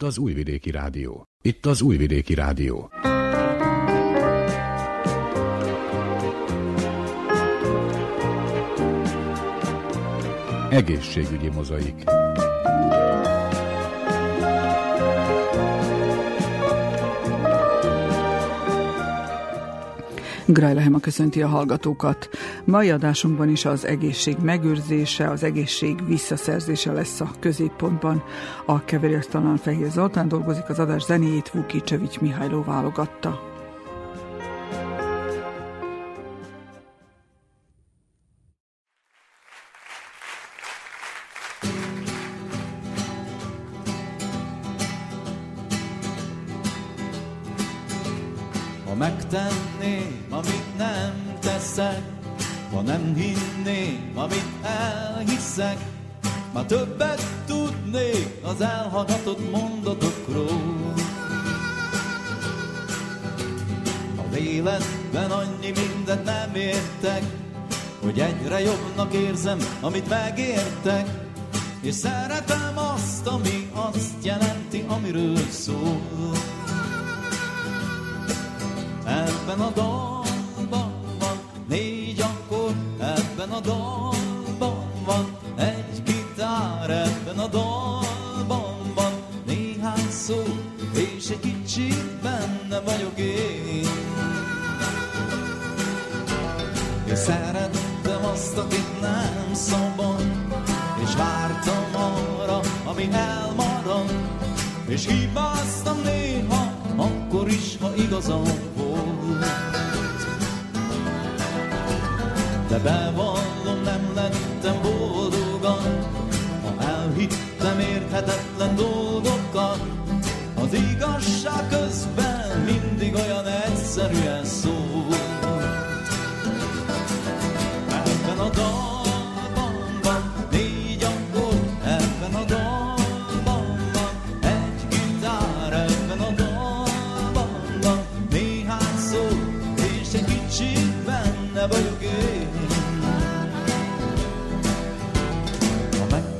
Itt 0.00 0.06
az 0.06 0.18
Újvidéki 0.18 0.70
Rádió. 0.70 1.26
Itt 1.42 1.66
az 1.66 1.80
Újvidéki 1.80 2.34
Rádió. 2.34 2.90
Egészségügyi 10.70 11.48
mozaik. 11.48 12.04
Grajlehema 20.46 21.00
köszönti 21.00 21.42
a 21.42 21.48
hallgatókat. 21.48 22.28
Mai 22.70 22.90
adásunkban 22.90 23.48
is 23.48 23.64
az 23.64 23.86
egészség 23.86 24.36
megőrzése, 24.42 25.30
az 25.30 25.42
egészség 25.42 26.06
visszaszerzése 26.06 26.92
lesz 26.92 27.20
a 27.20 27.30
középpontban. 27.40 28.22
A 28.66 28.84
keverőasztalán 28.84 29.56
Fehér 29.56 29.90
Zoltán 29.90 30.28
dolgozik, 30.28 30.68
az 30.68 30.78
adás 30.78 31.02
zenéjét 31.02 31.52
Csevics 31.84 32.20
Mihályló 32.20 32.64
válogatta. 32.64 33.49
Amit 69.80 70.08
megértek, 70.08 71.06
és 71.82 71.94
szeretem 71.94 72.79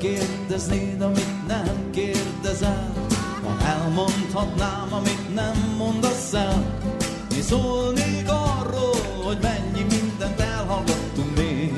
kérdeznéd, 0.00 1.00
amit 1.00 1.47
nem 1.47 1.91
kérdezel, 1.91 2.93
ha 3.43 3.66
elmondhatnám, 3.66 4.88
amit 4.91 5.34
nem 5.34 5.75
mondasz 5.78 6.32
el, 6.32 6.65
mi 7.28 7.41
szólnék 7.41 8.28
arról, 8.28 9.25
hogy 9.25 9.38
mennyi 9.43 9.87
mindent 9.91 10.41
elhallgattunk 10.41 11.37
még. 11.37 11.72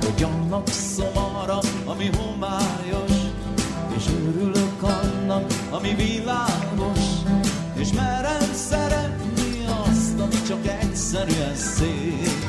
Hogy 0.00 0.14
gyanakszom 0.16 1.16
arra, 1.16 1.58
ami 1.84 2.10
homályos, 2.16 3.12
és 3.96 4.04
örülök 4.26 4.82
annak, 4.82 5.52
ami 5.70 5.94
világos, 5.94 7.00
és 7.74 7.92
merem 7.92 8.52
szeretni 8.54 9.05
csak 10.46 10.66
egyszerűen 10.66 11.54
szép. 11.54 12.46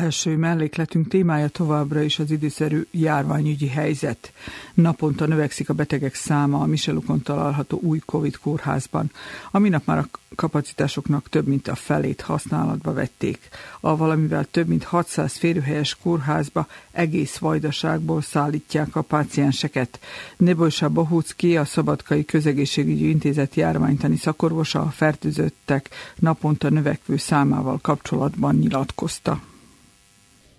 Első 0.00 0.36
mellékletünk 0.36 1.08
témája 1.08 1.48
továbbra 1.48 2.00
is 2.02 2.18
az 2.18 2.30
időszerű 2.30 2.82
járványügyi 2.90 3.68
helyzet. 3.68 4.32
Naponta 4.80 5.26
növekszik 5.26 5.68
a 5.68 5.74
betegek 5.74 6.14
száma 6.14 6.60
a 6.60 6.66
Michelukon 6.66 7.22
található 7.22 7.78
új 7.82 7.98
Covid 7.98 8.36
kórházban, 8.36 9.10
aminap 9.50 9.82
már 9.86 9.98
a 9.98 10.06
kapacitásoknak 10.34 11.28
több 11.28 11.46
mint 11.46 11.68
a 11.68 11.74
felét 11.74 12.20
használatba 12.20 12.92
vették. 12.92 13.38
A 13.80 13.96
valamivel 13.96 14.44
több 14.44 14.66
mint 14.66 14.84
600 14.84 15.36
férőhelyes 15.36 15.96
kórházba 16.02 16.66
egész 16.92 17.38
vajdaságból 17.38 18.22
szállítják 18.22 18.96
a 18.96 19.02
pácienseket. 19.02 19.98
Nebolsa 20.36 20.88
Bohucki, 20.88 21.56
a 21.56 21.64
Szabadkai 21.64 22.24
Közegészségügyi 22.24 23.08
Intézet 23.08 23.54
járványtani 23.54 24.16
szakorvosa 24.16 24.80
a 24.80 24.90
fertőzöttek 24.90 25.88
naponta 26.18 26.68
növekvő 26.68 27.16
számával 27.16 27.78
kapcsolatban 27.82 28.54
nyilatkozta. 28.54 29.40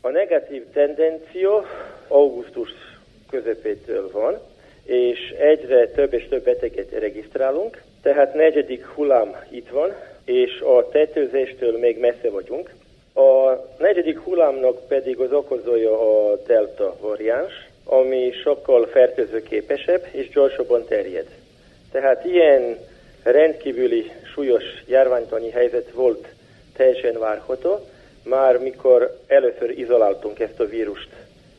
A 0.01 0.09
negatív 0.09 0.63
tendenció 0.73 1.65
augusztus 2.07 2.69
közepétől 3.31 4.11
van, 4.11 4.39
és 4.83 5.33
egyre 5.39 5.87
több 5.87 6.13
és 6.13 6.27
több 6.27 6.43
beteget 6.43 6.91
regisztrálunk, 6.91 7.81
tehát 8.01 8.33
negyedik 8.33 8.85
hullám 8.85 9.35
itt 9.49 9.69
van, 9.69 9.93
és 10.25 10.59
a 10.59 10.89
tetőzéstől 10.89 11.77
még 11.79 11.99
messze 11.99 12.29
vagyunk. 12.29 12.69
A 13.13 13.51
negyedik 13.77 14.19
hullámnak 14.19 14.87
pedig 14.87 15.19
az 15.19 15.31
okozója 15.33 15.91
a 15.91 16.35
delta 16.47 16.95
variáns, 17.01 17.53
ami 17.85 18.31
sokkal 18.43 18.87
fertőzőképesebb 18.87 20.07
és 20.11 20.29
gyorsabban 20.29 20.85
terjed. 20.85 21.27
Tehát 21.91 22.25
ilyen 22.25 22.77
rendkívüli 23.23 24.11
súlyos 24.33 24.63
járványtani 24.87 25.49
helyzet 25.49 25.91
volt 25.91 26.27
teljesen 26.75 27.19
várható, 27.19 27.79
már 28.23 28.57
mikor 28.57 29.17
először 29.27 29.79
izoláltunk 29.79 30.39
ezt 30.39 30.59
a 30.59 30.65
vírust 30.65 31.09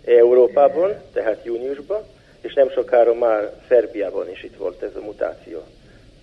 Európában, 0.04 0.94
tehát 1.12 1.44
júniusban, 1.44 2.02
és 2.40 2.54
nem 2.54 2.70
sokára 2.70 3.14
már 3.14 3.52
Szerbiában 3.68 4.30
is 4.30 4.42
itt 4.42 4.56
volt 4.56 4.82
ez 4.82 4.96
a 4.96 5.04
mutáció. 5.04 5.62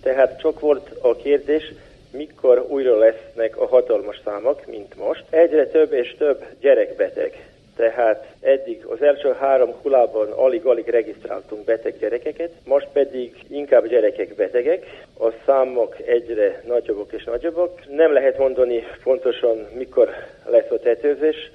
Tehát 0.02 0.40
csak 0.40 0.60
volt 0.60 0.90
a 1.00 1.16
kérdés, 1.16 1.72
mikor 2.10 2.66
újra 2.68 2.98
lesznek 2.98 3.56
a 3.56 3.66
hatalmas 3.66 4.20
számok, 4.24 4.66
mint 4.66 4.96
most. 4.96 5.24
Egyre 5.30 5.66
több 5.66 5.92
és 5.92 6.14
több 6.18 6.44
gyerekbeteg. 6.60 7.48
Tehát 7.76 8.26
eddig 8.40 8.84
az 8.84 9.02
első 9.02 9.32
három 9.32 9.72
hullában 9.82 10.30
alig-alig 10.30 10.88
regisztráltunk 10.88 11.64
beteg 11.64 11.98
gyerekeket, 11.98 12.50
most 12.64 12.86
pedig 12.92 13.44
inkább 13.48 13.86
gyerekek 13.86 14.34
betegek, 14.34 14.86
a 15.18 15.28
számok 15.46 15.96
egyre 16.06 16.62
nagyobbak 16.66 17.12
és 17.12 17.24
nagyobbak. 17.24 17.80
Nem 17.88 18.12
lehet 18.12 18.38
mondani 18.38 18.82
pontosan, 19.02 19.68
mikor 19.72 20.10
lesz 20.44 20.70
a 20.70 20.78
tetőzés, 20.78 21.50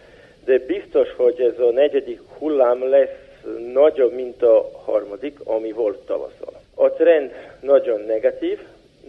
de 0.46 0.58
biztos, 0.58 1.14
hogy 1.16 1.42
ez 1.42 1.60
a 1.60 1.72
negyedik 1.72 2.20
hullám 2.38 2.90
lesz 2.90 3.24
nagyobb, 3.74 4.14
mint 4.14 4.44
a 4.44 4.70
harmadik, 4.86 5.40
ami 5.44 5.72
volt 5.72 6.06
tavasszal. 6.06 6.54
A 6.76 6.90
trend 6.90 7.32
nagyon 7.62 8.02
negatív, 8.02 8.60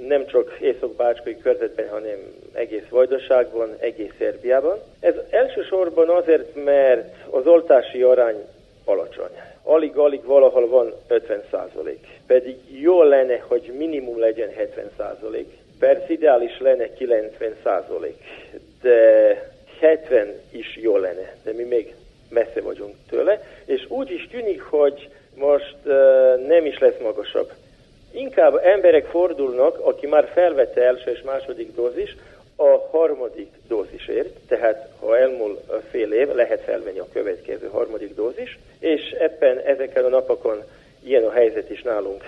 nem 0.07 0.27
csak 0.27 0.59
Észak-Bácskai 0.61 1.39
körzetben, 1.39 1.89
hanem 1.89 2.19
egész 2.53 2.89
Vajdaságban, 2.89 3.77
egész 3.79 4.13
Szerbiában. 4.19 4.79
Ez 5.01 5.15
elsősorban 5.31 6.09
azért, 6.09 6.65
mert 6.65 7.15
az 7.31 7.47
oltási 7.47 8.03
arány 8.03 8.45
alacsony. 8.85 9.31
Alig-alig 9.63 10.25
valahol 10.25 10.69
van 10.69 10.93
50 11.09 11.43
százalék. 11.51 12.07
Pedig 12.27 12.57
jó 12.81 13.03
lenne, 13.03 13.39
hogy 13.47 13.73
minimum 13.79 14.19
legyen 14.19 14.51
70 14.51 14.91
százalék. 14.97 15.53
Persze 15.79 16.07
ideális 16.09 16.61
lenne 16.61 16.93
90 16.93 17.55
százalék, 17.63 18.17
de 18.83 19.56
70 19.81 20.35
is 20.51 20.77
jó 20.77 20.97
lenne, 20.97 21.35
de 21.45 21.53
mi 21.53 21.63
még 21.63 21.95
messze 22.29 22.61
vagyunk 22.61 22.95
tőle, 23.11 23.43
és 23.65 23.87
úgy 23.89 24.11
is 24.11 24.29
tűnik, 24.31 24.63
hogy 24.63 25.09
most 25.35 25.77
uh, 25.85 25.93
nem 26.47 26.65
is 26.65 26.79
lesz 26.79 26.99
magasabb. 27.03 27.53
Inkább 28.11 28.57
emberek 28.57 29.07
fordulnak, 29.07 29.79
aki 29.79 30.07
már 30.07 30.31
felvette 30.33 30.83
első 30.83 31.11
és 31.11 31.23
második 31.23 31.75
dózis, 31.75 32.17
a 32.57 32.89
harmadik 32.91 33.51
dózisért, 33.69 34.29
tehát 34.49 34.89
ha 35.01 35.19
elmúl 35.19 35.63
fél 35.91 36.13
év, 36.13 36.35
lehet 36.35 36.61
felvenni 36.61 36.99
a 36.99 37.09
következő 37.13 37.67
harmadik 37.67 38.15
dózis, 38.15 38.59
és 38.79 39.11
ebben 39.11 39.59
ezeken 39.59 40.05
a 40.05 40.09
napokon 40.09 40.63
ilyen 41.05 41.25
a 41.25 41.31
helyzet 41.31 41.71
is 41.71 41.83
nálunk 41.83 42.25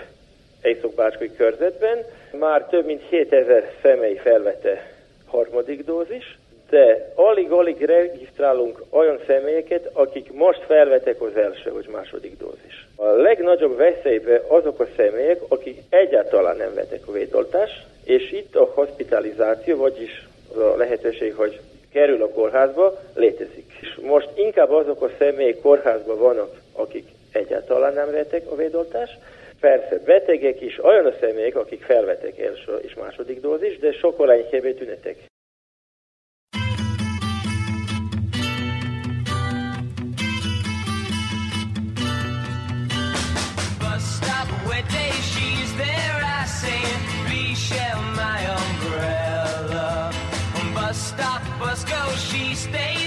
Észak-Bácskai 0.61 1.35
körzetben. 1.35 1.97
Már 2.31 2.65
több 2.65 2.85
mint 2.85 3.01
7000 3.09 3.71
személy 3.81 4.15
felvette 4.15 4.91
harmadik 5.25 5.85
dózis, 5.85 6.38
de 6.69 7.11
alig-alig 7.15 7.81
regisztrálunk 7.85 8.83
olyan 8.89 9.19
személyeket, 9.27 9.89
akik 9.93 10.33
most 10.33 10.63
felvetek 10.65 11.21
az 11.21 11.35
első 11.35 11.71
vagy 11.71 11.87
második 11.91 12.37
dózis. 12.37 12.87
A 12.95 13.05
legnagyobb 13.05 13.77
veszélybe 13.77 14.41
azok 14.47 14.79
a 14.79 14.87
személyek, 14.95 15.39
akik 15.47 15.77
egyáltalán 15.89 16.57
nem 16.57 16.73
vetek 16.73 17.07
a 17.07 17.11
védoltást, 17.11 17.85
és 18.03 18.31
itt 18.31 18.55
a 18.55 18.71
hospitalizáció, 18.73 19.77
vagyis 19.77 20.27
a 20.55 20.77
lehetőség, 20.77 21.33
hogy 21.33 21.59
kerül 21.93 22.21
a 22.21 22.29
kórházba, 22.29 22.99
létezik. 23.15 23.71
És 23.81 23.95
most 24.01 24.29
inkább 24.35 24.71
azok 24.71 25.01
a 25.01 25.11
személyek 25.17 25.61
kórházban 25.61 26.17
vannak, 26.17 26.61
akik 26.73 27.07
egyáltalán 27.31 27.93
nem 27.93 28.11
vettek 28.11 28.51
a 28.51 28.55
védoltást, 28.55 29.17
Persze, 29.59 29.99
betegek 30.05 30.61
is, 30.61 30.83
olyan 30.83 31.05
a 31.05 31.13
személyek, 31.19 31.55
akik 31.55 31.83
felvetek 31.83 32.39
első 32.39 32.75
és 32.81 32.93
második 32.93 33.41
dózis, 33.41 33.79
de 33.79 33.91
sokkal 33.91 34.31
enyhébb 34.31 34.77
tünetek. 34.77 35.15
stay 52.59 52.98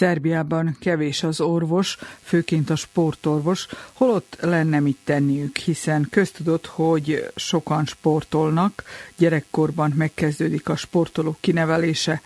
Szerbiában 0.00 0.76
kevés 0.80 1.22
az 1.22 1.40
orvos, 1.40 1.98
főként 2.22 2.70
a 2.70 2.76
sportorvos, 2.76 3.66
holott 3.92 4.36
lenne 4.40 4.80
mit 4.80 4.96
tenniük, 5.04 5.56
hiszen 5.56 6.06
köztudott, 6.10 6.66
hogy 6.66 7.30
sokan 7.36 7.86
sportolnak, 7.86 8.82
gyerekkorban 9.16 9.92
megkezdődik 9.96 10.68
a 10.68 10.76
sportolók 10.76 11.36
kinevelése, 11.40 12.22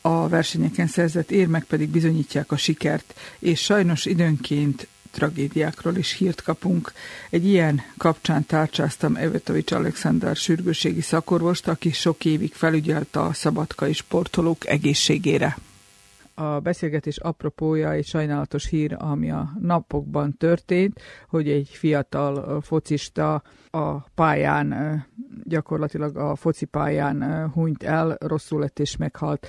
a 0.00 0.28
versenyeken 0.28 0.86
szerzett 0.86 1.30
érmek 1.30 1.64
pedig 1.64 1.88
bizonyítják 1.88 2.52
a 2.52 2.56
sikert, 2.56 3.20
és 3.38 3.60
sajnos 3.60 4.04
időnként 4.04 4.86
tragédiákról 5.10 5.96
is 5.96 6.12
hírt 6.12 6.42
kapunk. 6.42 6.92
Egy 7.30 7.46
ilyen 7.46 7.82
kapcsán 7.96 8.46
tárcsáztam 8.46 9.16
Evetovics 9.16 9.72
Alexander 9.72 10.36
sürgőségi 10.36 11.00
szakorvost, 11.00 11.68
aki 11.68 11.92
sok 11.92 12.24
évig 12.24 12.52
felügyelte 12.54 13.20
a 13.20 13.32
szabadkai 13.32 13.92
sportolók 13.92 14.66
egészségére 14.66 15.56
a 16.40 16.60
beszélgetés 16.60 17.18
apropója 17.18 17.92
egy 17.92 18.04
sajnálatos 18.04 18.66
hír, 18.66 18.96
ami 18.98 19.30
a 19.30 19.48
napokban 19.60 20.36
történt, 20.36 21.00
hogy 21.28 21.48
egy 21.48 21.68
fiatal 21.68 22.60
focista 22.60 23.42
a 23.70 24.00
pályán, 24.00 24.74
gyakorlatilag 25.44 26.16
a 26.16 26.34
foci 26.34 26.64
pályán 26.64 27.48
hunyt 27.54 27.82
el, 27.82 28.16
rosszul 28.20 28.60
lett 28.60 28.78
és 28.78 28.96
meghalt. 28.96 29.46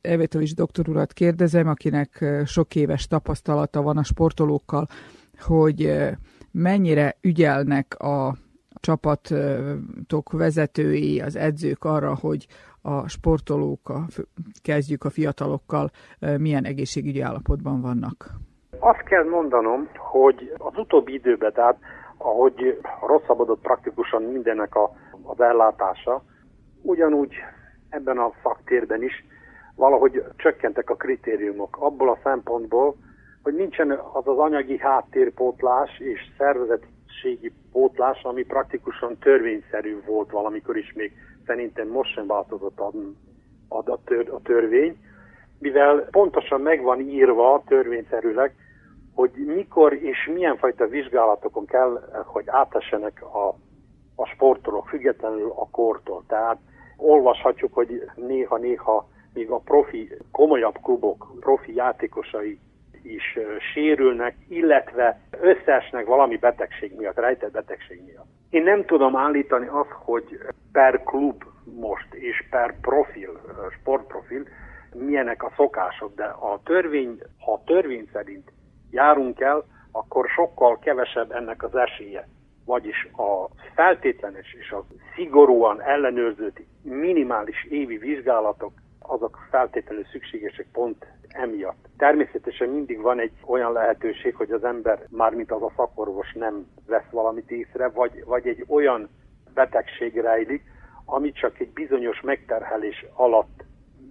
Evetovics 0.00 0.54
doktor 0.54 0.88
urat 0.88 1.12
kérdezem, 1.12 1.68
akinek 1.68 2.24
sok 2.46 2.74
éves 2.74 3.06
tapasztalata 3.06 3.82
van 3.82 3.96
a 3.96 4.04
sportolókkal, 4.04 4.86
hogy 5.38 5.92
mennyire 6.50 7.16
ügyelnek 7.20 7.94
a 7.98 8.36
csapatok 8.80 10.32
vezetői, 10.32 11.20
az 11.20 11.36
edzők 11.36 11.84
arra, 11.84 12.14
hogy 12.14 12.46
a 12.82 13.08
sportolók, 13.08 13.88
a, 13.88 14.00
kezdjük 14.62 15.04
a 15.04 15.10
fiatalokkal, 15.10 15.90
milyen 16.38 16.64
egészségügyi 16.64 17.20
állapotban 17.20 17.80
vannak? 17.80 18.30
Azt 18.78 19.02
kell 19.02 19.24
mondanom, 19.24 19.88
hogy 19.96 20.52
az 20.58 20.76
utóbbi 20.76 21.12
időben, 21.12 21.52
tehát 21.52 21.78
ahogy 22.16 22.80
rosszabbodott 23.06 23.60
praktikusan 23.60 24.22
mindennek 24.22 24.74
a, 24.74 24.90
az 25.22 25.40
ellátása, 25.40 26.22
ugyanúgy 26.82 27.34
ebben 27.88 28.18
a 28.18 28.32
szaktérben 28.42 29.02
is 29.02 29.24
valahogy 29.74 30.24
csökkentek 30.36 30.90
a 30.90 30.94
kritériumok 30.94 31.76
abból 31.80 32.10
a 32.10 32.18
szempontból, 32.22 32.96
hogy 33.42 33.54
nincsen 33.54 33.90
az 33.90 34.28
az 34.28 34.38
anyagi 34.38 34.78
háttérpótlás 34.78 35.98
és 35.98 36.20
szervezetségi 36.38 37.52
pótlás, 37.72 38.22
ami 38.22 38.42
praktikusan 38.42 39.18
törvényszerű 39.18 40.02
volt 40.06 40.30
valamikor 40.30 40.76
is 40.76 40.92
még 40.92 41.12
szerintem 41.46 41.88
most 41.88 42.12
sem 42.12 42.26
változott 42.26 42.80
a, 42.80 42.90
a, 43.68 43.90
a, 43.90 43.98
tör, 44.04 44.28
a 44.32 44.40
törvény, 44.42 44.96
mivel 45.58 46.08
pontosan 46.10 46.60
meg 46.60 46.82
van 46.82 47.00
írva 47.00 47.62
törvényszerűleg, 47.66 48.54
hogy 49.14 49.30
mikor 49.46 49.92
és 49.92 50.30
milyen 50.34 50.56
fajta 50.56 50.86
vizsgálatokon 50.86 51.66
kell, 51.66 52.22
hogy 52.26 52.44
átessenek 52.46 53.22
a, 53.22 53.48
a 54.14 54.26
sportolók, 54.26 54.88
függetlenül 54.88 55.52
a 55.56 55.68
kortól. 55.70 56.24
Tehát 56.26 56.58
olvashatjuk, 56.96 57.74
hogy 57.74 58.10
néha-néha 58.14 59.08
még 59.34 59.50
a 59.50 59.58
profi, 59.58 60.16
komolyabb 60.30 60.78
klubok, 60.82 61.32
profi 61.40 61.74
játékosai 61.74 62.58
is 63.02 63.38
sérülnek, 63.72 64.34
illetve 64.48 65.20
összeesnek 65.40 66.06
valami 66.06 66.36
betegség 66.36 66.96
miatt, 66.96 67.16
rejtett 67.16 67.52
betegség 67.52 68.02
miatt. 68.04 68.26
Én 68.50 68.62
nem 68.62 68.84
tudom 68.84 69.16
állítani 69.16 69.66
azt, 69.66 69.90
hogy 69.90 70.38
per 70.72 71.02
klub 71.02 71.44
most 71.64 72.14
és 72.14 72.44
per 72.50 72.74
profil, 72.80 73.40
sportprofil 73.80 74.46
milyenek 74.94 75.42
a 75.42 75.52
szokások, 75.56 76.14
de 76.14 76.24
a 76.24 76.60
törvény, 76.64 77.18
ha 77.38 77.52
a 77.52 77.62
törvény 77.64 78.08
szerint 78.12 78.52
járunk 78.90 79.40
el, 79.40 79.64
akkor 79.92 80.28
sokkal 80.28 80.78
kevesebb 80.78 81.32
ennek 81.32 81.62
az 81.62 81.74
esélye. 81.74 82.28
Vagyis 82.64 83.08
a 83.16 83.48
feltétlenes 83.74 84.56
és 84.58 84.70
a 84.70 84.84
szigorúan 85.14 85.82
ellenőrzött 85.82 86.60
minimális 86.82 87.64
évi 87.64 87.96
vizsgálatok 87.96 88.72
azok 89.02 89.46
feltétlenül 89.50 90.04
szükségesek 90.04 90.66
pont 90.72 91.06
emiatt. 91.28 91.88
Természetesen 91.96 92.68
mindig 92.68 93.00
van 93.00 93.20
egy 93.20 93.32
olyan 93.46 93.72
lehetőség, 93.72 94.34
hogy 94.34 94.50
az 94.50 94.64
ember, 94.64 95.06
mármint 95.08 95.52
az 95.52 95.62
a 95.62 95.72
szakorvos 95.76 96.32
nem 96.32 96.66
vesz 96.86 97.10
valamit 97.10 97.50
észre, 97.50 97.88
vagy, 97.88 98.24
vagy 98.24 98.46
egy 98.46 98.64
olyan 98.68 99.08
betegség 99.54 100.20
rejlik, 100.20 100.62
ami 101.04 101.32
csak 101.32 101.58
egy 101.58 101.72
bizonyos 101.72 102.20
megterhelés 102.20 103.06
alatt 103.14 103.64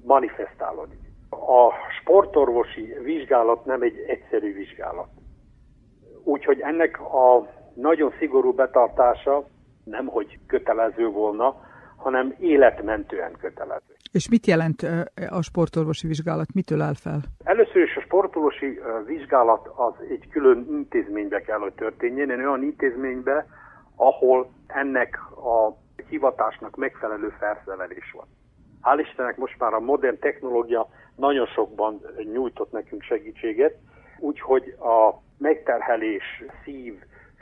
manifestálódik. 0.03 0.99
A 1.29 1.71
sportorvosi 1.99 2.93
vizsgálat 3.03 3.65
nem 3.65 3.81
egy 3.81 3.97
egyszerű 4.07 4.53
vizsgálat. 4.53 5.09
Úgyhogy 6.23 6.59
ennek 6.59 6.99
a 6.99 7.49
nagyon 7.73 8.13
szigorú 8.19 8.53
betartása 8.53 9.45
nem 9.83 10.05
hogy 10.05 10.39
kötelező 10.47 11.07
volna, 11.07 11.55
hanem 11.95 12.35
életmentően 12.39 13.31
kötelező. 13.39 13.95
És 14.11 14.29
mit 14.29 14.47
jelent 14.47 14.81
a 15.29 15.41
sportorvosi 15.41 16.07
vizsgálat? 16.07 16.53
Mitől 16.53 16.81
áll 16.81 16.93
fel? 16.93 17.19
Először 17.43 17.81
is 17.81 17.95
a 17.95 18.01
sportorvosi 18.01 18.79
vizsgálat 19.05 19.67
az 19.75 19.93
egy 20.09 20.27
külön 20.29 20.65
intézménybe 20.69 21.41
kell, 21.41 21.57
hogy 21.57 21.73
történjen, 21.73 22.31
egy 22.31 22.39
olyan 22.39 22.63
intézménybe, 22.63 23.45
ahol 23.95 24.49
ennek 24.67 25.19
a 25.35 25.77
hivatásnak 26.09 26.75
megfelelő 26.75 27.33
felszerelés 27.39 28.11
van. 28.13 28.27
Hál' 28.81 28.99
Istennek 28.99 29.37
most 29.37 29.59
már 29.59 29.73
a 29.73 29.79
modern 29.79 30.19
technológia 30.19 30.87
nagyon 31.15 31.45
sokban 31.45 32.01
nyújtott 32.33 32.71
nekünk 32.71 33.01
segítséget, 33.01 33.75
úgyhogy 34.19 34.75
a 34.79 35.21
megterhelés, 35.37 36.43
szív, 36.63 36.93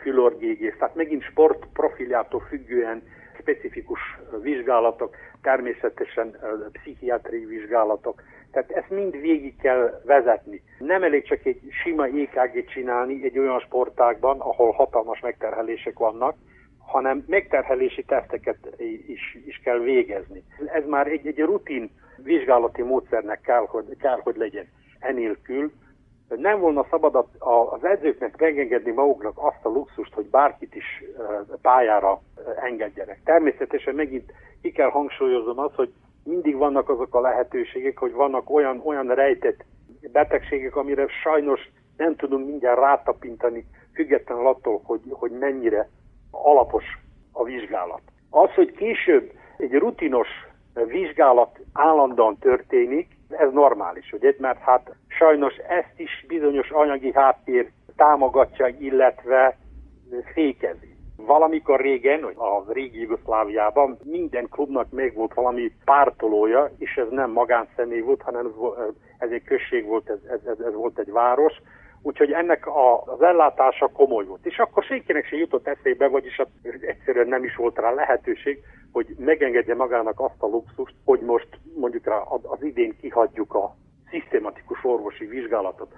fülorgégész, 0.02 0.76
tehát 0.80 0.96
megint 0.96 1.24
sport 1.24 1.66
profiljától 1.74 2.40
függően 2.50 3.04
specifikus 3.40 4.00
vizsgálatok, 4.42 5.16
természetesen 5.42 6.38
pszichiátriai 6.72 7.46
vizsgálatok. 7.46 8.22
Tehát 8.52 8.72
ezt 8.72 8.90
mind 8.90 9.20
végig 9.22 9.56
kell 9.62 10.02
vezetni. 10.06 10.62
Nem 10.80 11.04
elég 11.04 11.24
csak 11.24 11.46
egy 11.46 11.62
sima 11.84 12.06
EKG 12.06 12.66
csinálni 12.66 13.24
egy 13.24 13.40
olyan 13.40 13.60
sportágban, 13.60 14.40
ahol 14.40 14.72
hatalmas 14.72 15.20
megterhelések 15.20 15.98
vannak, 15.98 16.36
hanem 16.80 17.24
megterhelési 17.28 18.04
teszteket 18.04 18.58
is, 19.08 19.38
is 19.46 19.62
kell 19.64 19.80
végezni. 19.80 20.44
Ez 20.74 20.86
már 20.86 21.08
egy, 21.08 21.28
egy 21.28 21.40
rutin 21.40 21.92
vizsgálati 22.24 22.82
módszernek 22.82 23.42
kell, 23.42 23.66
hogy, 23.68 23.98
kell, 24.00 24.20
hogy 24.24 24.36
legyen. 24.36 24.68
Enélkül 25.00 25.72
nem 26.38 26.60
volna 26.60 26.86
szabad 26.90 27.28
az 27.70 27.84
edzőknek 27.84 28.40
megengedni 28.40 28.92
maguknak 28.92 29.34
azt 29.36 29.66
a 29.66 29.70
luxust, 29.70 30.14
hogy 30.14 30.26
bárkit 30.26 30.76
is 30.76 31.04
pályára 31.62 32.22
engedjenek. 32.62 33.20
Természetesen 33.24 33.96
megint 33.96 34.34
ki 34.62 34.72
kell 34.72 34.90
hangsúlyoznom 34.90 35.60
azt, 35.60 35.76
hogy 35.76 35.94
mindig 36.24 36.56
vannak 36.56 36.90
azok 36.90 37.16
a 37.16 37.22
lehetőségek, 37.22 37.98
hogy 37.98 38.14
vannak 38.14 38.50
olyan, 38.50 38.82
olyan 38.86 39.08
rejtett 39.08 39.64
betegségek, 40.12 40.76
amire 40.76 41.08
sajnos 41.08 41.70
nem 41.98 42.16
tudunk 42.16 42.46
mindjárt 42.46 42.80
rátapintani, 42.80 43.66
függetlenül 43.94 44.48
attól, 44.48 44.82
hogy, 44.84 45.02
hogy 45.10 45.32
mennyire 45.32 45.90
alapos 46.32 46.84
a 47.32 47.44
vizsgálat. 47.44 48.02
Az, 48.30 48.50
hogy 48.54 48.72
később 48.72 49.32
egy 49.58 49.74
rutinos 49.74 50.28
vizsgálat 50.74 51.60
állandóan 51.74 52.38
történik, 52.38 53.18
ez 53.30 53.52
normális, 53.52 54.14
ugye? 54.14 54.34
Mert 54.38 54.60
hát 54.60 54.96
sajnos 55.08 55.56
ezt 55.56 55.94
is 56.00 56.26
bizonyos 56.28 56.70
anyagi 56.70 57.14
háttér 57.14 57.72
támogatja, 57.96 58.68
illetve 58.68 59.58
fékezi. 60.34 60.98
Valamikor 61.18 61.80
régen, 61.82 62.24
a 62.24 62.72
régi 62.72 63.00
Jugoszláviában 63.00 63.98
minden 64.04 64.48
klubnak 64.50 64.92
még 64.92 65.14
volt 65.14 65.34
valami 65.34 65.72
pártolója, 65.86 66.72
és 66.78 66.96
ez 66.96 67.08
nem 67.10 67.32
magánszemély 67.32 68.00
volt, 68.00 68.22
hanem 68.22 68.54
ez 69.18 69.30
egy 69.32 69.44
község 69.44 69.86
volt, 69.86 70.10
ez, 70.10 70.18
ez, 70.30 70.40
ez, 70.46 70.60
ez 70.60 70.74
volt 70.74 71.00
egy 71.00 71.12
város, 71.12 71.54
Úgyhogy 72.02 72.32
ennek 72.32 72.68
a, 72.68 73.04
az 73.04 73.22
ellátása 73.22 73.88
komoly 73.88 74.26
volt. 74.26 74.46
És 74.46 74.58
akkor 74.58 74.84
senkinek 74.84 75.26
se 75.26 75.36
jutott 75.36 75.68
eszébe, 75.68 76.08
vagyis 76.08 76.42
egyszerűen 76.82 77.28
nem 77.28 77.44
is 77.44 77.56
volt 77.56 77.78
rá 77.78 77.92
lehetőség, 77.92 78.64
hogy 78.92 79.16
megengedje 79.18 79.76
magának 79.76 80.20
azt 80.20 80.44
a 80.44 80.48
luxust, 80.48 80.96
hogy 81.06 81.20
most 81.20 81.48
mondjuk 81.76 82.06
rá 82.06 82.18
az 82.42 82.64
idén 82.64 82.96
kihagyjuk 83.02 83.54
a 83.54 83.76
szisztematikus 84.10 84.84
orvosi 84.84 85.26
vizsgálatot, 85.26 85.94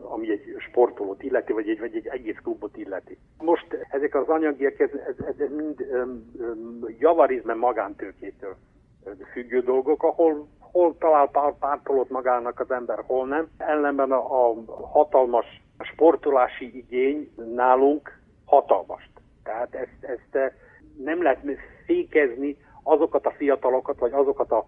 ami 0.00 0.30
egy 0.30 0.54
sportolót 0.58 1.22
illeti, 1.22 1.52
vagy 1.52 1.68
egy, 1.68 1.78
vagy 1.78 1.96
egy 1.96 2.06
egész 2.06 2.38
klubot 2.42 2.76
illeti. 2.76 3.18
Most 3.38 3.86
ezek 3.90 4.14
az 4.14 4.28
anyagiak, 4.28 4.80
ez, 4.80 4.90
ez, 5.06 5.36
ez 5.38 5.50
mind 5.50 5.86
javarizme 6.98 7.54
magántőkétől 7.54 8.56
függő 9.32 9.60
dolgok, 9.60 10.02
ahol 10.02 10.48
hol 10.72 10.96
talál 10.98 11.28
pár 11.28 11.52
pártolót 11.58 12.10
magának 12.10 12.60
az 12.60 12.70
ember, 12.70 13.02
hol 13.06 13.26
nem. 13.26 13.48
Ellenben 13.58 14.12
a, 14.12 14.48
a 14.48 14.54
hatalmas 14.90 15.62
sportolási 15.78 16.76
igény 16.76 17.32
nálunk 17.54 18.20
hatalmas. 18.44 19.10
Tehát 19.42 19.74
ezt, 19.74 20.04
ezt 20.04 20.52
nem 21.04 21.22
lehet 21.22 21.44
fékezni 21.86 22.56
azokat 22.82 23.26
a 23.26 23.30
fiatalokat, 23.30 23.98
vagy 23.98 24.12
azokat 24.12 24.52
a 24.52 24.66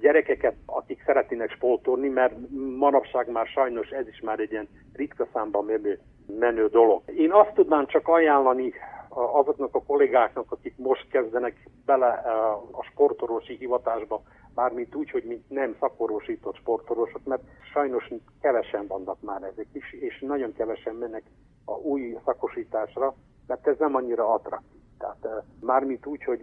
gyerekeket, 0.00 0.54
akik 0.66 1.02
szeretnének 1.06 1.50
sportolni, 1.50 2.08
mert 2.08 2.34
manapság 2.76 3.30
már 3.30 3.46
sajnos 3.46 3.88
ez 3.88 4.08
is 4.08 4.20
már 4.20 4.38
egy 4.38 4.50
ilyen 4.50 4.68
ritka 4.92 5.26
számban 5.32 5.64
menő, 5.64 5.98
menő 6.38 6.66
dolog. 6.66 7.02
Én 7.16 7.32
azt 7.32 7.54
tudnám 7.54 7.86
csak 7.86 8.08
ajánlani 8.08 8.72
azoknak 9.08 9.74
a 9.74 9.82
kollégáknak, 9.82 10.52
akik 10.52 10.74
most 10.76 11.08
kezdenek 11.10 11.68
bele 11.86 12.08
a 12.72 12.82
sportorvosi 12.82 13.56
hivatásba, 13.56 14.22
mármint 14.54 14.94
úgy, 14.94 15.10
hogy 15.10 15.24
mint 15.24 15.50
nem 15.50 15.76
szakorvosított 15.80 16.56
sportorvosok, 16.56 17.24
mert 17.24 17.42
sajnos 17.72 18.10
kevesen 18.40 18.86
vannak 18.86 19.20
már 19.20 19.42
ezek 19.42 19.66
is, 19.72 19.92
és 19.92 20.20
nagyon 20.20 20.52
kevesen 20.52 20.94
mennek 20.94 21.22
a 21.64 21.72
új 21.72 22.16
szakosításra, 22.24 23.14
mert 23.46 23.66
ez 23.66 23.78
nem 23.78 23.94
annyira 23.94 24.32
attraktív. 24.32 24.80
Tehát 24.98 25.44
mármint 25.60 26.06
úgy, 26.06 26.24
hogy 26.24 26.40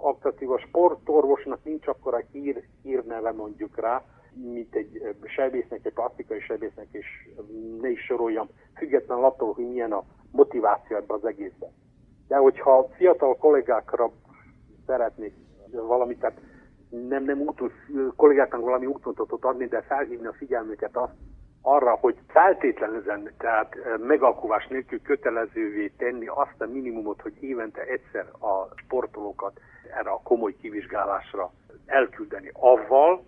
aktív 0.00 0.50
a 0.50 0.58
sportorvosnak 0.58 1.64
nincs 1.64 1.86
akkor 1.86 2.14
a 2.14 2.22
hír, 2.32 2.64
hírneve 2.82 3.32
mondjuk 3.32 3.80
rá, 3.80 4.04
mint 4.32 4.74
egy 4.74 5.16
sebésznek, 5.24 5.84
egy 5.84 5.92
plastikai 5.92 6.40
sebésznek, 6.40 6.86
és 6.90 7.06
ne 7.80 7.88
is 7.88 8.00
soroljam, 8.00 8.48
független 8.76 9.24
attól, 9.24 9.52
hogy 9.52 9.68
milyen 9.68 9.92
a 9.92 10.04
motiváció 10.30 10.96
ebben 10.96 11.16
az 11.16 11.24
egészben. 11.24 11.70
De 12.28 12.36
hogyha 12.36 12.88
fiatal 12.96 13.36
kollégákra 13.36 14.10
szeretnék 14.86 15.34
valamit, 15.70 16.18
tehát 16.18 16.40
nem, 16.88 17.24
nem 17.24 17.40
úton, 17.40 17.72
kollégáknak 18.16 18.60
valami 18.60 18.86
útmutatót 18.86 19.44
adni, 19.44 19.66
de 19.66 19.82
felhívni 19.82 20.26
a 20.26 20.32
figyelmüket 20.32 20.96
azt, 20.96 21.12
arra, 21.62 21.94
hogy 21.94 22.16
feltétlenül, 22.28 23.02
tehát 23.38 23.76
megalkuvás 23.98 24.66
nélkül 24.66 25.02
kötelezővé 25.02 25.92
tenni 25.96 26.26
azt 26.26 26.60
a 26.60 26.66
minimumot, 26.66 27.20
hogy 27.20 27.42
évente 27.42 27.80
egyszer 27.80 28.26
a 28.40 28.68
sportolókat 28.74 29.60
erre 29.98 30.10
a 30.10 30.20
komoly 30.22 30.56
kivizsgálásra 30.56 31.52
elküldeni. 31.86 32.50
Avval, 32.52 33.24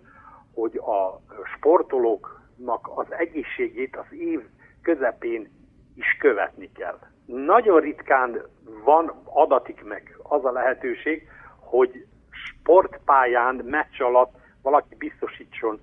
hogy 0.53 0.77
a 0.77 1.21
sportolóknak 1.55 2.89
az 2.95 3.05
egészségét 3.09 3.95
az 3.95 4.13
év 4.17 4.41
közepén 4.81 5.49
is 5.95 6.17
követni 6.19 6.71
kell. 6.71 6.99
Nagyon 7.25 7.79
ritkán 7.79 8.41
van, 8.83 9.21
adatik 9.23 9.83
meg 9.83 10.17
az 10.23 10.45
a 10.45 10.51
lehetőség, 10.51 11.27
hogy 11.59 12.05
sportpályán, 12.49 13.55
meccs 13.55 14.01
alatt 14.01 14.35
valaki 14.61 14.95
biztosítson 14.95 15.79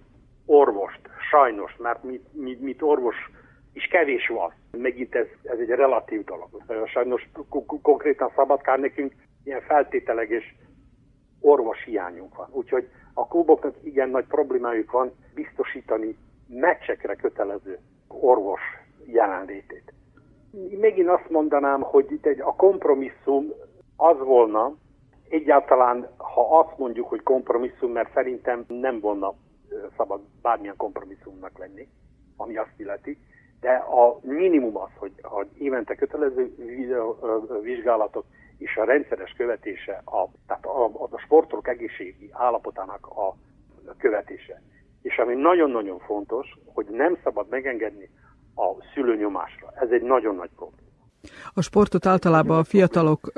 orvost, 0.46 1.00
sajnos, 1.30 1.76
mert 1.76 2.02
mit, 2.02 2.24
mit, 2.32 2.60
mit 2.60 2.82
orvos 2.82 3.16
is 3.72 3.86
kevés 3.86 4.28
van. 4.28 4.52
Megint 4.70 5.14
ez, 5.14 5.26
ez 5.42 5.58
egy 5.58 5.68
relatív 5.68 6.24
dolog. 6.24 6.48
Sajnos 6.86 7.28
konkrétan 7.82 8.32
Szabadkár 8.34 8.78
nekünk 8.78 9.12
ilyen 9.44 9.60
feltételeges 9.60 10.54
orvos 11.40 11.84
hiányunk 11.84 12.36
van. 12.36 12.48
Úgyhogy 12.50 12.88
a 13.14 13.26
kluboknak 13.26 13.74
igen 13.82 14.08
nagy 14.08 14.26
problémájuk 14.26 14.90
van 14.90 15.12
biztosítani 15.34 16.16
meccsekre 16.48 17.14
kötelező 17.14 17.78
orvos 18.08 18.60
jelenlétét. 19.04 19.92
Megint 20.80 21.08
azt 21.08 21.30
mondanám, 21.30 21.80
hogy 21.80 22.18
egy, 22.22 22.40
a 22.40 22.54
kompromisszum 22.54 23.52
az 23.96 24.18
volna, 24.18 24.74
egyáltalán, 25.28 26.08
ha 26.16 26.58
azt 26.58 26.78
mondjuk, 26.78 27.08
hogy 27.08 27.22
kompromisszum, 27.22 27.92
mert 27.92 28.12
szerintem 28.14 28.64
nem 28.68 29.00
volna 29.00 29.34
szabad 29.96 30.20
bármilyen 30.42 30.76
kompromisszumnak 30.76 31.58
lenni, 31.58 31.88
ami 32.36 32.56
azt 32.56 32.74
illeti, 32.76 33.18
de 33.60 33.70
a 33.72 34.18
minimum 34.22 34.76
az, 34.76 34.90
hogy, 34.96 35.12
hogy 35.22 35.48
évente 35.58 35.94
kötelező 35.94 36.54
vizsgálatok 37.62 38.24
és 38.58 38.76
a 38.76 38.84
rendszeres 38.84 39.32
követése, 39.36 40.02
a, 40.04 40.28
tehát 40.46 40.66
a, 40.66 40.84
a, 40.84 41.18
sportolók 41.18 41.68
egészségi 41.68 42.30
állapotának 42.32 43.06
a 43.06 43.34
követése. 43.98 44.62
És 45.02 45.18
ami 45.18 45.34
nagyon-nagyon 45.34 45.98
fontos, 45.98 46.58
hogy 46.74 46.86
nem 46.90 47.18
szabad 47.22 47.48
megengedni 47.48 48.10
a 48.54 48.84
szülőnyomásra. 48.94 49.72
Ez 49.74 49.90
egy 49.90 50.02
nagyon 50.02 50.34
nagy 50.34 50.50
probléma. 50.56 50.87
A 51.54 51.62
sportot 51.62 52.06
általában 52.06 52.58
a 52.58 52.64
fiatalok 52.64 53.32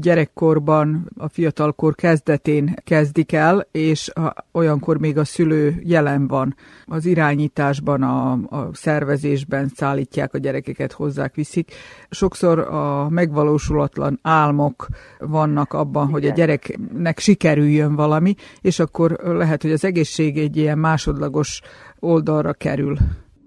gyerekkorban, 0.00 1.10
a 1.16 1.28
fiatalkor 1.28 1.94
kezdetén 1.94 2.74
kezdik 2.84 3.32
el, 3.32 3.66
és 3.70 4.12
olyankor 4.52 4.98
még 4.98 5.18
a 5.18 5.24
szülő 5.24 5.74
jelen 5.82 6.26
van. 6.26 6.54
Az 6.86 7.06
irányításban, 7.06 8.02
a, 8.02 8.32
a 8.32 8.68
szervezésben 8.72 9.68
szállítják 9.68 10.34
a 10.34 10.38
gyerekeket, 10.38 10.92
hozzák, 10.92 11.34
viszik. 11.34 11.70
Sokszor 12.10 12.58
a 12.58 13.08
megvalósulatlan 13.08 14.18
álmok 14.22 14.86
vannak 15.18 15.72
abban, 15.72 16.08
hogy 16.08 16.26
a 16.26 16.32
gyereknek 16.32 17.18
sikerüljön 17.18 17.94
valami, 17.96 18.34
és 18.60 18.78
akkor 18.78 19.10
lehet, 19.22 19.62
hogy 19.62 19.72
az 19.72 19.84
egészség 19.84 20.38
egy 20.38 20.56
ilyen 20.56 20.78
másodlagos 20.78 21.60
oldalra 21.98 22.52
kerül. 22.52 22.96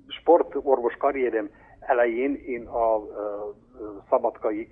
Sportorvos 0.08 0.96
karrierem 1.00 1.50
elején 1.80 2.42
én 2.48 2.66
a, 2.66 2.96
a 2.96 3.56
szabadkai 4.10 4.72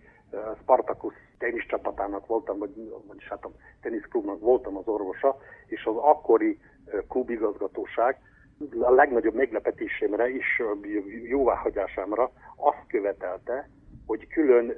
Spartacus 0.61 1.13
teniszcsapatának 1.37 2.25
voltam, 2.25 2.57
vagy, 2.57 2.93
vagyis 3.07 3.27
hát 3.27 3.45
a 3.45 3.51
teniszklubnak 3.81 4.39
voltam 4.39 4.77
az 4.77 4.87
orvosa, 4.87 5.37
és 5.65 5.85
az 5.85 5.95
akkori 5.95 6.59
klubigazgatóság 7.07 8.19
a 8.81 8.91
legnagyobb 8.91 9.33
meglepetésemre 9.33 10.29
és 10.29 10.63
jóváhagyásámra 11.23 12.31
azt 12.55 12.87
követelte, 12.87 13.69
hogy 14.05 14.27
külön 14.27 14.77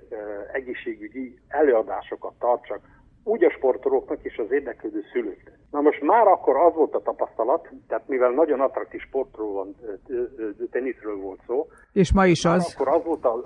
egészségügyi 0.53 1.39
előadásokat 1.47 2.33
tartsak 2.39 2.98
úgy 3.23 3.43
a 3.43 3.49
sportolóknak 3.49 4.23
és 4.23 4.37
az 4.37 4.51
érdeklődő 4.51 5.03
szülőknek. 5.11 5.57
Na 5.71 5.81
most 5.81 6.01
már 6.01 6.27
akkor 6.27 6.55
az 6.55 6.73
volt 6.73 6.95
a 6.95 7.01
tapasztalat, 7.01 7.69
tehát 7.87 8.07
mivel 8.07 8.31
nagyon 8.31 8.59
attraktív 8.59 9.01
sportról 9.01 9.53
van, 9.53 9.75
teniszről 10.71 11.17
volt 11.17 11.39
szó. 11.47 11.67
És 11.93 12.13
ma 12.13 12.25
is 12.25 12.45
az. 12.45 12.73
Akkor 12.75 12.87
az 12.87 13.03
volt 13.03 13.25
a, 13.25 13.41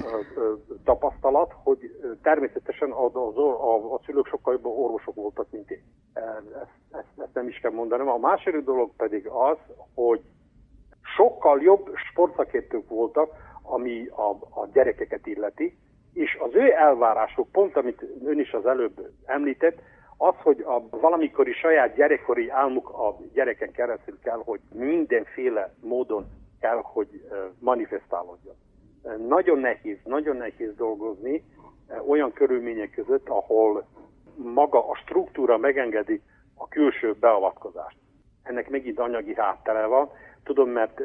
tapasztalat, 0.83 1.53
hogy 1.63 1.79
természetesen 2.21 2.91
a, 2.91 3.05
a, 3.13 3.93
a, 3.93 4.01
szülők 4.05 4.27
sokkal 4.27 4.53
jobb 4.53 4.65
orvosok 4.65 5.15
voltak, 5.15 5.47
mint 5.51 5.71
én. 5.71 5.83
Ezt, 6.13 6.67
ezt, 6.91 7.07
ezt 7.17 7.33
nem 7.33 7.47
is 7.47 7.59
kell 7.59 7.71
mondanom. 7.71 8.07
A 8.07 8.17
második 8.17 8.63
dolog 8.63 8.91
pedig 8.97 9.27
az, 9.27 9.57
hogy 9.93 10.21
sokkal 11.15 11.61
jobb 11.61 11.89
sportszakértők 12.11 12.89
voltak, 12.89 13.29
ami 13.61 14.07
a, 14.07 14.29
a 14.61 14.67
gyerekeket 14.73 15.27
illeti, 15.27 15.77
és 16.13 16.37
az 16.39 16.53
ő 16.53 16.71
elvárásuk, 16.73 17.51
pont 17.51 17.75
amit 17.75 18.05
ön 18.25 18.39
is 18.39 18.51
az 18.51 18.65
előbb 18.65 19.09
említett, 19.25 19.81
az, 20.17 20.35
hogy 20.43 20.61
a 20.61 20.97
valamikori 20.97 21.53
saját 21.53 21.95
gyerekkori 21.95 22.49
álmuk 22.49 22.89
a 22.89 23.17
gyereken 23.33 23.71
keresztül 23.71 24.19
kell, 24.23 24.41
hogy 24.45 24.59
mindenféle 24.73 25.73
módon 25.81 26.25
kell, 26.59 26.79
hogy 26.83 27.07
manifestálódjon. 27.59 28.55
Nagyon 29.27 29.59
nehéz, 29.59 29.97
nagyon 30.03 30.35
nehéz 30.35 30.75
dolgozni 30.75 31.43
olyan 32.07 32.33
körülmények 32.33 32.91
között, 32.91 33.29
ahol 33.29 33.85
maga 34.35 34.89
a 34.89 34.95
struktúra 34.95 35.57
megengedi 35.57 36.21
a 36.55 36.67
külső 36.67 37.15
beavatkozást. 37.19 37.97
Ennek 38.43 38.69
megint 38.69 38.99
anyagi 38.99 39.33
háttere 39.35 39.85
van. 39.85 40.09
Tudom, 40.43 40.69
mert 40.69 41.01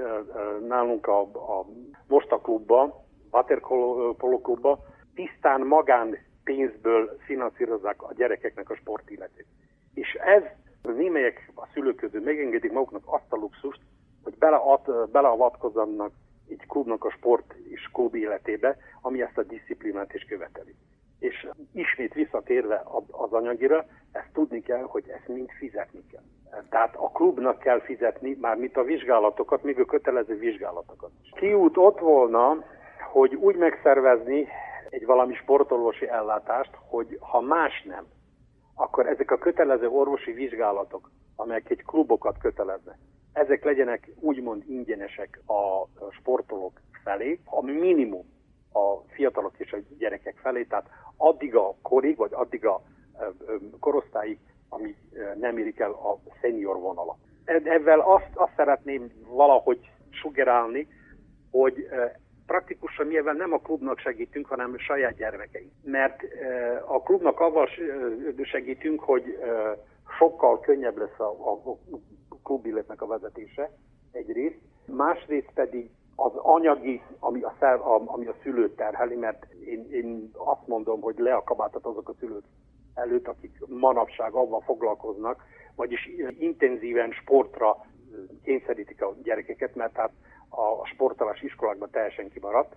nálunk 0.67 1.07
a, 1.07 1.21
a 1.21 1.67
most 2.09 2.33
a 2.33 2.41
klubban, 2.41 2.95
Waterpolo 3.31 4.41
klubban 4.41 4.79
tisztán 5.19 5.61
magán 5.61 6.19
pénzből 6.45 7.17
finanszírozzák 7.27 8.03
a 8.03 8.13
gyerekeknek 8.17 8.71
a 8.71 8.75
sportilletét. 8.77 9.47
És 9.95 10.13
ez 10.15 10.43
némelyek 10.83 11.51
a 11.55 11.67
szülők 11.73 11.97
közül 11.97 12.23
megengedik 12.23 12.73
maguknak 12.73 13.03
azt 13.05 13.33
a 13.33 13.37
luxust, 13.37 13.81
hogy 14.23 14.35
belead, 14.39 15.11
beleavatkozzanak 15.11 16.13
egy 16.49 16.67
klubnak 16.69 17.05
a 17.05 17.11
sport 17.11 17.55
és 17.69 17.89
klub 17.93 18.15
életébe, 18.15 18.77
ami 19.03 19.23
ezt 19.23 19.39
a 19.39 19.43
disziplinát 19.43 20.15
is 20.15 20.25
követeli. 20.25 20.75
És 21.19 21.49
ismét 21.73 22.15
visszatérve 22.15 22.83
az 23.11 23.33
anyagira, 23.33 23.87
ezt 24.13 24.33
tudni 24.33 24.63
kell, 24.63 24.83
hogy 24.83 25.05
ezt 25.09 25.29
mind 25.29 25.51
fizetni 25.59 26.07
kell. 26.13 26.25
Tehát 26.71 26.97
a 26.97 27.11
klubnak 27.11 27.59
kell 27.59 27.81
fizetni, 27.81 28.37
már 28.41 28.57
mit 28.57 28.77
a 28.77 28.83
vizsgálatokat, 28.83 29.63
még 29.63 29.81
a 29.81 29.85
kötelező 29.85 30.39
vizsgálatokat. 30.39 31.11
Kiút 31.35 31.77
ott 31.77 31.99
volna, 31.99 32.65
hogy 33.13 33.35
úgy 33.35 33.57
megszervezni 33.57 34.49
egy 34.91 35.05
valami 35.05 35.35
sportolósi 35.35 36.09
ellátást, 36.09 36.71
hogy 36.89 37.19
ha 37.21 37.41
más 37.41 37.83
nem, 37.83 38.07
akkor 38.75 39.07
ezek 39.07 39.31
a 39.31 39.39
kötelező 39.39 39.89
orvosi 39.89 40.33
vizsgálatok, 40.33 41.11
amelyek 41.37 41.71
egy 41.71 41.83
klubokat 41.83 42.39
köteleznek, 42.39 42.99
ezek 43.33 43.65
legyenek 43.65 44.11
úgymond 44.21 44.63
ingyenesek 44.67 45.41
a 45.47 45.87
sportolók 46.11 46.81
felé, 47.05 47.41
a 47.45 47.63
minimum 47.63 48.27
a 48.73 48.97
fiatalok 49.09 49.59
és 49.59 49.73
a 49.73 49.79
gyerekek 49.99 50.37
felé, 50.37 50.65
tehát 50.65 50.89
addig 51.17 51.57
a 51.57 51.75
korig, 51.83 52.17
vagy 52.17 52.33
addig 52.33 52.67
a 52.67 52.83
korosztályig, 53.81 54.39
ami 54.69 54.97
nem 55.39 55.59
érik 55.59 55.79
el 55.79 55.91
a 55.91 56.19
senior 56.41 56.81
vonalat. 56.81 57.17
Ezzel 57.45 58.01
azt, 58.01 58.31
azt 58.35 58.53
szeretném 58.57 59.13
valahogy 59.29 59.91
sugerálni, 60.11 60.89
hogy 61.51 61.89
praktikusan 62.49 63.07
mivel 63.07 63.35
nem 63.35 63.53
a 63.53 63.59
klubnak 63.59 63.99
segítünk, 63.99 64.47
hanem 64.47 64.73
a 64.77 64.79
saját 64.79 65.17
gyermekeink. 65.17 65.73
Mert 65.83 66.23
a 66.87 67.03
klubnak 67.03 67.41
avval 67.41 67.69
segítünk, 68.43 69.01
hogy 69.01 69.39
sokkal 70.19 70.61
könnyebb 70.61 70.97
lesz 70.97 71.19
a, 71.19 71.25
a, 71.25 71.71
a 72.29 72.37
klubilletnek 72.43 73.03
a 73.03 73.07
vezetése 73.07 73.71
egyrészt, 74.13 74.59
másrészt 74.87 75.51
pedig 75.55 75.91
az 76.17 76.33
anyagi, 76.35 77.03
ami 77.19 77.43
a, 77.43 77.55
szer, 77.59 77.81
ami 78.05 78.27
a 78.27 78.35
szülőt 78.43 78.77
terheli, 78.77 79.15
mert 79.15 79.47
én, 79.67 79.87
én 79.91 80.31
azt 80.33 80.67
mondom, 80.67 81.01
hogy 81.01 81.19
le 81.19 81.35
a 81.35 81.43
kabátot 81.43 81.85
azok 81.85 82.09
a 82.09 82.15
szülők 82.19 82.45
előtt, 82.95 83.29
akik 83.29 83.53
manapság 83.67 84.33
abban 84.33 84.61
foglalkoznak, 84.61 85.45
vagyis 85.77 86.11
intenzíven 86.39 87.11
sportra 87.11 87.87
kényszerítik 88.43 89.03
a 89.03 89.15
gyerekeket, 89.23 89.75
mert 89.75 89.97
hát 89.97 90.13
a 90.51 90.87
sportolás 90.87 91.43
iskolákban 91.43 91.91
teljesen 91.91 92.31
kimaradt, 92.31 92.77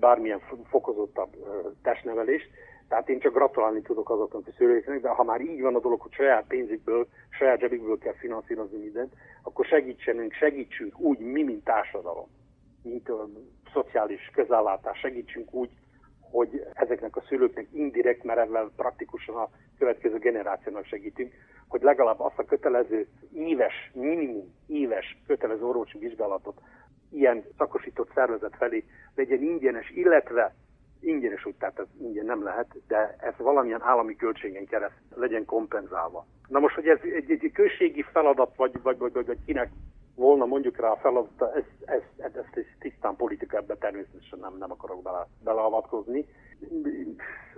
bármilyen 0.00 0.40
fokozottabb 0.68 1.36
testnevelést. 1.82 2.50
Tehát 2.88 3.08
én 3.08 3.20
csak 3.20 3.34
gratulálni 3.34 3.82
tudok 3.82 4.10
azoknak 4.10 4.46
a 4.46 4.50
szülőknek, 4.56 5.00
de 5.00 5.08
ha 5.08 5.24
már 5.24 5.40
így 5.40 5.60
van 5.60 5.74
a 5.74 5.80
dolog, 5.80 6.00
hogy 6.00 6.12
saját 6.12 6.44
pénzükből, 6.46 7.06
saját 7.30 7.60
zsebükből 7.60 7.98
kell 7.98 8.14
finanszírozni 8.14 8.78
mindent, 8.78 9.12
akkor 9.42 9.64
segítsenünk, 9.64 10.32
segítsünk 10.32 10.98
úgy 10.98 11.18
mi, 11.18 11.42
mint 11.42 11.64
társadalom, 11.64 12.28
mint 12.82 13.08
a 13.08 13.28
szociális 13.72 14.30
közállátás, 14.34 14.98
segítsünk 14.98 15.54
úgy, 15.54 15.70
hogy 16.32 16.66
ezeknek 16.72 17.16
a 17.16 17.24
szülőknek 17.28 17.66
indirekt, 17.72 18.24
mert 18.24 18.40
ezzel 18.40 18.70
praktikusan 18.76 19.36
a 19.36 19.48
következő 19.78 20.18
generációnak 20.18 20.84
segítünk, 20.84 21.32
hogy 21.68 21.82
legalább 21.82 22.20
azt 22.20 22.38
a 22.38 22.44
kötelező 22.44 23.06
éves, 23.34 23.90
minimum 23.94 24.54
éves 24.66 25.18
kötelező 25.26 25.64
orvosi 25.64 25.98
vizsgálatot 25.98 26.60
ilyen 27.10 27.44
szakosított 27.58 28.10
szervezet 28.14 28.56
felé 28.56 28.84
legyen 29.14 29.42
ingyenes, 29.42 29.90
illetve 29.90 30.54
ingyenes 31.00 31.46
úgy, 31.46 31.54
tehát 31.54 31.78
ez 31.78 31.86
ingyen 32.00 32.24
nem 32.24 32.42
lehet, 32.42 32.66
de 32.86 33.16
ez 33.18 33.34
valamilyen 33.36 33.82
állami 33.82 34.16
költségen 34.16 34.66
keresztül 34.66 35.18
legyen 35.18 35.44
kompenzálva. 35.44 36.26
Na 36.48 36.58
most, 36.58 36.74
hogy 36.74 36.88
ez 36.88 36.98
egy, 37.02 37.30
egy 37.30 37.50
községi 37.52 38.02
feladat, 38.02 38.56
vagy, 38.56 38.82
vagy, 38.82 38.98
vagy, 38.98 39.12
vagy, 39.12 39.26
vagy 39.26 39.38
kinek 39.46 39.70
volna 40.14 40.44
mondjuk 40.44 40.76
rá 40.76 40.88
a 40.88 40.96
feladat, 40.96 41.54
ez, 41.56 41.64
ez, 41.84 42.02
ez, 42.16 42.34
ez, 42.34 42.44
ez 42.52 42.64
tisztán 42.78 43.16
politika, 43.16 43.56
ebbe 43.56 43.76
természetesen 43.76 44.38
nem, 44.38 44.56
nem 44.58 44.70
akarok 44.70 45.02
bele, 45.02 45.26
beleavatkozni. 45.44 46.26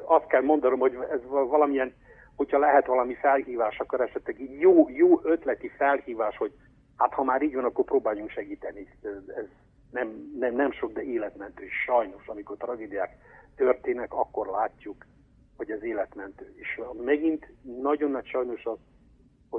Azt 0.04 0.26
kell 0.26 0.42
mondanom, 0.42 0.78
hogy 0.78 0.98
ez 1.10 1.20
valamilyen, 1.28 1.94
hogyha 2.36 2.58
lehet 2.58 2.86
valami 2.86 3.14
felhívás, 3.14 3.78
akkor 3.78 4.00
esetleg 4.00 4.58
jó, 4.58 4.88
jó 4.88 5.20
ötleti 5.22 5.68
felhívás, 5.68 6.36
hogy 6.36 6.52
hát 6.96 7.12
ha 7.12 7.24
már 7.24 7.42
így 7.42 7.54
van, 7.54 7.64
akkor 7.64 7.84
próbáljunk 7.84 8.30
segíteni. 8.30 8.88
Ez, 9.02 9.36
ez 9.36 9.44
nem, 9.90 10.32
nem, 10.38 10.54
nem 10.54 10.72
sok, 10.72 10.92
de 10.92 11.02
életmentő. 11.02 11.64
Sajnos, 11.84 12.26
amikor 12.26 12.56
tragédiák 12.56 13.16
történnek, 13.56 14.12
akkor 14.12 14.46
látjuk, 14.46 15.06
hogy 15.56 15.70
ez 15.70 15.82
életmentő. 15.82 16.54
És 16.56 16.80
megint 17.04 17.52
nagyon 17.62 18.10
nagy 18.10 18.26
sajnos 18.26 18.64
az, 18.64 18.78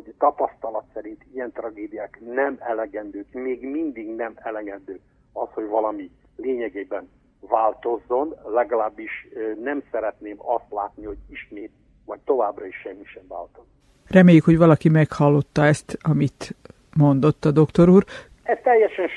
hogy 0.04 0.14
tapasztalat 0.18 0.86
szerint 0.94 1.22
ilyen 1.34 1.52
tragédiák 1.52 2.20
nem 2.34 2.58
elegendők, 2.60 3.32
még 3.32 3.62
mindig 3.70 4.16
nem 4.16 4.34
elegendő 4.36 5.00
az, 5.34 5.48
hogy 5.52 5.68
valami 5.68 6.10
lényegében 6.36 7.10
változzon, 7.40 8.36
legalábbis 8.46 9.28
nem 9.64 9.84
szeretném 9.92 10.36
azt 10.38 10.70
látni, 10.70 11.06
hogy 11.06 11.18
ismét, 11.30 11.72
vagy 12.06 12.20
továbbra 12.26 12.66
is 12.66 12.76
semmi 12.76 13.04
sem 13.06 13.24
változ. 13.28 13.64
Reméljük, 14.08 14.44
hogy 14.44 14.58
valaki 14.58 14.90
meghallotta 14.90 15.66
ezt, 15.66 15.98
amit 16.02 16.56
mondott 16.98 17.46
a 17.46 17.52
doktor 17.52 17.90
úr. 17.90 18.06
Ez 18.44 18.58
teljesen 18.64 19.10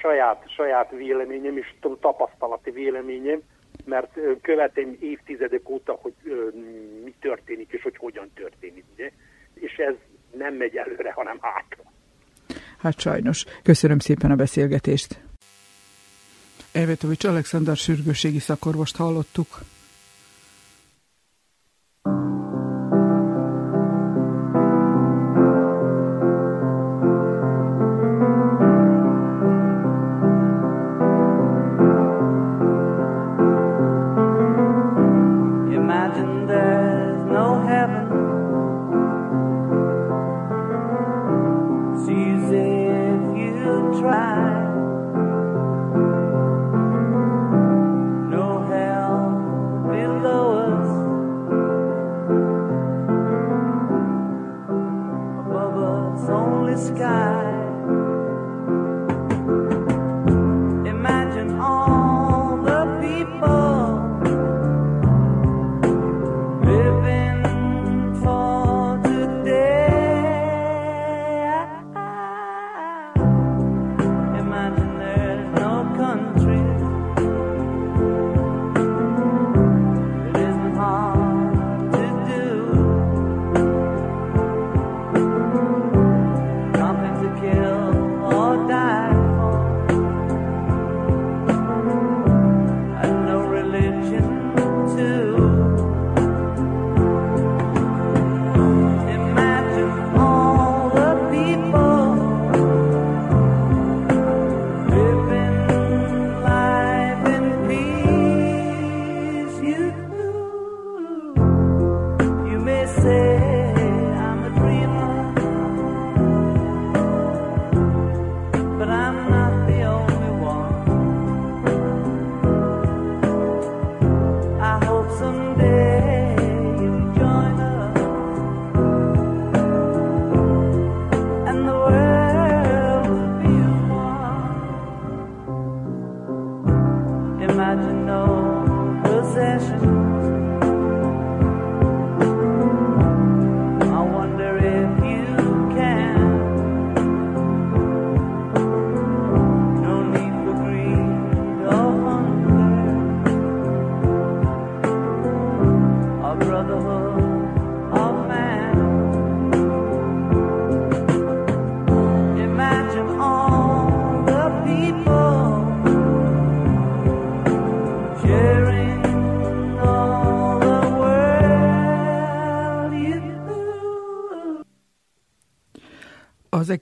saját, 0.00 0.50
saját 0.50 0.90
véleményem 0.90 1.56
és 1.56 1.74
tapasztalati 2.00 2.70
véleményem, 2.70 3.40
mert 3.84 4.18
követem 4.42 4.96
évtizedek 5.00 5.68
óta, 5.68 5.98
hogy 6.02 6.14
mi 7.04 7.14
történik 7.20 7.72
és 7.72 7.82
hogy 7.82 7.96
hogyan 7.96 8.30
történik. 8.34 8.84
Ugye? 8.94 9.10
És 9.54 9.76
ez 9.76 9.94
nem 10.36 10.54
megy 10.54 10.76
előre, 10.76 11.12
hanem 11.12 11.38
hátra. 11.40 11.82
Hát 12.78 13.00
sajnos. 13.00 13.44
Köszönöm 13.62 13.98
szépen 13.98 14.30
a 14.30 14.34
beszélgetést. 14.34 15.20
Evetovics 16.72 17.24
Alexander 17.24 17.76
sürgőségi 17.76 18.38
szakorvost 18.38 18.96
hallottuk. 18.96 19.60
Az 22.02 22.43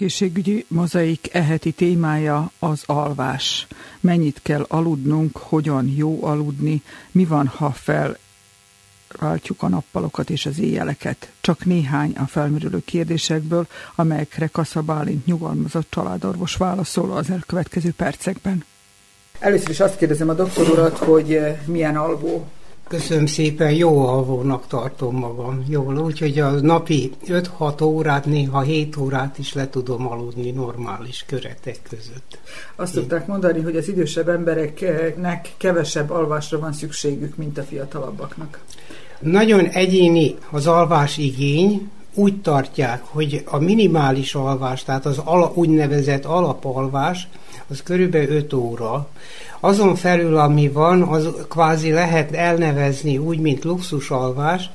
egészségügyi 0.02 0.64
mozaik 0.68 1.28
eheti 1.32 1.72
témája 1.72 2.50
az 2.58 2.82
alvás. 2.86 3.66
Mennyit 4.00 4.40
kell 4.42 4.64
aludnunk, 4.68 5.36
hogyan 5.36 5.92
jó 5.96 6.24
aludni, 6.24 6.82
mi 7.10 7.24
van, 7.24 7.46
ha 7.46 7.70
fel 7.70 8.18
váltjuk 9.18 9.62
a 9.62 9.68
nappalokat 9.68 10.30
és 10.30 10.46
az 10.46 10.58
éjjeleket. 10.58 11.32
Csak 11.40 11.64
néhány 11.64 12.12
a 12.16 12.26
felmerülő 12.26 12.82
kérdésekből, 12.84 13.66
amelyekre 13.94 14.46
Kassa 14.46 14.80
Bálint 14.80 15.26
nyugalmazott 15.26 15.86
családorvos 15.90 16.56
válaszol 16.56 17.12
az 17.16 17.30
elkövetkező 17.30 17.92
percekben. 17.96 18.64
Először 19.38 19.70
is 19.70 19.80
azt 19.80 19.96
kérdezem 19.96 20.28
a 20.28 20.34
doktor 20.34 20.68
urat, 20.68 20.98
hogy 20.98 21.34
eh, 21.34 21.58
milyen 21.66 21.96
alvó 21.96 22.46
Köszönöm 22.92 23.26
szépen, 23.26 23.72
jó 23.72 24.06
alvónak 24.06 24.66
tartom 24.66 25.16
magam. 25.16 25.64
Jól, 25.68 25.98
úgyhogy 25.98 26.38
a 26.38 26.50
napi 26.50 27.12
5-6 27.26 27.82
órát, 27.82 28.24
néha 28.24 28.60
7 28.60 28.96
órát 28.96 29.38
is 29.38 29.52
le 29.52 29.68
tudom 29.68 30.06
aludni 30.06 30.50
normális 30.50 31.24
köretek 31.26 31.78
között. 31.88 32.38
Azt 32.76 32.92
szokták 32.92 33.26
mondani, 33.26 33.60
hogy 33.60 33.76
az 33.76 33.88
idősebb 33.88 34.28
embereknek 34.28 35.52
kevesebb 35.56 36.10
alvásra 36.10 36.58
van 36.58 36.72
szükségük, 36.72 37.36
mint 37.36 37.58
a 37.58 37.62
fiatalabbaknak. 37.62 38.58
Nagyon 39.20 39.66
egyéni 39.66 40.34
az 40.50 40.66
alvás 40.66 41.16
igény, 41.18 41.90
úgy 42.14 42.40
tartják, 42.40 43.02
hogy 43.04 43.42
a 43.46 43.58
minimális 43.58 44.34
alvás, 44.34 44.84
tehát 44.84 45.06
az 45.06 45.18
ala, 45.18 45.52
úgynevezett 45.54 46.24
alapalvás, 46.24 47.28
az 47.72 47.82
körülbelül 47.82 48.36
5 48.36 48.52
óra. 48.52 49.08
Azon 49.60 49.94
felül, 49.94 50.36
ami 50.36 50.68
van, 50.68 51.02
az 51.02 51.28
kvázi 51.48 51.90
lehet 51.90 52.32
elnevezni 52.32 53.18
úgy, 53.18 53.38
mint 53.38 53.64
luxusalvás, 53.64 54.70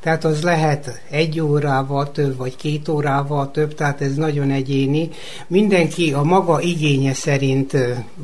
tehát 0.00 0.24
az 0.24 0.42
lehet 0.42 1.00
egy 1.10 1.40
órával 1.40 2.10
több, 2.12 2.36
vagy 2.36 2.56
két 2.56 2.88
órával 2.88 3.50
több, 3.50 3.74
tehát 3.74 4.00
ez 4.00 4.14
nagyon 4.14 4.50
egyéni. 4.50 5.08
Mindenki 5.46 6.12
a 6.12 6.22
maga 6.22 6.60
igénye 6.60 7.14
szerint 7.14 7.76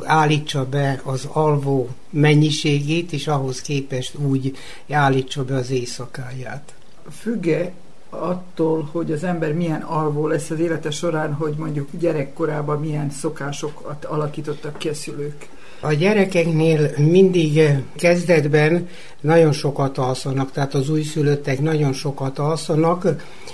állítsa 0.05 0.65
be 0.65 1.01
az 1.05 1.29
alvó 1.33 1.89
mennyiségét, 2.11 3.13
és 3.13 3.27
ahhoz 3.27 3.61
képest 3.61 4.15
úgy 4.15 4.57
állítsa 4.91 5.45
be 5.45 5.55
az 5.55 5.71
éjszakáját. 5.71 6.75
Függe 7.11 7.73
attól, 8.21 8.89
hogy 8.93 9.13
az 9.13 9.25
ember 9.25 9.53
milyen 9.53 9.81
alvó 9.81 10.27
lesz 10.27 10.51
az 10.51 10.59
élete 10.59 10.91
során, 10.91 11.33
hogy 11.33 11.55
mondjuk 11.59 11.89
gyerekkorában 11.99 12.81
milyen 12.81 13.11
szokásokat 13.11 14.05
alakítottak 14.05 14.79
ki 14.79 14.89
a 14.89 14.95
szülők? 14.95 15.49
A 15.81 15.93
gyerekeknél 15.93 16.91
mindig 16.97 17.61
kezdetben 17.97 18.89
nagyon 19.21 19.53
sokat 19.53 19.99
alszanak, 19.99 20.53
tehát 20.53 20.75
az 20.75 20.91
újszülöttek 20.91 21.61
nagyon 21.61 21.93
sokat 21.93 22.39
alszanak, 22.39 23.09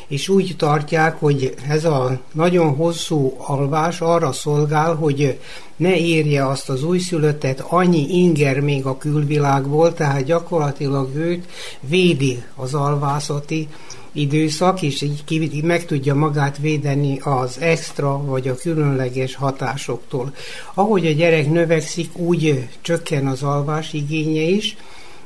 és 0.08 0.28
úgy 0.28 0.54
tartják, 0.58 1.20
hogy 1.20 1.54
ez 1.68 1.84
a 1.84 2.20
nagyon 2.32 2.74
hosszú 2.74 3.34
alvás 3.38 4.00
arra 4.00 4.32
szolgál, 4.32 4.94
hogy 4.94 5.38
ne 5.76 5.96
érje 5.96 6.46
azt 6.46 6.68
az 6.68 6.84
újszülöttet 6.84 7.64
annyi 7.68 8.06
inger 8.08 8.60
még 8.60 8.86
a 8.86 8.98
külvilágból, 8.98 9.94
tehát 9.94 10.24
gyakorlatilag 10.24 11.14
őt 11.14 11.46
védi 11.80 12.42
az 12.56 12.74
alvászati 12.74 13.68
időszak, 14.12 14.82
és 14.82 15.02
így 15.02 15.62
meg 15.62 15.84
tudja 15.84 16.14
magát 16.14 16.58
védeni 16.58 17.18
az 17.18 17.56
extra 17.60 18.24
vagy 18.24 18.48
a 18.48 18.54
különleges 18.54 19.34
hatásoktól. 19.34 20.34
Ahogy 20.74 21.06
a 21.06 21.12
gyerek 21.12 21.50
növekszik, 21.50 22.16
úgy 22.16 22.68
csökken 22.80 23.26
az 23.26 23.42
alvás 23.42 23.92
igénye 23.92 24.42
is, 24.42 24.76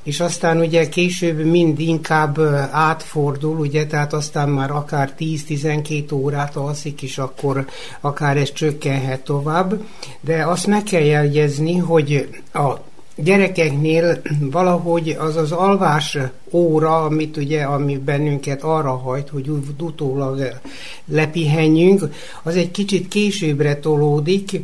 és 0.02 0.20
aztán 0.20 0.60
ugye 0.60 0.88
később 0.88 1.44
mind 1.44 1.80
inkább 1.80 2.40
átfordul, 2.70 3.58
ugye, 3.58 3.86
tehát 3.86 4.12
aztán 4.12 4.48
már 4.48 4.70
akár 4.70 5.14
10-12 5.18 6.12
órát 6.12 6.56
alszik, 6.56 7.02
és 7.02 7.18
akkor 7.18 7.66
akár 8.00 8.36
ez 8.36 8.52
csökkenhet 8.52 9.24
tovább, 9.24 9.80
de 10.20 10.46
azt 10.46 10.66
meg 10.66 10.82
kell 10.82 11.02
jegyezni, 11.02 11.76
hogy 11.76 12.28
a 12.52 12.74
gyerekeknél 13.16 14.22
valahogy 14.40 15.16
az 15.18 15.36
az 15.36 15.52
alvás 15.52 16.18
óra, 16.50 17.04
amit 17.04 17.36
ugye, 17.36 17.62
ami 17.62 17.96
bennünket 17.96 18.62
arra 18.62 18.96
hajt, 18.96 19.28
hogy 19.28 19.50
utólag 19.80 20.60
lepihenjünk, 21.06 22.04
az 22.42 22.56
egy 22.56 22.70
kicsit 22.70 23.08
későbbre 23.08 23.76
tolódik, 23.76 24.60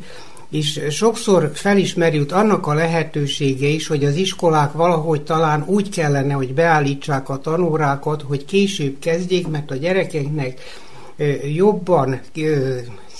és 0.50 0.80
sokszor 0.90 1.50
felismerült 1.54 2.32
annak 2.32 2.66
a 2.66 2.74
lehetősége 2.74 3.66
is, 3.66 3.86
hogy 3.86 4.04
az 4.04 4.14
iskolák 4.14 4.72
valahogy 4.72 5.22
talán 5.22 5.64
úgy 5.66 5.88
kellene, 5.88 6.32
hogy 6.32 6.54
beállítsák 6.54 7.28
a 7.28 7.38
tanórákat, 7.38 8.22
hogy 8.22 8.44
később 8.44 8.96
kezdjék, 8.98 9.48
mert 9.48 9.70
a 9.70 9.74
gyerekeknek 9.74 10.60
jobban 11.54 12.20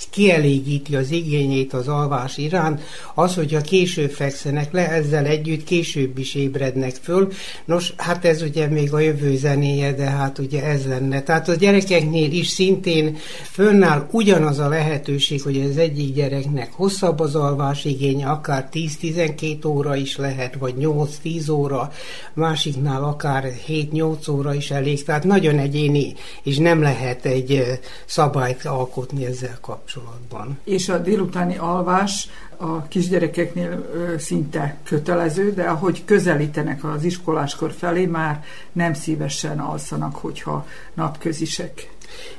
kielégíti 0.09 0.95
az 0.95 1.11
igényét 1.11 1.73
az 1.73 1.87
alvás 1.87 2.37
iránt, 2.37 2.81
az, 3.15 3.35
hogyha 3.35 3.61
később 3.61 4.11
fekszenek 4.11 4.71
le, 4.71 4.89
ezzel 4.89 5.25
együtt 5.25 5.63
később 5.63 6.17
is 6.17 6.35
ébrednek 6.35 6.95
föl. 7.01 7.31
Nos, 7.65 7.93
hát 7.97 8.25
ez 8.25 8.41
ugye 8.41 8.67
még 8.67 8.93
a 8.93 8.99
jövő 8.99 9.37
zenéje, 9.37 9.93
de 9.93 10.05
hát 10.05 10.39
ugye 10.39 10.63
ez 10.63 10.85
lenne. 10.85 11.21
Tehát 11.21 11.49
a 11.49 11.55
gyerekeknél 11.55 12.31
is 12.31 12.47
szintén 12.47 13.17
fönnáll 13.51 14.07
ugyanaz 14.11 14.59
a 14.59 14.67
lehetőség, 14.67 15.41
hogy 15.41 15.61
az 15.69 15.77
egyik 15.77 16.13
gyereknek 16.13 16.71
hosszabb 16.71 17.19
az 17.19 17.35
alvás 17.35 17.85
igénye, 17.85 18.27
akár 18.27 18.69
10-12 18.71 19.67
óra 19.67 19.95
is 19.95 20.17
lehet, 20.17 20.55
vagy 20.55 20.73
8-10 20.79 21.51
óra, 21.51 21.91
másiknál 22.33 23.03
akár 23.03 23.51
7-8 23.67 24.31
óra 24.31 24.53
is 24.53 24.71
elég, 24.71 25.03
tehát 25.03 25.23
nagyon 25.23 25.59
egyéni, 25.59 26.13
és 26.43 26.57
nem 26.57 26.81
lehet 26.81 27.25
egy 27.25 27.79
szabályt 28.05 28.65
alkotni 28.65 29.25
ezzel 29.25 29.57
kapcsolatban 29.61 29.92
kapcsolatban. 29.93 30.59
És 30.63 30.89
a 30.89 30.97
délutáni 30.97 31.57
alvás 31.57 32.29
a 32.57 32.87
kisgyerekeknél 32.87 33.85
szinte 34.17 34.77
kötelező, 34.83 35.53
de 35.53 35.63
ahogy 35.63 36.05
közelítenek 36.05 36.83
az 36.83 37.03
iskoláskor 37.03 37.71
felé, 37.71 38.05
már 38.05 38.43
nem 38.71 38.93
szívesen 38.93 39.59
alszanak, 39.59 40.15
hogyha 40.15 40.67
napközisek. 40.93 41.91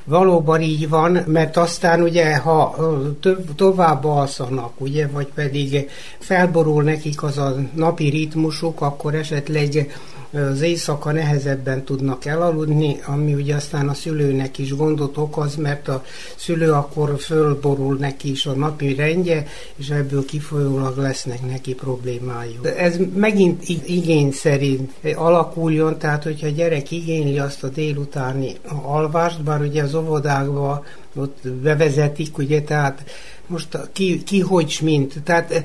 Valóban 0.04 0.60
így 0.60 0.88
van, 0.88 1.18
mert 1.26 1.56
aztán 1.56 2.02
ugye, 2.02 2.36
ha 2.36 2.76
több, 3.20 3.54
tovább 3.54 4.04
alszanak, 4.04 4.80
ugye, 4.80 5.06
vagy 5.06 5.28
pedig 5.34 5.90
felborul 6.18 6.82
nekik 6.82 7.22
az 7.22 7.38
a 7.38 7.56
napi 7.74 8.08
ritmusuk, 8.08 8.80
akkor 8.80 9.14
esetleg 9.14 9.92
az 10.34 10.60
éjszaka 10.60 11.12
nehezebben 11.12 11.84
tudnak 11.84 12.24
elaludni, 12.24 13.00
ami 13.06 13.34
ugye 13.34 13.54
aztán 13.54 13.88
a 13.88 13.94
szülőnek 13.94 14.58
is 14.58 14.76
gondot 14.76 15.16
okoz, 15.16 15.56
mert 15.56 15.88
a 15.88 16.04
szülő 16.36 16.72
akkor 16.72 17.14
fölborul 17.18 17.96
neki 17.96 18.30
is 18.30 18.46
a 18.46 18.52
napi 18.52 18.94
rendje, 18.94 19.46
és 19.76 19.88
ebből 19.88 20.24
kifolyólag 20.24 20.96
lesznek 20.96 21.46
neki 21.46 21.74
problémái. 21.74 22.58
Ez 22.76 22.96
megint 23.14 23.68
igény 23.86 24.32
szerint 24.32 24.92
alakuljon, 25.14 25.98
tehát 25.98 26.22
hogyha 26.22 26.46
a 26.46 26.50
gyerek 26.50 26.90
igényli 26.90 27.38
azt 27.38 27.64
a 27.64 27.68
délutáni 27.68 28.52
alvást, 28.82 29.42
bár 29.42 29.60
ugye 29.60 29.82
az 29.82 29.94
óvodákban 29.94 30.84
ott 31.14 31.48
bevezetik, 31.48 32.38
ugye, 32.38 32.62
tehát 32.62 33.04
most 33.46 33.78
ki, 33.92 34.22
ki 34.22 34.40
hogy 34.40 34.78
mint, 34.82 35.14
tehát 35.24 35.64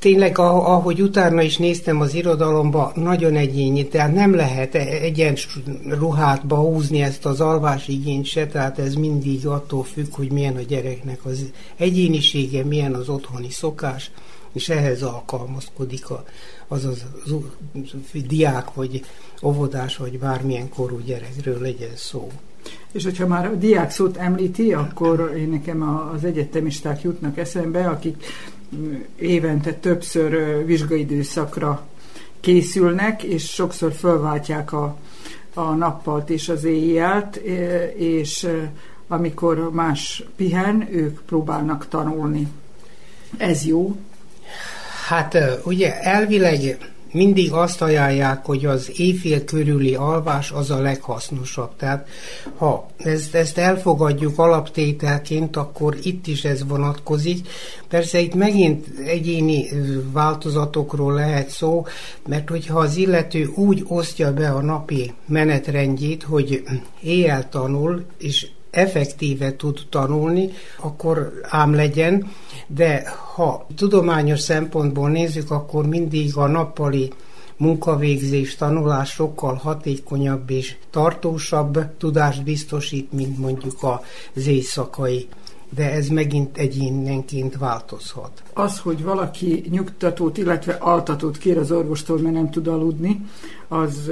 tényleg, 0.00 0.38
ahogy 0.38 1.02
utána 1.02 1.42
is 1.42 1.56
néztem 1.56 2.00
az 2.00 2.14
irodalomba, 2.14 2.92
nagyon 2.94 3.36
egyényi, 3.36 3.88
tehát 3.88 4.14
nem 4.14 4.34
lehet 4.34 4.74
e- 4.74 4.98
egyen 5.00 5.36
ruhátba 5.88 6.56
húzni 6.56 7.02
ezt 7.02 7.26
az 7.26 7.40
alvásigényt 7.40 8.26
se, 8.26 8.46
tehát 8.46 8.78
ez 8.78 8.94
mindig 8.94 9.46
attól 9.46 9.84
függ, 9.84 10.14
hogy 10.14 10.32
milyen 10.32 10.56
a 10.56 10.60
gyereknek 10.60 11.24
az 11.24 11.50
egyénisége, 11.76 12.64
milyen 12.64 12.94
az 12.94 13.08
otthoni 13.08 13.50
szokás, 13.50 14.10
és 14.52 14.68
ehhez 14.68 15.02
alkalmazkodik 15.02 16.10
a, 16.10 16.24
az, 16.68 16.84
az, 16.84 17.04
az 17.24 18.22
diák, 18.26 18.74
vagy 18.74 19.04
óvodás, 19.42 19.96
vagy 19.96 20.18
bármilyen 20.18 20.68
korú 20.68 20.98
gyerekről 20.98 21.60
legyen 21.60 21.96
szó. 21.96 22.30
És 22.92 23.04
hogyha 23.04 23.26
már 23.26 23.46
a 23.46 23.54
diák 23.54 23.90
szót 23.90 24.16
említi, 24.16 24.72
akkor 24.72 25.34
én 25.36 25.48
nekem 25.48 26.10
az 26.14 26.24
egyetemisták 26.24 27.02
jutnak 27.02 27.38
eszembe, 27.38 27.88
akik 27.88 28.24
évente 29.16 29.74
többször 29.74 30.64
vizsgaidőszakra 30.64 31.86
készülnek, 32.40 33.22
és 33.22 33.44
sokszor 33.44 33.92
fölváltják 33.92 34.72
a, 34.72 34.96
a 35.54 35.62
nappalt 35.62 36.30
és 36.30 36.48
az 36.48 36.64
éjjelt, 36.64 37.36
és 37.96 38.48
amikor 39.08 39.70
más 39.72 40.24
pihen, 40.36 40.88
ők 40.90 41.20
próbálnak 41.20 41.88
tanulni. 41.88 42.48
Ez 43.36 43.64
jó? 43.64 43.96
Hát 45.06 45.38
ugye 45.64 46.00
elvileg 46.00 46.89
mindig 47.12 47.52
azt 47.52 47.82
ajánlják, 47.82 48.44
hogy 48.44 48.64
az 48.66 48.90
éjfél 48.96 49.44
körüli 49.44 49.94
alvás 49.94 50.50
az 50.50 50.70
a 50.70 50.80
leghasznosabb. 50.80 51.70
Tehát 51.76 52.08
ha 52.56 52.86
ezt, 52.96 53.34
ezt 53.34 53.58
elfogadjuk 53.58 54.38
alaptételként, 54.38 55.56
akkor 55.56 55.96
itt 56.02 56.26
is 56.26 56.44
ez 56.44 56.66
vonatkozik. 56.66 57.48
Persze 57.88 58.20
itt 58.20 58.34
megint 58.34 58.86
egyéni 59.06 59.68
változatokról 60.12 61.14
lehet 61.14 61.48
szó, 61.48 61.86
mert 62.28 62.48
hogyha 62.48 62.78
az 62.78 62.96
illető 62.96 63.46
úgy 63.54 63.84
osztja 63.88 64.32
be 64.32 64.50
a 64.50 64.60
napi 64.60 65.12
menetrendjét, 65.26 66.22
hogy 66.22 66.62
éjjel 67.00 67.48
tanul, 67.48 68.04
és 68.18 68.46
effektíve 68.70 69.56
tud 69.56 69.80
tanulni, 69.90 70.50
akkor 70.80 71.40
ám 71.42 71.74
legyen, 71.74 72.30
de 72.66 73.02
ha 73.34 73.66
tudományos 73.76 74.40
szempontból 74.40 75.10
nézzük, 75.10 75.50
akkor 75.50 75.86
mindig 75.86 76.36
a 76.36 76.46
nappali 76.46 77.12
munkavégzés, 77.56 78.56
tanulás 78.56 79.10
sokkal 79.10 79.54
hatékonyabb 79.54 80.50
és 80.50 80.76
tartósabb 80.90 81.96
tudást 81.98 82.42
biztosít, 82.42 83.12
mint 83.12 83.38
mondjuk 83.38 84.00
az 84.34 84.46
éjszakai 84.46 85.28
de 85.74 85.92
ez 85.92 86.08
megint 86.08 86.58
egyénenként 86.58 87.56
változhat. 87.58 88.42
Az, 88.52 88.78
hogy 88.78 89.02
valaki 89.02 89.64
nyugtatót, 89.70 90.38
illetve 90.38 90.72
altatót 90.72 91.38
kér 91.38 91.58
az 91.58 91.72
orvostól, 91.72 92.18
mert 92.18 92.34
nem 92.34 92.50
tud 92.50 92.66
aludni, 92.66 93.26
az 93.68 94.10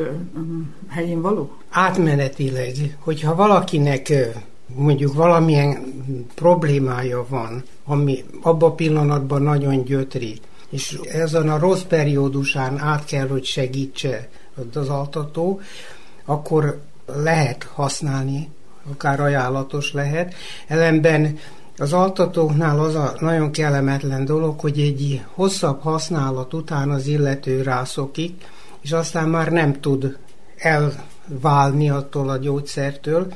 helyén 0.88 1.20
való? 1.20 1.52
Átmenetileg, 1.70 2.96
hogyha 2.98 3.34
valakinek 3.34 4.12
mondjuk 4.74 5.14
valamilyen 5.14 5.82
problémája 6.34 7.26
van, 7.28 7.62
ami 7.84 8.24
abban 8.42 8.70
a 8.70 8.74
pillanatban 8.74 9.42
nagyon 9.42 9.84
gyötri, 9.84 10.40
és 10.68 10.98
ezen 11.02 11.48
a 11.48 11.58
rossz 11.58 11.82
periódusán 11.82 12.78
át 12.78 13.04
kell, 13.04 13.28
hogy 13.28 13.44
segítse 13.44 14.28
az 14.74 14.88
altató, 14.88 15.60
akkor 16.24 16.80
lehet 17.06 17.62
használni, 17.62 18.48
akár 18.92 19.20
ajánlatos 19.20 19.92
lehet. 19.92 20.34
Ellenben 20.66 21.38
az 21.78 21.92
altatóknál 21.92 22.80
az 22.80 22.94
a 22.94 23.14
nagyon 23.20 23.50
kellemetlen 23.50 24.24
dolog, 24.24 24.60
hogy 24.60 24.80
egy 24.80 25.22
hosszabb 25.34 25.80
használat 25.80 26.54
után 26.54 26.90
az 26.90 27.06
illető 27.06 27.62
rászokik, 27.62 28.44
és 28.80 28.92
aztán 28.92 29.28
már 29.28 29.48
nem 29.48 29.80
tud 29.80 30.16
elválni 30.56 31.90
attól 31.90 32.28
a 32.28 32.36
gyógyszertől, 32.36 33.32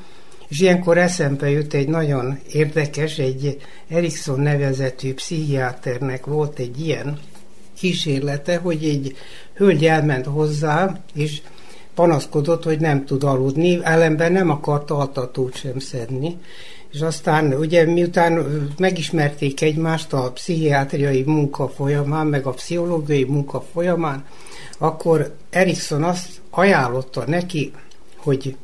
és 0.49 0.61
ilyenkor 0.61 0.99
eszembe 0.99 1.51
jut 1.51 1.75
egy 1.75 1.89
nagyon 1.89 2.39
érdekes, 2.51 3.19
egy 3.19 3.61
Erikson 3.89 4.41
nevezetű 4.41 5.15
pszichiáternek 5.15 6.27
volt 6.27 6.59
egy 6.59 6.81
ilyen 6.81 7.19
kísérlete, 7.77 8.57
hogy 8.57 8.85
egy 8.85 9.17
hölgy 9.55 9.85
elment 9.85 10.27
hozzá, 10.27 11.01
és 11.15 11.43
panaszkodott, 11.95 12.65
hogy 12.65 12.81
nem 12.81 13.05
tud 13.05 13.25
aludni, 13.25 13.79
ellenben 13.83 14.33
nem 14.33 14.51
akart 14.51 14.91
altatót 14.91 15.57
sem 15.57 15.79
szedni. 15.79 16.39
És 16.93 17.01
aztán 17.01 17.55
ugye 17.55 17.85
miután 17.85 18.47
megismerték 18.79 19.61
egymást 19.61 20.13
a 20.13 20.31
pszichiátriai 20.33 21.23
munka 21.23 21.69
folyamán, 21.69 22.27
meg 22.27 22.47
a 22.47 22.51
pszichológiai 22.51 23.25
munka 23.25 23.65
folyamán, 23.73 24.25
akkor 24.79 25.35
Erikson 25.51 26.03
azt 26.03 26.29
ajánlotta 26.51 27.25
neki, 27.27 27.73
hogy 28.17 28.57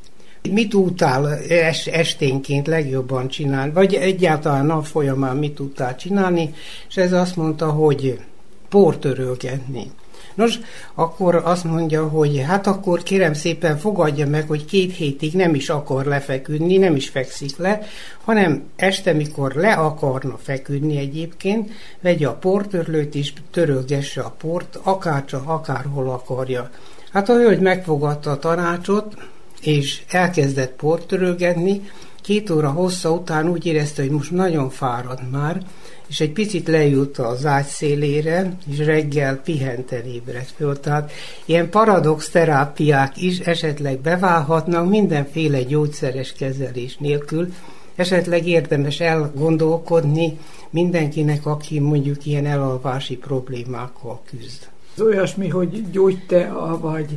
mit 0.50 0.68
tudtál 0.68 1.34
es, 1.48 1.86
esténként 1.86 2.66
legjobban 2.66 3.28
csinálni, 3.28 3.72
vagy 3.72 3.94
egyáltalán 3.94 4.66
nap 4.66 4.84
folyamán 4.84 5.36
mit 5.36 5.54
tudtál 5.54 5.96
csinálni, 5.96 6.54
és 6.88 6.96
ez 6.96 7.12
azt 7.12 7.36
mondta, 7.36 7.70
hogy 7.70 8.20
portörölgetni. 8.68 9.90
Nos, 10.34 10.58
akkor 10.94 11.34
azt 11.34 11.64
mondja, 11.64 12.08
hogy 12.08 12.44
hát 12.46 12.66
akkor 12.66 13.02
kérem 13.02 13.32
szépen 13.32 13.78
fogadja 13.78 14.26
meg, 14.26 14.46
hogy 14.46 14.64
két 14.64 14.94
hétig 14.94 15.32
nem 15.32 15.54
is 15.54 15.68
akar 15.68 16.04
lefeküdni, 16.04 16.76
nem 16.76 16.96
is 16.96 17.08
fekszik 17.08 17.56
le, 17.56 17.80
hanem 18.24 18.62
este, 18.76 19.12
mikor 19.12 19.54
le 19.54 19.72
akarna 19.72 20.38
feküdni 20.42 20.96
egyébként, 20.96 21.70
vegye 22.00 22.26
a 22.26 22.34
portörlőt 22.34 23.14
és 23.14 23.32
törölgesse 23.50 24.20
a 24.20 24.34
port, 24.38 24.78
akárcsak, 24.82 25.48
akárhol 25.48 26.10
akarja. 26.10 26.70
Hát 27.12 27.28
a 27.28 27.34
hölgy 27.34 27.60
megfogadta 27.60 28.30
a 28.30 28.38
tanácsot, 28.38 29.16
és 29.60 30.02
elkezdett 30.08 30.76
portörölgetni, 30.76 31.90
két 32.28 32.50
óra 32.50 32.70
hossza 32.70 33.12
után 33.12 33.48
úgy 33.48 33.66
érezte, 33.66 34.02
hogy 34.02 34.10
most 34.10 34.30
nagyon 34.30 34.70
fáradt 34.70 35.30
már, 35.30 35.62
és 36.08 36.20
egy 36.20 36.32
picit 36.32 36.68
leült 36.68 37.18
az 37.18 37.46
ágy 37.46 37.66
szélére, 37.66 38.56
és 38.70 38.78
reggel 38.78 39.36
pihenten 39.36 40.04
ébredt 40.04 40.50
föl. 40.56 40.80
Tehát 40.80 41.12
ilyen 41.44 41.70
paradox 41.70 42.28
terápiák 42.28 43.22
is 43.22 43.38
esetleg 43.38 43.98
beválhatnak 43.98 44.88
mindenféle 44.88 45.62
gyógyszeres 45.62 46.32
kezelés 46.32 46.96
nélkül, 46.96 47.52
esetleg 47.96 48.46
érdemes 48.46 49.00
elgondolkodni 49.00 50.38
mindenkinek, 50.70 51.46
aki 51.46 51.80
mondjuk 51.80 52.26
ilyen 52.26 52.46
elalvási 52.46 53.16
problémákkal 53.16 54.20
küzd. 54.30 54.68
Ez 54.96 55.02
olyasmi, 55.02 55.48
hogy 55.48 55.90
gyógytea, 55.90 56.78
vagy 56.80 57.14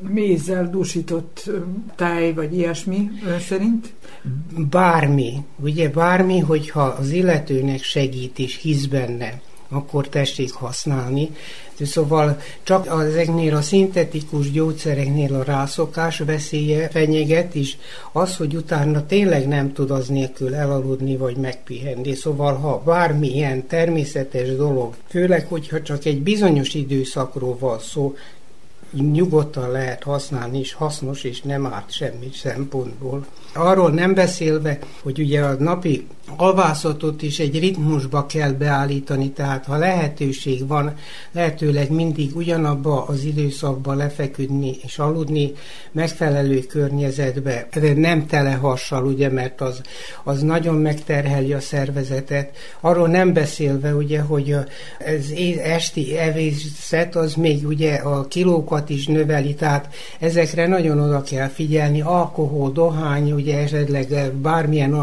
mézzel 0.00 0.70
dúsított 0.70 1.50
táj, 1.96 2.32
vagy 2.32 2.54
ilyesmi 2.56 3.10
szerint? 3.48 3.92
Bármi, 4.70 5.34
ugye 5.56 5.90
bármi, 5.90 6.38
hogyha 6.38 6.82
az 6.82 7.10
illetőnek 7.10 7.82
segít 7.82 8.38
és 8.38 8.56
hisz 8.56 8.84
benne, 8.84 9.40
akkor 9.68 10.08
tessék 10.08 10.52
használni. 10.52 11.30
Szóval 11.80 12.40
csak 12.62 12.86
ezeknél 12.86 13.54
a 13.54 13.62
szintetikus 13.62 14.50
gyógyszereknél 14.50 15.34
a 15.34 15.42
rászokás 15.42 16.18
veszélye 16.18 16.88
fenyeget, 16.88 17.54
és 17.54 17.76
az, 18.12 18.36
hogy 18.36 18.56
utána 18.56 19.06
tényleg 19.06 19.48
nem 19.48 19.72
tud 19.72 19.90
az 19.90 20.08
nélkül 20.08 20.54
elaludni 20.54 21.16
vagy 21.16 21.36
megpihenni. 21.36 22.14
Szóval 22.14 22.54
ha 22.54 22.82
bármilyen 22.84 23.66
természetes 23.66 24.56
dolog, 24.56 24.94
főleg, 25.08 25.46
hogyha 25.48 25.82
csak 25.82 26.04
egy 26.04 26.22
bizonyos 26.22 26.74
időszakról 26.74 27.56
van 27.58 27.78
szó, 27.78 28.14
nyugodtan 28.94 29.70
lehet 29.70 30.02
használni, 30.02 30.58
és 30.58 30.72
hasznos, 30.72 31.24
és 31.24 31.42
nem 31.42 31.66
árt 31.66 31.90
semmi 31.90 32.30
szempontból. 32.32 33.26
Arról 33.54 33.90
nem 33.90 34.14
beszélve, 34.14 34.78
hogy 35.02 35.18
ugye 35.18 35.42
a 35.44 35.54
napi 35.54 36.06
alvászatot 36.36 37.22
is 37.22 37.38
egy 37.38 37.58
ritmusba 37.58 38.26
kell 38.26 38.50
beállítani, 38.50 39.30
tehát 39.30 39.64
ha 39.64 39.76
lehetőség 39.76 40.66
van, 40.66 40.94
lehetőleg 41.32 41.90
mindig 41.90 42.36
ugyanabba 42.36 43.04
az 43.04 43.24
időszakba 43.24 43.94
lefeküdni 43.94 44.76
és 44.82 44.98
aludni, 44.98 45.52
megfelelő 45.92 46.58
környezetbe, 46.58 47.68
nem 47.96 48.26
telehassal, 48.26 49.06
ugye, 49.06 49.30
mert 49.30 49.60
az, 49.60 49.80
az 50.24 50.42
nagyon 50.42 50.74
megterheli 50.74 51.52
a 51.52 51.60
szervezetet. 51.60 52.56
Arról 52.80 53.08
nem 53.08 53.32
beszélve, 53.32 53.94
ugye, 53.94 54.20
hogy 54.20 54.52
az 54.52 55.34
esti 55.62 56.16
evészet 56.16 57.16
az 57.16 57.34
még 57.34 57.66
ugye 57.66 57.94
a 57.94 58.26
kilókat 58.28 58.90
is 58.90 59.06
növeli, 59.06 59.54
tehát 59.54 59.94
ezekre 60.20 60.66
nagyon 60.66 61.00
oda 61.00 61.22
kell 61.22 61.48
figyelni, 61.48 62.00
alkohol, 62.00 62.70
dohány, 62.70 63.32
ugye 63.32 63.58
esetleg 63.58 64.32
bármilyen 64.32 64.94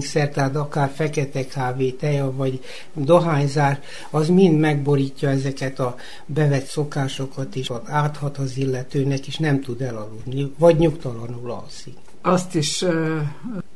dopingszer, 0.00 0.28
tehát 0.28 0.56
akár 0.56 0.90
fekete 0.94 1.46
kávé, 1.46 1.90
teja 1.90 2.32
vagy 2.36 2.60
dohányzás, 2.94 3.76
az 4.10 4.28
mind 4.28 4.58
megborítja 4.58 5.28
ezeket 5.28 5.78
a 5.78 5.94
bevett 6.26 6.64
szokásokat, 6.64 7.56
és 7.56 7.72
áthat 7.84 8.38
az 8.38 8.56
illetőnek, 8.56 9.26
és 9.26 9.36
nem 9.36 9.60
tud 9.60 9.80
elaludni, 9.80 10.52
vagy 10.58 10.76
nyugtalanul 10.76 11.50
alszik. 11.50 11.96
Azt 12.22 12.54
is 12.54 12.82
uh, 12.82 13.20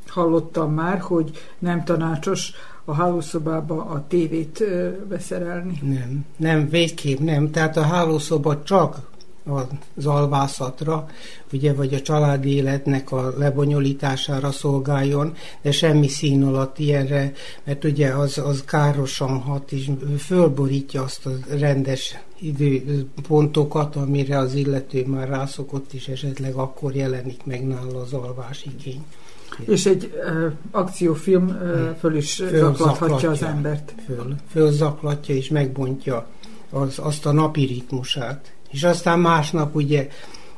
hallottam 0.09 0.73
már, 0.73 1.01
hogy 1.01 1.31
nem 1.59 1.85
tanácsos 1.85 2.53
a 2.85 2.95
hálószobába 2.95 3.85
a 3.85 4.05
tévét 4.09 4.65
beszerelni. 5.09 5.79
Nem, 5.83 6.25
nem, 6.37 6.69
végképp 6.69 7.19
nem. 7.19 7.51
Tehát 7.51 7.77
a 7.77 7.83
hálószoba 7.83 8.63
csak 8.63 9.13
az 9.47 10.07
alvászatra, 10.07 11.07
ugye, 11.53 11.75
vagy 11.75 11.95
a 11.95 12.01
családi 12.01 12.55
életnek 12.55 13.13
a 13.13 13.35
lebonyolítására 13.39 14.53
szolgáljon, 14.53 15.35
de 15.63 15.73
semmi 15.73 16.09
szín 16.09 16.45
alatt 16.45 16.79
ilyenre, 16.79 17.33
mert 17.65 17.85
ugye 17.85 18.09
az, 18.09 18.39
az 18.39 18.65
károsan 18.65 19.39
hat, 19.39 19.73
és 19.73 19.91
fölborítja 20.19 21.03
azt 21.03 21.27
a 21.27 21.31
rendes 21.49 22.19
időpontokat, 22.41 23.97
amire 23.97 24.39
az 24.39 24.55
illető 24.55 25.07
már 25.07 25.29
rászokott, 25.29 25.93
és 25.93 26.09
esetleg 26.09 26.55
akkor 26.55 26.95
jelenik 26.95 27.45
meg 27.45 27.67
nála 27.67 28.01
az 28.01 28.13
alvásigény. 28.13 29.05
És 29.59 29.87
egy 29.87 30.13
uh, 30.15 30.53
akciófilm 30.71 31.47
uh, 31.47 31.97
föl 31.99 32.17
is 32.17 32.35
föl 32.35 32.75
zaklathatja 32.75 33.31
az 33.31 33.43
embert. 33.43 33.95
Föl, 34.07 34.35
fölzaklatja 34.51 35.35
és 35.35 35.49
megbontja 35.49 36.27
az, 36.71 36.99
azt 36.99 37.27
a 37.27 37.33
napi 37.33 37.65
ritmusát 37.65 38.54
és 38.75 38.83
aztán 38.83 39.19
másnap 39.19 39.75
ugye 39.75 40.09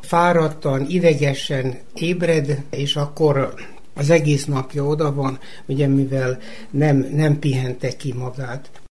fáradtan, 0.00 0.86
idegesen 0.88 1.78
ébred, 1.94 2.62
és 2.70 2.96
akkor 2.96 3.54
az 3.94 4.10
egész 4.10 4.44
napja 4.44 4.84
oda 4.84 5.14
van, 5.14 5.38
ugye 5.66 5.86
mivel 5.86 6.38
nem, 6.70 7.08
nem 7.12 7.38
pihente 7.38 7.96
ki 7.96 8.12
magát. 8.12 8.85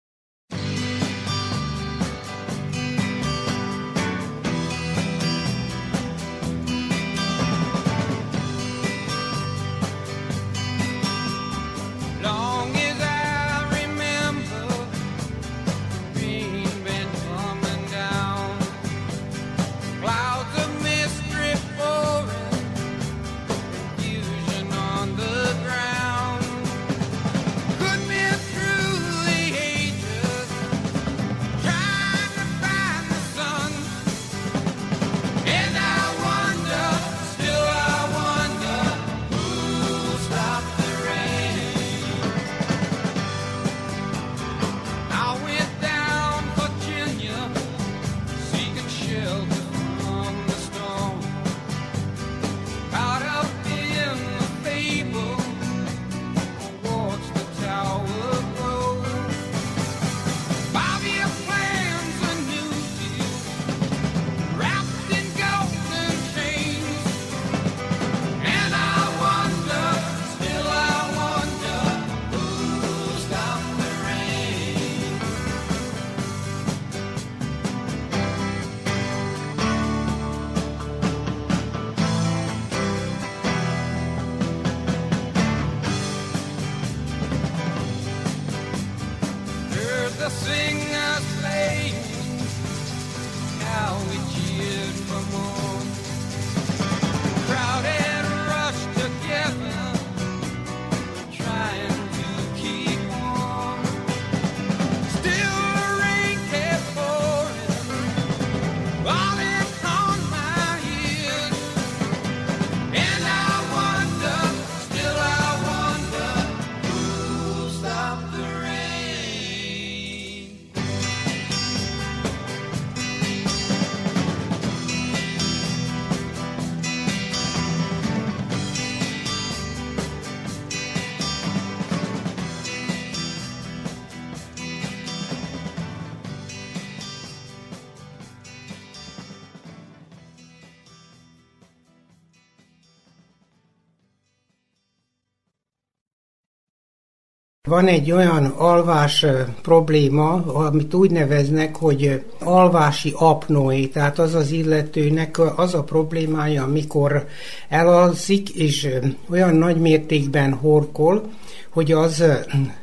Van 147.72 147.86
egy 147.86 148.12
olyan 148.12 148.44
alvás 148.44 149.26
probléma, 149.62 150.32
amit 150.44 150.94
úgy 150.94 151.10
neveznek, 151.10 151.76
hogy 151.76 152.24
alvási 152.38 153.12
apnoé, 153.16 153.86
tehát 153.86 154.18
az 154.18 154.34
az 154.34 154.50
illetőnek 154.50 155.38
az 155.56 155.74
a 155.74 155.82
problémája, 155.82 156.62
amikor 156.62 157.26
elalszik, 157.68 158.48
és 158.48 158.88
olyan 159.30 159.54
nagy 159.54 159.76
mértékben 159.76 160.52
horkol, 160.52 161.22
hogy 161.70 161.92
az 161.92 162.24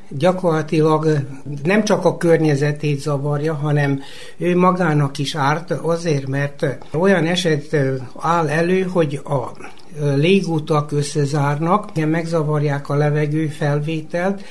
gyakorlatilag 0.09 1.25
nem 1.63 1.83
csak 1.83 2.05
a 2.05 2.17
környezetét 2.17 2.99
zavarja, 2.99 3.53
hanem 3.53 4.01
ő 4.37 4.57
magának 4.57 5.17
is 5.17 5.35
árt 5.35 5.71
azért, 5.71 6.27
mert 6.27 6.77
olyan 6.93 7.25
eset 7.25 7.75
áll 8.17 8.47
elő, 8.47 8.81
hogy 8.81 9.21
a 9.23 9.51
ö, 9.99 10.15
légutak 10.15 10.91
összezárnak, 10.91 11.93
megzavarják 12.05 12.89
a 12.89 12.95
levegő 12.95 13.47
felvételt, 13.47 14.41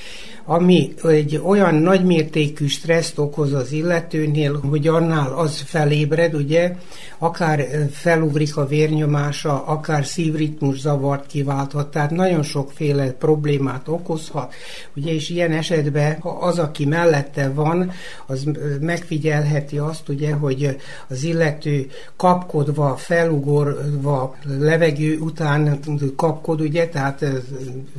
ami 0.51 0.95
egy 1.03 1.41
olyan 1.45 1.75
nagymértékű 1.75 2.67
stresszt 2.67 3.19
okoz 3.19 3.53
az 3.53 3.73
illetőnél, 3.73 4.61
hogy 4.69 4.87
annál 4.87 5.33
az 5.33 5.61
felébred, 5.61 6.35
ugye, 6.35 6.77
akár 7.19 7.67
felugrik 7.91 8.57
a 8.57 8.67
vérnyomása, 8.67 9.65
akár 9.65 10.07
szívritmus 10.07 10.79
zavart 10.79 11.27
kiválthat, 11.27 11.91
tehát 11.91 12.11
nagyon 12.11 12.43
sokféle 12.43 13.13
problémát 13.13 13.89
okozhat, 13.89 14.55
ugye, 14.97 15.13
és 15.13 15.29
ilyen 15.29 15.53
esetben 15.53 16.21
ha 16.21 16.31
az, 16.31 16.59
aki 16.59 16.85
mellette 16.85 17.51
van, 17.51 17.91
az 18.27 18.45
megfigyelheti 18.81 19.79
azt, 19.79 20.09
ugye, 20.09 20.33
hogy 20.33 20.77
az 21.09 21.23
illető 21.23 21.91
kapkodva, 22.17 22.97
felugorva, 22.97 24.37
levegő 24.59 25.19
után 25.19 25.79
kapkod, 26.17 26.61
ugye, 26.61 26.89
tehát 26.89 27.25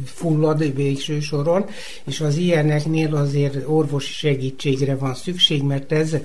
fullad 0.06 0.76
végső 0.76 1.20
soron, 1.20 1.66
és 2.04 2.22
az 2.22 2.38
ilyeneknél 2.40 3.16
azért 3.16 3.68
orvosi 3.68 4.14
segítségre 4.14 4.96
van 4.96 5.16
szükség, 5.16 5.64
mert 5.64 5.92
ez 5.92 6.16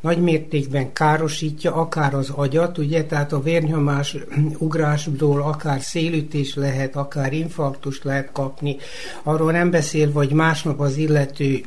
nagy 0.00 0.18
mértékben 0.18 0.92
károsítja 0.92 1.74
akár 1.74 2.14
az 2.14 2.30
agyat, 2.30 2.78
ugye, 2.78 3.04
tehát 3.04 3.32
a 3.32 3.42
vérnyomás 3.42 4.16
ugrásból 4.58 5.42
akár 5.42 5.80
szélütés 5.80 6.54
lehet, 6.54 6.96
akár 6.96 7.32
infarktus 7.32 8.02
lehet 8.02 8.32
kapni. 8.32 8.76
Arról 9.22 9.52
nem 9.52 9.70
beszél, 9.70 10.12
hogy 10.12 10.32
másnap 10.32 10.80
az 10.80 10.96
illető 10.96 11.60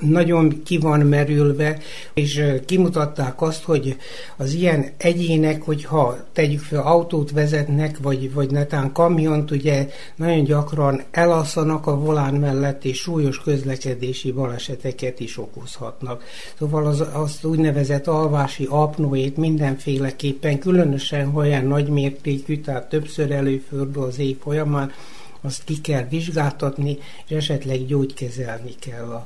nagyon 0.00 0.62
ki 0.62 0.78
van 0.78 1.00
merülve, 1.00 1.78
és 2.14 2.44
kimutatták 2.66 3.42
azt, 3.42 3.62
hogy 3.64 3.96
az 4.36 4.52
ilyen 4.52 4.86
egyének, 4.96 5.62
hogyha 5.62 6.16
tegyük 6.32 6.60
fel 6.60 6.82
autót 6.82 7.30
vezetnek, 7.30 7.98
vagy, 7.98 8.32
vagy 8.32 8.50
netán 8.50 8.92
kamiont, 8.92 9.50
ugye 9.50 9.88
nagyon 10.16 10.44
gyakran 10.44 11.02
elalszanak 11.10 11.86
a 11.86 11.98
volán 11.98 12.34
mellett, 12.34 12.84
és 12.84 12.98
súlyos 12.98 13.40
közlekedési 13.40 14.32
baleseteket 14.32 15.20
is 15.20 15.38
okozhatnak. 15.38 16.24
Szóval 16.58 16.86
az, 16.86 17.04
azt 17.12 17.44
úgynevezett 17.44 18.06
alvási 18.06 18.66
apnoét 18.68 19.36
mindenféleképpen, 19.36 20.58
különösen 20.58 21.30
ha 21.30 21.38
olyan 21.38 21.64
nagymértékű, 21.64 22.60
tehát 22.60 22.88
többször 22.88 23.30
előfordul 23.30 24.04
az 24.04 24.18
év 24.18 24.38
folyamán, 24.38 24.92
azt 25.40 25.64
ki 25.64 25.80
kell 25.80 26.06
vizsgáltatni, 26.08 26.98
és 27.28 27.36
esetleg 27.36 27.86
gyógykezelni 27.86 28.74
kell 28.80 29.10
a 29.10 29.24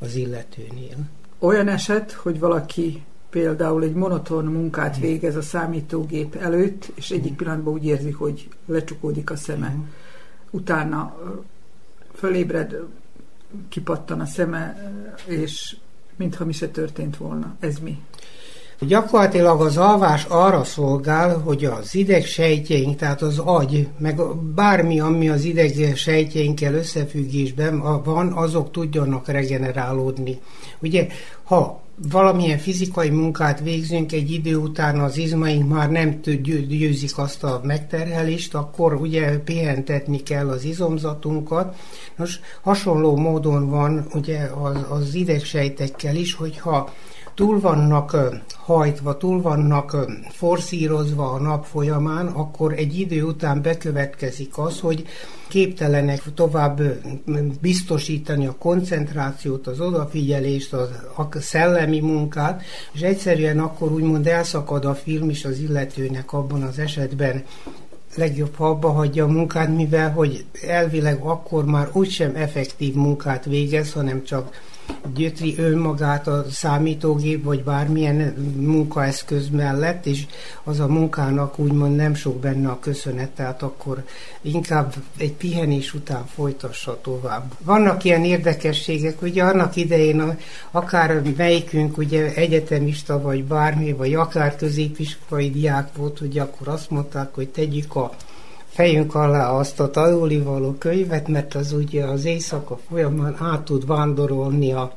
az 0.00 0.14
illetőnél. 0.14 0.96
Olyan 1.38 1.68
eset, 1.68 2.12
hogy 2.12 2.38
valaki 2.38 3.04
például 3.30 3.82
egy 3.82 3.94
monoton 3.94 4.44
munkát 4.44 4.98
végez 4.98 5.36
a 5.36 5.42
számítógép 5.42 6.34
előtt, 6.34 6.92
és 6.94 7.10
egyik 7.10 7.36
pillanatban 7.36 7.72
úgy 7.72 7.84
érzi, 7.84 8.10
hogy 8.10 8.48
lecsukódik 8.66 9.30
a 9.30 9.36
szeme. 9.36 9.76
Utána 10.50 11.16
fölébred, 12.14 12.76
kipattan 13.68 14.20
a 14.20 14.26
szeme, 14.26 14.92
és 15.26 15.76
mintha 16.16 16.44
mi 16.44 16.52
se 16.52 16.68
történt 16.68 17.16
volna. 17.16 17.56
Ez 17.58 17.78
mi? 17.78 18.02
Gyakorlatilag 18.86 19.60
az 19.60 19.76
alvás 19.76 20.24
arra 20.24 20.64
szolgál, 20.64 21.38
hogy 21.38 21.64
az 21.64 21.94
idegsejtjeink, 21.94 22.96
tehát 22.96 23.22
az 23.22 23.38
agy, 23.38 23.88
meg 23.98 24.20
bármi, 24.54 25.00
ami 25.00 25.28
az 25.28 25.44
idegsejtjeinkkel 25.44 26.74
összefüggésben 26.74 28.02
van, 28.04 28.32
azok 28.32 28.70
tudjanak 28.70 29.28
regenerálódni. 29.28 30.38
Ugye, 30.78 31.06
ha 31.42 31.80
valamilyen 32.10 32.58
fizikai 32.58 33.10
munkát 33.10 33.60
végzünk, 33.60 34.12
egy 34.12 34.30
idő 34.30 34.56
után 34.56 35.00
az 35.00 35.16
izmaink 35.16 35.68
már 35.68 35.90
nem 35.90 36.20
győzik 36.68 37.18
azt 37.18 37.44
a 37.44 37.60
megterhelést, 37.64 38.54
akkor 38.54 38.94
ugye 38.94 39.38
pihentetni 39.38 40.22
kell 40.22 40.48
az 40.48 40.64
izomzatunkat. 40.64 41.76
Nos, 42.16 42.40
hasonló 42.62 43.16
módon 43.16 43.68
van 43.68 44.06
ugye 44.14 44.38
az, 44.38 44.76
az 44.88 45.14
idegsejtekkel 45.14 46.16
is, 46.16 46.34
hogyha 46.34 46.92
túl 47.40 47.60
vannak 47.60 48.16
hajtva, 48.56 49.16
túl 49.16 49.42
vannak 49.42 49.96
forszírozva 50.30 51.30
a 51.30 51.40
nap 51.40 51.64
folyamán, 51.64 52.26
akkor 52.26 52.72
egy 52.72 52.98
idő 52.98 53.22
után 53.22 53.62
bekövetkezik 53.62 54.58
az, 54.58 54.80
hogy 54.80 55.06
képtelenek 55.48 56.22
tovább 56.34 56.80
biztosítani 57.60 58.46
a 58.46 58.56
koncentrációt, 58.58 59.66
az 59.66 59.80
odafigyelést, 59.80 60.72
a 60.72 61.28
szellemi 61.32 62.00
munkát, 62.00 62.62
és 62.92 63.00
egyszerűen 63.00 63.58
akkor 63.58 63.92
úgymond 63.92 64.26
elszakad 64.26 64.84
a 64.84 64.94
film 64.94 65.30
is 65.30 65.44
az 65.44 65.58
illetőnek 65.58 66.32
abban 66.32 66.62
az 66.62 66.78
esetben. 66.78 67.44
Legjobb, 68.14 68.54
ha 68.54 68.68
abba 68.68 68.90
hagyja 68.90 69.24
a 69.24 69.28
munkát, 69.28 69.76
mivel 69.76 70.12
hogy 70.12 70.44
elvileg 70.66 71.20
akkor 71.22 71.64
már 71.64 71.88
úgysem 71.92 72.32
effektív 72.34 72.94
munkát 72.94 73.44
végez, 73.44 73.92
hanem 73.92 74.24
csak 74.24 74.68
gyötri 75.14 75.54
önmagát 75.58 76.26
a 76.26 76.44
számítógép, 76.50 77.44
vagy 77.44 77.62
bármilyen 77.62 78.16
munkaeszköz 78.56 79.48
mellett, 79.48 80.06
és 80.06 80.26
az 80.64 80.80
a 80.80 80.86
munkának 80.86 81.58
úgymond 81.58 81.96
nem 81.96 82.14
sok 82.14 82.40
benne 82.40 82.68
a 82.68 82.78
köszönet, 82.78 83.30
tehát 83.30 83.62
akkor 83.62 84.04
inkább 84.40 84.94
egy 85.16 85.32
pihenés 85.32 85.94
után 85.94 86.26
folytassa 86.26 87.00
tovább. 87.00 87.52
Vannak 87.64 88.04
ilyen 88.04 88.24
érdekességek, 88.24 89.22
ugye 89.22 89.44
annak 89.44 89.76
idején 89.76 90.38
akár 90.70 91.22
melyikünk 91.36 91.98
ugye 91.98 92.34
egyetemista, 92.34 93.20
vagy 93.20 93.44
bármi, 93.44 93.92
vagy 93.92 94.14
akár 94.14 94.56
középiskolai 94.56 95.50
diák 95.50 95.88
volt, 95.96 96.18
hogy 96.18 96.38
akkor 96.38 96.68
azt 96.68 96.90
mondták, 96.90 97.34
hogy 97.34 97.48
tegyük 97.48 97.96
a 97.96 98.12
fejünk 98.70 99.14
alá 99.14 99.50
azt 99.50 99.80
a 99.80 99.90
tanulnivaló 99.90 100.72
könyvet, 100.78 101.28
mert 101.28 101.54
az 101.54 101.72
ugye 101.72 102.04
az 102.04 102.24
éjszaka 102.24 102.78
folyamán 102.88 103.36
át 103.38 103.62
tud 103.62 103.86
vándorolni 103.86 104.72
a, 104.72 104.92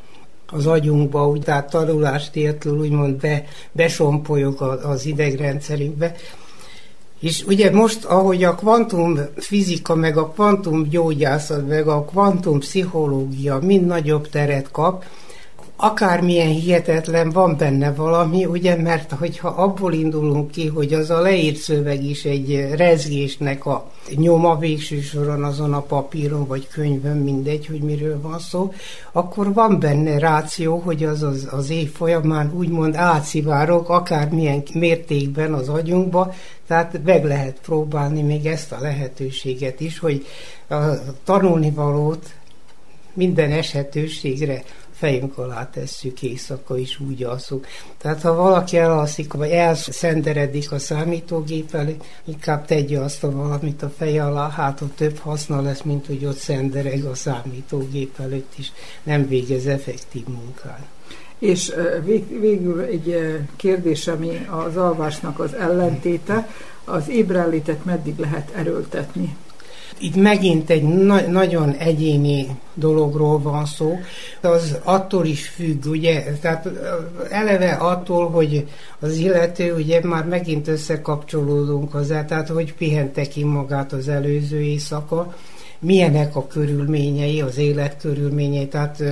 az 0.48 0.68
agyunkba, 0.68 1.28
úgy, 1.28 1.42
tehát 1.42 1.70
tanulást 1.70 2.36
értől 2.36 2.78
úgymond 2.80 3.16
be, 3.16 3.44
besompolyog 3.72 4.62
a- 4.62 4.90
az 4.90 5.06
idegrendszerünkbe. 5.06 6.16
És 7.20 7.44
ugye 7.48 7.72
most, 7.72 8.06
ahogy 8.06 8.44
a 8.44 8.56
kvantum 8.56 9.20
fizika, 9.36 9.96
meg 9.96 10.18
a 10.18 10.30
kvantum 10.30 10.90
gyógyászat, 10.90 11.68
meg 11.68 11.88
a 11.88 12.04
kvantum 12.04 12.60
pszichológia 12.60 13.60
mind 13.62 13.86
nagyobb 13.86 14.30
teret 14.30 14.72
kap, 14.72 15.04
akármilyen 15.76 16.48
hihetetlen, 16.48 17.30
van 17.30 17.58
benne 17.58 17.94
valami, 17.94 18.46
ugye, 18.46 18.76
mert 18.76 19.12
hogyha 19.12 19.48
abból 19.48 19.94
indulunk 19.94 20.52
ki, 20.52 20.68
hogy 20.68 20.94
az 20.94 21.10
a 21.10 21.22
leírt 21.22 21.56
szöveg 21.56 22.04
is 22.04 22.26
egy 22.26 22.68
rezgésnek 22.76 23.66
a 23.66 23.92
nyoma 24.16 24.58
végső 24.58 25.02
soron 25.02 25.44
azon 25.44 25.74
a 25.74 25.82
papíron 25.82 26.48
vagy 26.48 26.68
könyvön, 26.68 27.18
mindegy, 27.18 27.68
hogy 27.68 27.80
miről 27.80 28.22
van 28.22 28.40
szó, 28.40 28.74
akkor 29.12 29.54
van 29.54 29.80
benne 29.80 30.20
ráció, 30.20 30.78
hogy 30.78 31.04
az 31.04 31.24
az, 31.24 31.48
az 31.52 31.70
év 31.70 31.92
folyamán 31.92 32.52
úgymond 32.56 32.96
átszivárok 32.96 33.90
akármilyen 33.90 34.64
mértékben 34.74 35.54
az 35.54 35.70
agyunkba, 35.70 36.34
tehát 36.68 37.00
meg 37.06 37.26
lehet 37.26 37.60
próbálni 37.62 38.22
még 38.22 38.46
ezt 38.46 38.72
a 38.72 38.82
lehetőséget 38.82 39.80
is, 39.80 40.00
hogy 40.00 40.26
a 40.70 40.76
tanulnivalót 41.24 42.34
minden 43.14 43.52
esetőségre 43.52 44.64
fejünk 44.94 45.38
alá 45.38 45.70
tesszük 45.70 46.22
éjszaka 46.22 46.78
is 46.78 47.00
úgy 47.00 47.24
alszunk. 47.24 47.68
Tehát 47.98 48.22
ha 48.22 48.34
valaki 48.34 48.78
elalszik, 48.78 49.34
vagy 49.34 49.50
elszenderedik 49.50 50.72
a 50.72 50.80
számítógép 50.80 51.74
elé, 51.74 51.98
inkább 52.24 52.66
tegye 52.66 53.00
azt 53.00 53.24
a 53.24 53.32
valamit 53.32 53.84
a 53.84 53.92
feje 53.98 54.26
alá, 54.26 54.50
hát 54.50 54.82
ott 54.82 54.96
több 54.96 55.18
haszna 55.18 55.62
lesz, 55.62 55.82
mint 55.82 56.06
hogy 56.06 56.26
ott 56.26 56.38
szendereg 56.38 57.04
a 57.04 57.16
számítógép 57.16 58.20
előtt 58.20 58.54
is, 58.58 58.72
nem 59.04 59.28
végez 59.28 59.66
effektív 59.66 60.28
munkát. 60.28 60.86
És 61.40 61.74
vég, 62.04 62.40
végül 62.40 62.82
egy 62.82 63.38
kérdés, 63.56 64.08
ami 64.08 64.48
az 64.50 64.78
alvásnak 64.78 65.40
az 65.40 65.54
ellentéte, 65.54 66.48
az 66.86 67.10
ébrellétet 67.10 67.86
meddig 67.86 68.18
lehet 68.18 68.52
erőltetni? 68.56 69.36
Itt 70.00 70.16
megint 70.16 70.70
egy 70.70 70.84
na- 70.84 71.28
nagyon 71.28 71.72
egyéni 71.72 72.48
dologról 72.74 73.40
van 73.40 73.66
szó, 73.66 74.00
az 74.42 74.78
attól 74.84 75.26
is 75.26 75.48
függ, 75.48 75.86
ugye, 75.86 76.24
tehát 76.42 76.70
eleve 77.30 77.72
attól, 77.72 78.30
hogy 78.30 78.68
az 79.00 79.18
illető, 79.18 79.74
ugye 79.74 80.00
már 80.04 80.26
megint 80.26 80.68
összekapcsolódunk 80.68 81.92
hozzá, 81.92 82.26
tehát 82.26 82.48
hogy 82.48 82.74
pihente 82.74 83.28
ki 83.28 83.44
magát 83.44 83.94
az 83.94 84.08
előző 84.08 84.60
éjszaka, 84.60 85.36
milyenek 85.84 86.36
a 86.36 86.48
körülményei, 86.48 87.42
az 87.42 87.58
élet 87.58 87.98
körülményei. 88.02 88.68
Tehát 88.68 89.04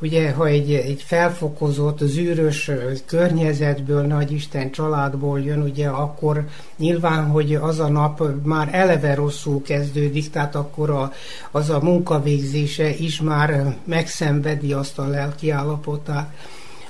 ugye, 0.00 0.32
ha 0.32 0.46
egy, 0.46 0.72
egy 0.72 1.02
felfokozott, 1.06 1.98
zűrös 2.02 2.70
környezetből, 3.06 4.02
nagy 4.02 4.32
Isten 4.32 4.70
családból 4.70 5.40
jön, 5.40 5.62
ugye, 5.62 5.88
akkor 5.88 6.44
nyilván, 6.76 7.24
hogy 7.24 7.54
az 7.54 7.78
a 7.78 7.88
nap 7.88 8.22
már 8.42 8.68
eleve 8.72 9.14
rosszul 9.14 9.62
kezdődik, 9.62 10.30
tehát 10.30 10.54
akkor 10.54 10.90
a, 10.90 11.12
az 11.50 11.70
a 11.70 11.80
munkavégzése 11.82 12.88
is 12.88 13.20
már 13.20 13.76
megszenvedi 13.84 14.72
azt 14.72 14.98
a 14.98 15.06
lelki 15.06 15.50
állapotát 15.50 16.32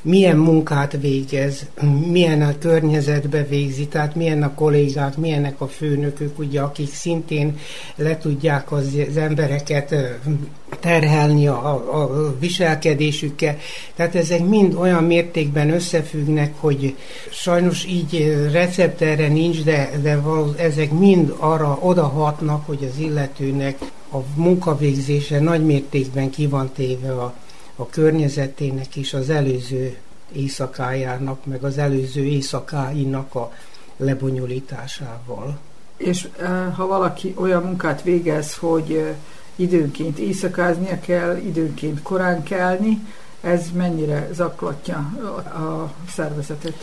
milyen 0.02 0.36
munkát 0.36 0.96
végez, 1.00 1.66
milyen 2.10 2.42
a 2.42 2.58
környezetbe 2.58 3.44
végzi, 3.44 3.86
tehát 3.86 4.14
milyen 4.14 4.42
a 4.42 4.54
kollégák, 4.54 5.16
milyenek 5.16 5.60
a 5.60 5.66
főnökök, 5.66 6.38
ugye, 6.38 6.60
akik 6.60 6.94
szintén 6.94 7.58
le 7.96 8.18
tudják 8.18 8.72
az, 8.72 8.96
az 9.08 9.16
embereket 9.16 9.94
terhelni 10.80 11.46
a, 11.46 11.74
a, 11.74 12.34
viselkedésükkel. 12.38 13.56
Tehát 13.94 14.14
ezek 14.14 14.44
mind 14.46 14.74
olyan 14.74 15.04
mértékben 15.04 15.70
összefüggnek, 15.70 16.52
hogy 16.56 16.94
sajnos 17.30 17.84
így 17.84 18.36
recept 18.52 19.00
erre 19.00 19.28
nincs, 19.28 19.62
de, 19.62 19.90
de 20.02 20.20
való, 20.20 20.52
ezek 20.56 20.90
mind 20.90 21.34
arra 21.38 21.78
odahatnak, 21.80 22.66
hogy 22.66 22.88
az 22.92 22.98
illetőnek 22.98 23.78
a 24.12 24.18
munkavégzése 24.34 25.40
nagy 25.40 25.64
mértékben 25.64 26.30
ki 26.30 26.46
van 26.46 26.70
téve 26.74 27.12
a 27.12 27.34
a 27.80 27.86
környezetének 27.90 28.96
is 28.96 29.14
az 29.14 29.30
előző 29.30 29.96
éjszakájának, 30.32 31.44
meg 31.46 31.64
az 31.64 31.78
előző 31.78 32.24
éjszakáinak 32.24 33.34
a 33.34 33.52
lebonyolításával. 33.96 35.58
És 35.96 36.28
ö, 36.38 36.44
ha 36.74 36.86
valaki 36.86 37.34
olyan 37.36 37.62
munkát 37.62 38.02
végez, 38.02 38.54
hogy 38.54 38.92
ö, 38.92 39.10
időnként 39.56 40.18
éjszakáznia 40.18 41.00
kell, 41.00 41.36
időnként 41.36 42.02
korán 42.02 42.42
kelni, 42.42 42.98
ez 43.40 43.66
mennyire 43.74 44.28
zaklatja 44.32 45.12
a, 45.22 45.58
a 45.58 45.92
szervezetet? 46.08 46.74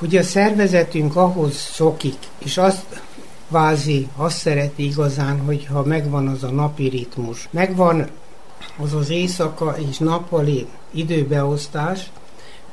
Ugye 0.00 0.20
a 0.20 0.22
szervezetünk 0.22 1.16
ahhoz 1.16 1.54
szokik, 1.54 2.18
és 2.38 2.58
azt 2.58 3.02
vázi, 3.48 4.08
azt 4.16 4.36
szereti 4.36 4.84
igazán, 4.84 5.40
hogyha 5.40 5.84
megvan 5.84 6.28
az 6.28 6.42
a 6.42 6.50
napi 6.50 6.88
ritmus. 6.88 7.48
Megvan 7.50 8.08
az 8.82 8.94
az 8.94 9.10
éjszaka 9.10 9.76
és 9.90 9.98
nappali 9.98 10.66
időbeosztás, 10.90 12.10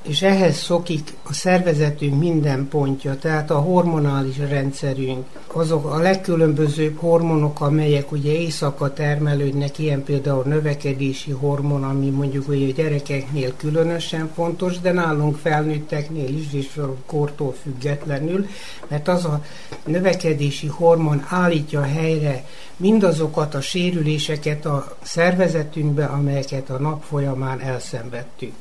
és 0.02 0.22
ehhez 0.22 0.56
szokik 0.56 1.14
a 1.24 1.34
szervezetünk 1.34 2.20
minden 2.20 2.68
pontja, 2.68 3.18
tehát 3.18 3.52
a 3.52 3.60
hormonális 3.60 4.38
rendszerünk, 4.38 5.26
azok 5.48 5.86
a 5.86 5.98
legkülönbözőbb 5.98 6.98
hormonok, 6.98 7.62
amelyek 7.62 8.12
ugye 8.12 8.32
éjszaka 8.32 8.94
termelődnek, 8.94 9.80
ilyen 9.80 10.04
például 10.04 10.42
a 10.46 10.48
növekedési 10.48 11.32
hormon, 11.32 11.84
ami 11.84 12.10
mondjuk 12.10 12.48
ugye 12.48 12.68
a 12.68 12.72
gyerekeknél 12.72 13.54
különösen 13.58 14.32
fontos, 14.34 14.80
de 14.80 14.92
nálunk 14.92 15.38
felnőtteknél 15.38 16.38
is, 16.38 16.54
és 16.54 16.78
a 16.78 16.96
kortól 17.06 17.54
függetlenül, 17.62 18.48
mert 18.88 19.08
az 19.08 19.26
a 19.26 19.44
növekedési 19.86 20.68
hormon 20.68 21.26
állítja 21.28 21.82
helyre 21.82 22.46
mindazokat 22.78 23.56
a 23.56 23.62
sérüléseket 23.62 24.66
a 24.66 24.96
szervezetünkbe, 25.02 26.06
amelyeket 26.06 26.70
a 26.70 26.80
nap 26.80 27.04
folyamán 27.04 27.60
elszenvedtünk. 27.60 28.54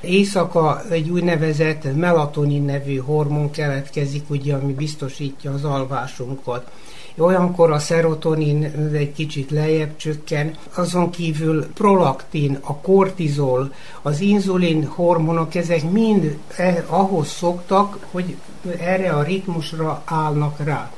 Éjszaka 0.00 0.82
egy 0.90 1.10
úgynevezett 1.10 1.96
melatonin 1.96 2.62
nevű 2.62 2.96
hormon 2.96 3.50
keletkezik, 3.50 4.30
ugye, 4.30 4.54
ami 4.54 4.72
biztosítja 4.72 5.52
az 5.52 5.64
alvásunkat. 5.64 6.70
Olyankor 7.18 7.70
a 7.72 7.78
szerotonin 7.78 8.90
egy 8.92 9.12
kicsit 9.12 9.50
lejjebb 9.50 9.96
csökken, 9.96 10.56
azon 10.74 11.10
kívül 11.10 11.66
prolaktin, 11.66 12.58
a 12.60 12.76
kortizol, 12.76 13.72
az 14.02 14.20
inzulin 14.20 14.84
hormonok, 14.84 15.54
ezek 15.54 15.90
mind 15.90 16.38
eh, 16.56 16.84
ahhoz 16.86 17.28
szoktak, 17.28 18.06
hogy 18.10 18.36
erre 18.78 19.10
a 19.10 19.22
ritmusra 19.22 20.02
állnak 20.04 20.64
rá. 20.64 20.90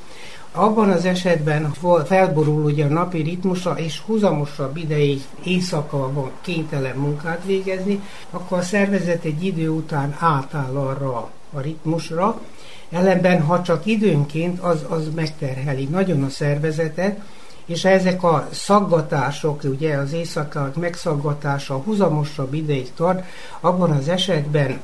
Abban 0.55 0.91
az 0.91 1.05
esetben 1.05 1.73
felborul 2.07 2.65
ugye 2.65 2.85
a 2.85 2.89
napi 2.89 3.23
ritmusa, 3.23 3.79
és 3.79 4.01
húzamosabb 4.01 4.77
ideig 4.77 5.23
éjszaka 5.45 6.13
van 6.13 6.31
kénytelen 6.41 6.97
munkát 6.97 7.45
végezni, 7.45 8.01
akkor 8.31 8.59
a 8.59 8.63
szervezet 8.63 9.25
egy 9.25 9.45
idő 9.45 9.69
után 9.69 10.17
átáll 10.19 10.77
arra 10.77 11.31
a 11.53 11.61
ritmusra, 11.61 12.41
ellenben 12.91 13.43
ha 13.43 13.63
csak 13.63 13.87
időnként, 13.87 14.61
az, 14.61 14.85
az 14.89 15.09
megterheli 15.15 15.85
nagyon 15.85 16.23
a 16.23 16.29
szervezetet, 16.29 17.21
és 17.67 17.83
ha 17.83 17.89
ezek 17.89 18.23
a 18.23 18.49
szaggatások, 18.51 19.63
ugye 19.65 19.97
az 19.97 20.13
éjszakák 20.13 20.75
megszaggatása 20.75 21.77
húzamosabb 21.77 22.55
ideig 22.55 22.95
tart, 22.95 23.25
abban 23.61 23.91
az 23.91 24.09
esetben 24.09 24.81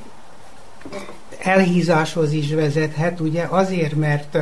elhízáshoz 1.39 2.31
is 2.33 2.53
vezethet, 2.53 3.19
ugye 3.19 3.45
azért, 3.49 3.95
mert 3.95 4.37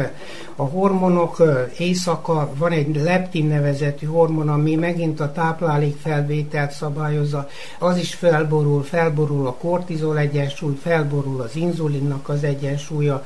a 0.56 0.64
hormonok 0.64 1.44
éjszaka, 1.78 2.52
van 2.58 2.72
egy 2.72 2.96
leptin 2.96 3.46
nevezetű 3.46 4.06
hormon, 4.06 4.50
ami 4.50 4.76
megint 4.76 5.20
a 5.20 5.32
táplálékfelvételt 5.32 6.72
szabályozza, 6.72 7.48
az 7.80 7.98
is 7.98 8.14
felborul, 8.14 8.84
felborul 8.84 9.48
a 9.48 9.54
kortizol 9.54 10.18
egyensúly, 10.18 10.78
felborul 10.82 11.42
az 11.42 11.56
inzulinnak 11.56 12.30
az 12.30 12.44
egyensúlya, 12.44 13.24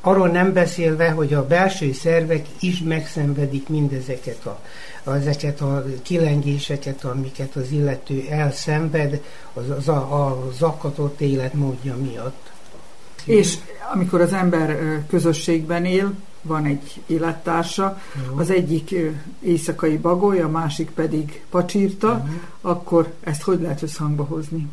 arról 0.00 0.28
nem 0.28 0.52
beszélve, 0.52 1.10
hogy 1.10 1.34
a 1.34 1.46
belső 1.46 1.92
szervek 1.92 2.46
is 2.60 2.82
megszenvedik 2.82 3.68
mindezeket 3.68 4.46
a, 4.46 4.60
ezeket 5.10 5.60
a 5.60 5.84
kilengéseket, 6.02 7.04
amiket 7.04 7.56
az 7.56 7.70
illető 7.70 8.26
elszenved 8.30 9.20
az, 9.52 9.70
az 9.70 9.88
a, 9.88 10.26
a 10.26 10.50
zakatott 10.52 11.20
életmódja 11.20 11.96
miatt. 11.96 12.52
És 13.24 13.58
amikor 13.92 14.20
az 14.20 14.32
ember 14.32 14.78
közösségben 15.08 15.84
él, 15.84 16.14
van 16.42 16.64
egy 16.64 17.02
élettársa, 17.06 18.00
az 18.36 18.50
egyik 18.50 18.94
éjszakai 19.40 19.96
bagoly, 19.96 20.40
a 20.40 20.48
másik 20.48 20.90
pedig 20.90 21.42
pacsírta, 21.50 22.26
akkor 22.60 23.12
ezt 23.20 23.42
hogy 23.42 23.60
lehet 23.60 23.82
összhangba 23.82 24.24
hozni? 24.24 24.68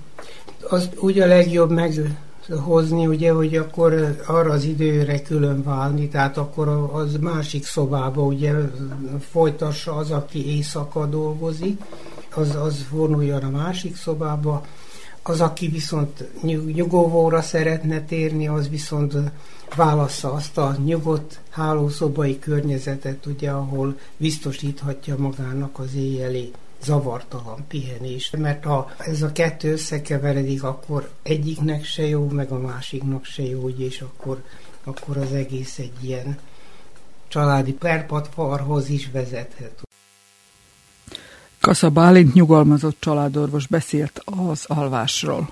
Az 0.69 0.89
úgy 0.99 1.19
a 1.19 1.25
legjobb 1.25 1.71
meghozni, 1.71 3.07
ugye, 3.07 3.31
hogy 3.31 3.55
akkor 3.55 4.17
arra 4.27 4.51
az 4.51 4.63
időre 4.63 5.21
külön 5.21 5.63
válni, 5.63 6.07
tehát 6.07 6.37
akkor 6.37 6.67
az 6.93 7.17
másik 7.19 7.65
szobába 7.65 8.21
ugye 8.21 8.53
folytassa 9.31 9.95
az, 9.95 10.11
aki 10.11 10.55
éjszaka 10.55 11.05
dolgozik, 11.05 11.81
az, 12.35 12.55
az 12.55 12.85
vonuljon 12.89 13.43
a 13.43 13.49
másik 13.49 13.95
szobába, 13.95 14.65
az, 15.23 15.41
aki 15.41 15.67
viszont 15.67 16.41
nyug, 16.41 16.69
nyugovóra 16.69 17.41
szeretne 17.41 18.01
térni, 18.01 18.47
az 18.47 18.69
viszont 18.69 19.13
válassza 19.75 20.31
azt 20.31 20.57
a 20.57 20.75
nyugodt 20.85 21.39
hálószobai 21.49 22.39
környezetet, 22.39 23.25
ugye, 23.25 23.49
ahol 23.49 23.97
biztosíthatja 24.17 25.17
magának 25.17 25.79
az 25.79 25.93
éjjeli 25.95 26.51
zavartalan 26.83 27.65
pihenést. 27.67 28.37
Mert 28.37 28.63
ha 28.63 28.91
ez 28.97 29.21
a 29.21 29.31
kettő 29.31 29.71
összekeveredik, 29.71 30.63
akkor 30.63 31.09
egyiknek 31.23 31.83
se 31.83 32.07
jó, 32.07 32.29
meg 32.29 32.51
a 32.51 32.59
másiknak 32.59 33.25
se 33.25 33.43
jó, 33.43 33.69
és 33.69 34.01
akkor, 34.01 34.43
akkor 34.83 35.17
az 35.17 35.31
egész 35.31 35.79
egy 35.79 36.03
ilyen 36.03 36.39
családi 37.27 37.73
perpatvarhoz 37.73 38.89
is 38.89 39.11
vezethet. 39.11 39.81
Kassa 41.61 41.89
Bálint 41.89 42.33
nyugalmazott 42.33 42.95
családorvos 42.99 43.67
beszélt 43.67 44.21
az 44.25 44.65
alvásról. 44.67 45.49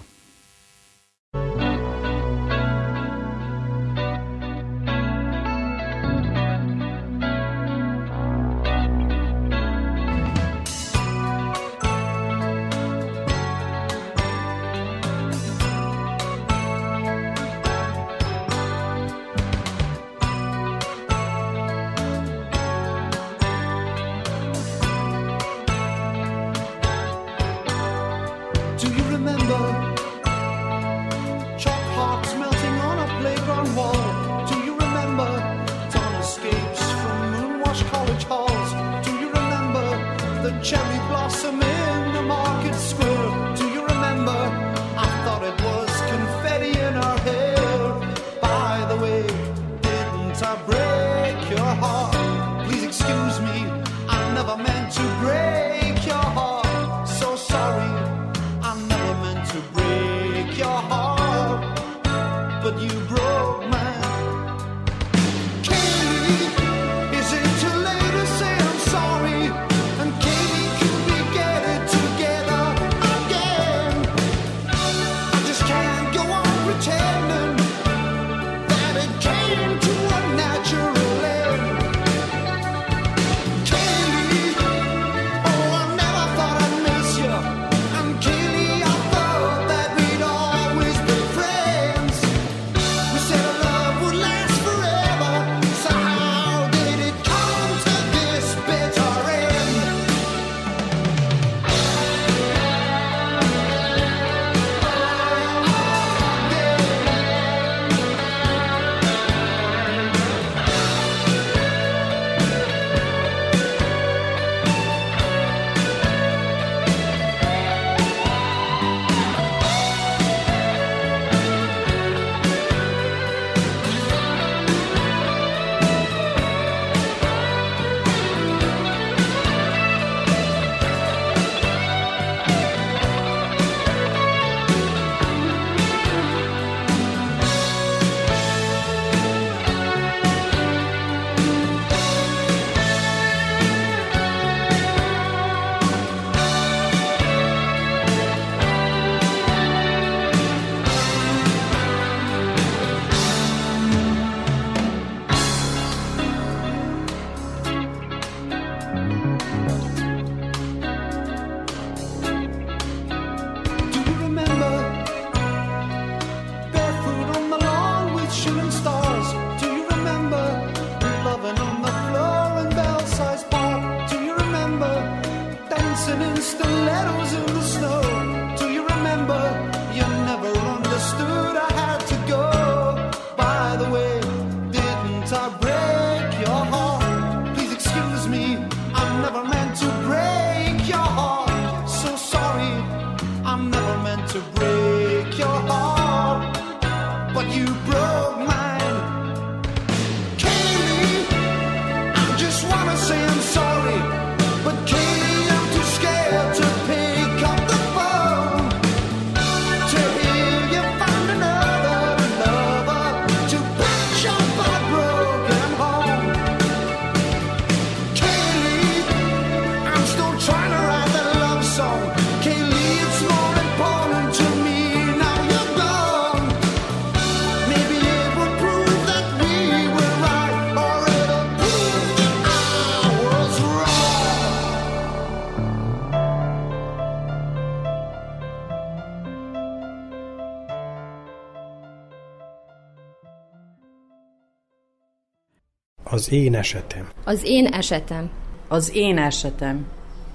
Az 246.19 246.31
én 246.31 246.55
esetem. 246.55 247.09
Az 247.23 247.43
én 247.43 247.65
esetem. 247.65 248.29
Az 248.67 248.93
én 248.93 249.17
esetem. 249.17 249.87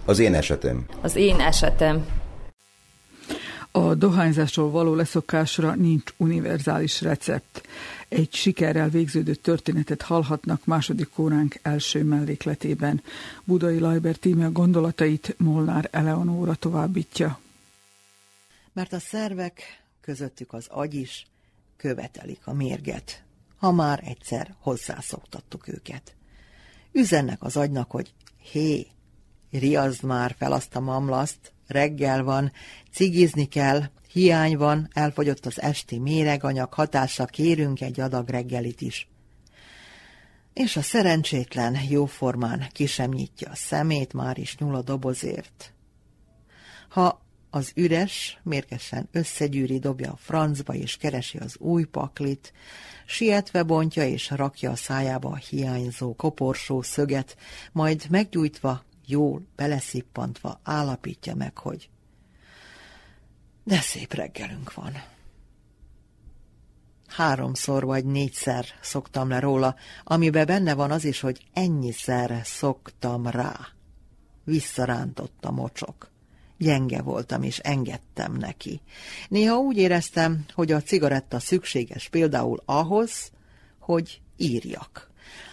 Az 0.05 0.18
én 0.18 0.35
esetem. 0.35 0.87
Az 1.01 1.16
én 1.16 1.41
esetem. 1.41 2.07
A 3.70 3.95
dohányzásról 3.95 4.70
való 4.70 4.95
leszokásra 4.95 5.74
nincs 5.74 6.14
univerzális 6.16 7.01
recept. 7.01 7.62
Egy 8.09 8.35
sikerrel 8.35 8.89
végződött 8.89 9.43
történetet 9.43 10.03
hallhatnak 10.03 10.64
második 10.64 11.18
óránk 11.18 11.59
első 11.62 12.05
mellékletében. 12.05 13.03
Budai 13.45 13.78
Lajber 13.78 14.16
tíme 14.16 14.47
gondolatait 14.47 15.35
Molnár 15.39 15.89
Eleonóra 15.91 16.55
továbbítja. 16.55 17.39
Mert 18.72 18.93
a 18.93 18.99
szervek, 18.99 19.82
közöttük 20.01 20.53
az 20.53 20.66
agy 20.68 20.95
is, 20.95 21.26
követelik 21.76 22.41
a 22.45 22.53
mérget 22.53 23.22
ha 23.65 23.73
már 23.73 24.03
egyszer 24.07 24.55
hozzászoktattuk 24.61 25.69
őket. 25.69 26.17
Üzennek 26.93 27.43
az 27.43 27.57
agynak, 27.57 27.91
hogy 27.91 28.15
hé, 28.43 28.87
riaszd 29.51 30.03
már 30.03 30.35
fel 30.39 30.53
azt 30.53 30.77
a 30.77 30.81
mamlaszt, 30.81 31.53
reggel 31.67 32.23
van, 32.23 32.53
cigizni 32.93 33.49
kell, 33.49 33.83
hiány 34.12 34.57
van, 34.57 34.89
elfogyott 34.93 35.47
az 35.47 35.61
esti 35.61 35.99
méreganyag 35.99 36.73
hatása, 36.73 37.25
kérünk 37.25 37.81
egy 37.81 38.01
adag 38.01 38.29
reggelit 38.29 38.81
is. 38.81 39.09
És 40.53 40.77
a 40.77 40.83
szerencsétlen 40.83 41.77
jóformán 41.89 42.69
ki 42.73 42.87
sem 42.87 43.11
nyitja 43.11 43.51
a 43.51 43.57
szemét, 43.57 44.12
már 44.12 44.39
is 44.39 44.57
nyúl 44.57 44.75
a 44.75 44.83
dobozért. 44.83 45.73
Ha 46.89 47.24
az 47.55 47.73
üres, 47.75 48.41
mérgesen 48.43 49.09
összegyűri, 49.13 49.79
dobja 49.79 50.13
a 50.13 50.17
francba 50.17 50.75
és 50.75 50.97
keresi 50.97 51.39
az 51.39 51.57
új 51.59 51.85
paklit, 51.85 52.53
sietve 53.07 53.63
bontja 53.63 54.07
és 54.07 54.31
rakja 54.31 54.71
a 54.71 54.77
szájába 54.77 55.29
a 55.29 55.37
hiányzó 55.37 56.15
koporsó 56.15 56.83
szöget, 56.83 57.37
majd 57.73 58.07
meggyújtva, 58.11 58.83
jól 59.07 59.47
beleszippantva 59.57 60.61
állapítja 60.63 61.35
meg, 61.35 61.59
hogy 61.59 61.89
de 63.65 63.81
szép 63.81 64.13
reggelünk 64.13 64.75
van. 64.75 64.93
Háromszor 67.07 67.85
vagy 67.85 68.05
négyszer 68.05 68.67
szoktam 68.81 69.29
le 69.29 69.39
róla, 69.39 69.75
amiben 70.05 70.47
benne 70.47 70.75
van 70.75 70.91
az 70.91 71.05
is, 71.05 71.21
hogy 71.21 71.47
ennyiszer 71.53 72.41
szoktam 72.45 73.27
rá. 73.27 73.57
Visszarántott 74.45 75.45
a 75.45 75.51
mocsok. 75.51 76.13
Gyenge 76.59 77.03
voltam, 77.03 77.43
és 77.43 77.59
engedtem 77.59 78.37
neki. 78.37 78.81
Néha 79.29 79.57
úgy 79.57 79.77
éreztem, 79.77 80.45
hogy 80.55 80.73
a 80.73 80.83
cigaretta 80.83 81.39
szükséges 81.39 82.09
például 82.09 82.63
ahhoz, 82.65 83.31
hogy 83.79 84.21
írjak. 84.37 85.11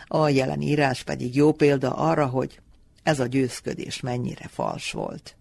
A 0.08 0.30
jelen 0.30 0.62
írás 0.62 1.04
pedig 1.04 1.36
jó 1.36 1.52
példa 1.52 1.94
arra, 1.94 2.26
hogy 2.26 2.60
ez 3.04 3.20
a 3.20 3.26
győzködés 3.26 4.00
mennyire 4.00 4.48
fals 4.48 4.92
volt. 4.92 5.36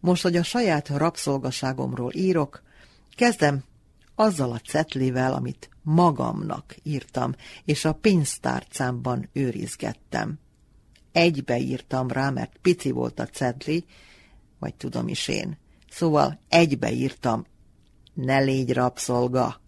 Most, 0.00 0.22
hogy 0.22 0.36
a 0.36 0.42
saját 0.42 0.88
rabszolgaságomról 0.88 2.12
írok, 2.14 2.62
kezdem 3.16 3.64
azzal 4.14 4.52
a 4.52 4.58
cetlivel, 4.58 5.32
amit 5.32 5.68
magamnak 5.82 6.76
írtam, 6.82 7.34
és 7.64 7.84
a 7.84 7.92
pénztárcámban 7.92 9.28
őrizgettem. 9.32 10.38
Egybe 11.12 11.58
írtam 11.58 12.08
rá, 12.08 12.30
mert 12.30 12.56
pici 12.62 12.90
volt 12.90 13.20
a 13.20 13.26
cetli, 13.26 13.84
vagy 14.58 14.74
tudom 14.74 15.08
is 15.08 15.28
én. 15.28 15.58
Szóval 15.90 16.40
egybe 16.48 16.92
írtam, 16.92 17.46
ne 18.14 18.38
légy 18.38 18.72
rabszolga. 18.72 19.60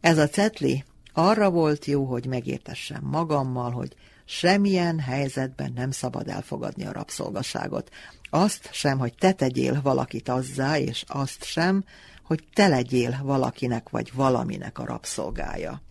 Ez 0.00 0.18
a 0.18 0.28
cetli 0.28 0.84
arra 1.12 1.50
volt 1.50 1.84
jó, 1.84 2.04
hogy 2.04 2.26
megértessem 2.26 3.02
magammal, 3.02 3.70
hogy 3.70 3.94
semmilyen 4.24 4.98
helyzetben 4.98 5.72
nem 5.72 5.90
szabad 5.90 6.28
elfogadni 6.28 6.86
a 6.86 6.92
rabszolgaságot. 6.92 7.90
Azt 8.30 8.68
sem, 8.72 8.98
hogy 8.98 9.14
te 9.14 9.32
tegyél 9.32 9.80
valakit 9.82 10.28
azzá, 10.28 10.78
és 10.78 11.04
azt 11.08 11.44
sem, 11.44 11.84
hogy 12.24 12.44
te 12.54 12.68
legyél 12.68 13.18
valakinek 13.22 13.88
vagy 13.88 14.12
valaminek 14.14 14.78
a 14.78 14.84
rabszolgája. 14.84 15.82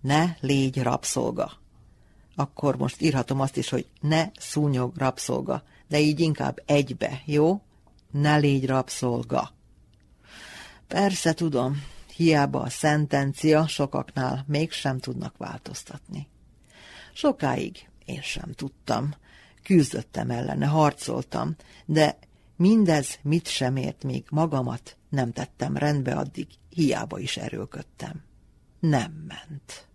Ne 0.00 0.24
légy 0.40 0.82
rabszolga. 0.82 1.52
Akkor 2.36 2.76
most 2.76 3.00
írhatom 3.00 3.40
azt 3.40 3.56
is, 3.56 3.68
hogy 3.68 3.86
ne 4.00 4.30
szúnyog 4.38 4.96
rabszolga, 4.96 5.62
de 5.90 5.98
így 5.98 6.20
inkább 6.20 6.62
egybe, 6.66 7.22
jó? 7.24 7.60
Ne 8.10 8.36
légy 8.36 8.66
rabszolga. 8.66 9.52
Persze 10.86 11.32
tudom, 11.32 11.82
hiába 12.16 12.60
a 12.60 12.68
szentencia 12.68 13.66
sokaknál 13.66 14.44
mégsem 14.48 14.98
tudnak 14.98 15.36
változtatni. 15.36 16.28
Sokáig 17.12 17.88
én 18.04 18.22
sem 18.22 18.52
tudtam. 18.52 19.14
Küzdöttem 19.62 20.30
ellene, 20.30 20.66
harcoltam, 20.66 21.56
de 21.86 22.18
mindez 22.56 23.18
mit 23.22 23.48
sem 23.48 23.76
ért, 23.76 24.04
még 24.04 24.24
magamat 24.30 24.96
nem 25.08 25.32
tettem 25.32 25.76
rendbe, 25.76 26.14
addig 26.14 26.46
hiába 26.68 27.18
is 27.18 27.36
erőlködtem. 27.36 28.22
Nem 28.80 29.12
ment. 29.12 29.88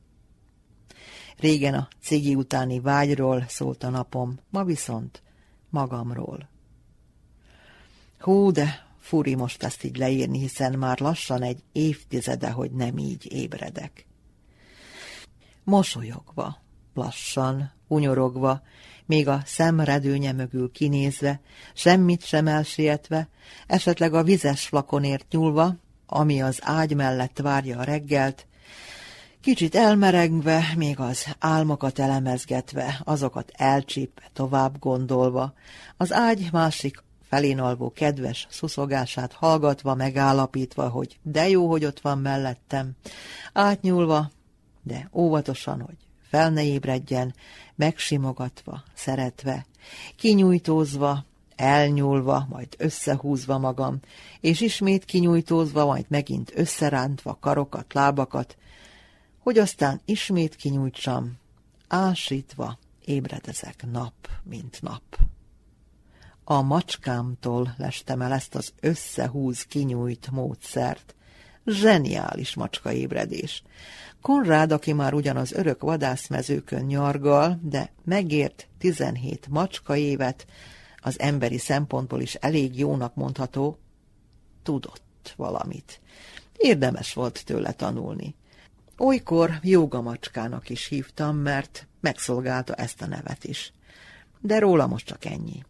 Régen 1.38 1.74
a 1.74 1.88
cigi 2.02 2.36
utáni 2.36 2.80
vágyról 2.80 3.46
szólt 3.48 3.84
a 3.84 3.90
napom, 3.90 4.40
ma 4.50 4.64
viszont 4.64 5.24
magamról. 5.76 6.50
Hú, 8.20 8.52
de 8.52 8.88
furi 9.00 9.36
most 9.36 9.64
ezt 9.64 9.84
így 9.84 9.98
leírni, 9.98 10.40
hiszen 10.40 10.74
már 10.74 11.00
lassan 11.00 11.42
egy 11.42 11.64
évtizede, 11.72 12.50
hogy 12.50 12.72
nem 12.72 12.98
így 12.98 13.32
ébredek. 13.32 14.06
Mosolyogva, 15.64 16.58
lassan, 16.94 17.72
unyorogva, 17.88 18.62
még 19.06 19.28
a 19.28 19.42
szemredőnye 19.46 20.32
mögül 20.32 20.72
kinézve, 20.72 21.42
semmit 21.74 22.24
sem 22.26 22.48
elsietve, 22.48 23.30
esetleg 23.68 24.14
a 24.14 24.24
vizes 24.24 24.68
flakonért 24.68 25.32
nyúlva, 25.32 25.76
ami 26.06 26.42
az 26.42 26.60
ágy 26.62 26.96
mellett 26.96 27.40
várja 27.40 27.80
a 27.80 27.84
reggelt, 27.84 28.48
kicsit 29.46 29.76
elmerengve, 29.76 30.74
még 30.78 31.00
az 31.00 31.26
álmokat 31.40 32.00
elemezgetve, 32.00 33.02
azokat 33.04 33.52
elcsípve, 33.56 34.30
tovább 34.34 34.80
gondolva, 34.80 35.54
az 35.98 36.14
ágy 36.14 36.50
másik 36.52 37.04
felén 37.22 37.60
alvó 37.60 37.92
kedves 37.92 38.48
szuszogását 38.50 39.34
hallgatva, 39.34 39.96
megállapítva, 39.96 40.90
hogy 40.90 41.20
de 41.22 41.50
jó, 41.50 41.70
hogy 41.70 41.86
ott 41.86 42.00
van 42.00 42.18
mellettem, 42.18 42.92
átnyúlva, 43.54 44.32
de 44.84 45.10
óvatosan, 45.14 45.82
hogy 45.82 45.98
fel 46.30 46.50
ne 46.50 46.64
ébredjen, 46.64 47.36
megsimogatva, 47.76 48.84
szeretve, 48.94 49.66
kinyújtózva, 50.16 51.26
elnyúlva, 51.56 52.48
majd 52.50 52.68
összehúzva 52.78 53.58
magam, 53.58 54.00
és 54.40 54.62
ismét 54.62 55.06
kinyújtózva, 55.06 55.86
majd 55.86 56.06
megint 56.08 56.52
összerántva 56.56 57.38
karokat, 57.42 57.94
lábakat, 57.94 58.58
hogy 59.46 59.58
aztán 59.58 60.02
ismét 60.06 60.56
kinyújtsam, 60.56 61.38
ásítva 61.88 62.80
ébredezek 63.06 63.92
nap, 63.92 64.14
mint 64.44 64.82
nap. 64.82 65.18
A 66.44 66.62
macskámtól 66.62 67.74
lestem 67.78 68.22
el 68.22 68.34
ezt 68.34 68.56
az 68.56 68.74
összehúz 68.80 69.64
kinyújt 69.64 70.32
módszert. 70.32 71.16
Zseniális 71.66 72.56
macska 72.56 72.92
ébredés. 72.92 73.64
Konrád, 74.22 74.72
aki 74.72 74.94
már 74.94 75.14
ugyan 75.14 75.38
az 75.38 75.52
örök 75.52 75.82
vadászmezőkön 75.82 76.86
nyargal, 76.86 77.60
de 77.62 77.92
megért 78.04 78.68
17 78.78 79.48
macska 79.50 79.96
évet, 79.96 80.48
az 80.98 81.20
emberi 81.20 81.58
szempontból 81.58 82.22
is 82.22 82.36
elég 82.36 82.80
jónak 82.80 83.16
mondható, 83.16 83.78
tudott 84.64 85.34
valamit. 85.36 86.02
Érdemes 86.58 87.14
volt 87.14 87.46
tőle 87.46 87.72
tanulni. 87.72 88.36
Olykor 88.98 89.60
jogamacskának 89.62 90.70
is 90.70 90.88
hívtam, 90.88 91.38
mert 91.38 91.88
megszolgálta 92.00 92.74
ezt 92.74 93.02
a 93.02 93.08
nevet 93.08 93.44
is. 93.44 93.74
De 94.40 94.60
róla 94.60 94.88
most 94.88 95.06
csak 95.06 95.26
ennyi. 95.26 95.64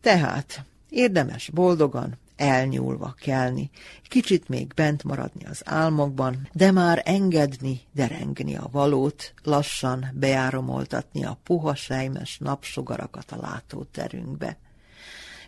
Tehát 0.00 0.64
érdemes 0.88 1.50
boldogan, 1.50 2.18
elnyúlva 2.36 3.14
kelni, 3.20 3.70
kicsit 4.08 4.48
még 4.48 4.72
bent 4.74 5.04
maradni 5.04 5.44
az 5.44 5.62
álmokban, 5.64 6.48
de 6.52 6.70
már 6.70 7.02
engedni, 7.04 7.80
derengni 7.92 8.56
a 8.56 8.68
valót, 8.70 9.34
lassan 9.42 10.06
beáromoltatni 10.14 11.24
a 11.24 11.38
puha 11.42 11.74
sejmes 11.74 12.38
napsugarakat 12.38 13.32
a 13.32 13.40
látóterünkbe. 13.40 14.56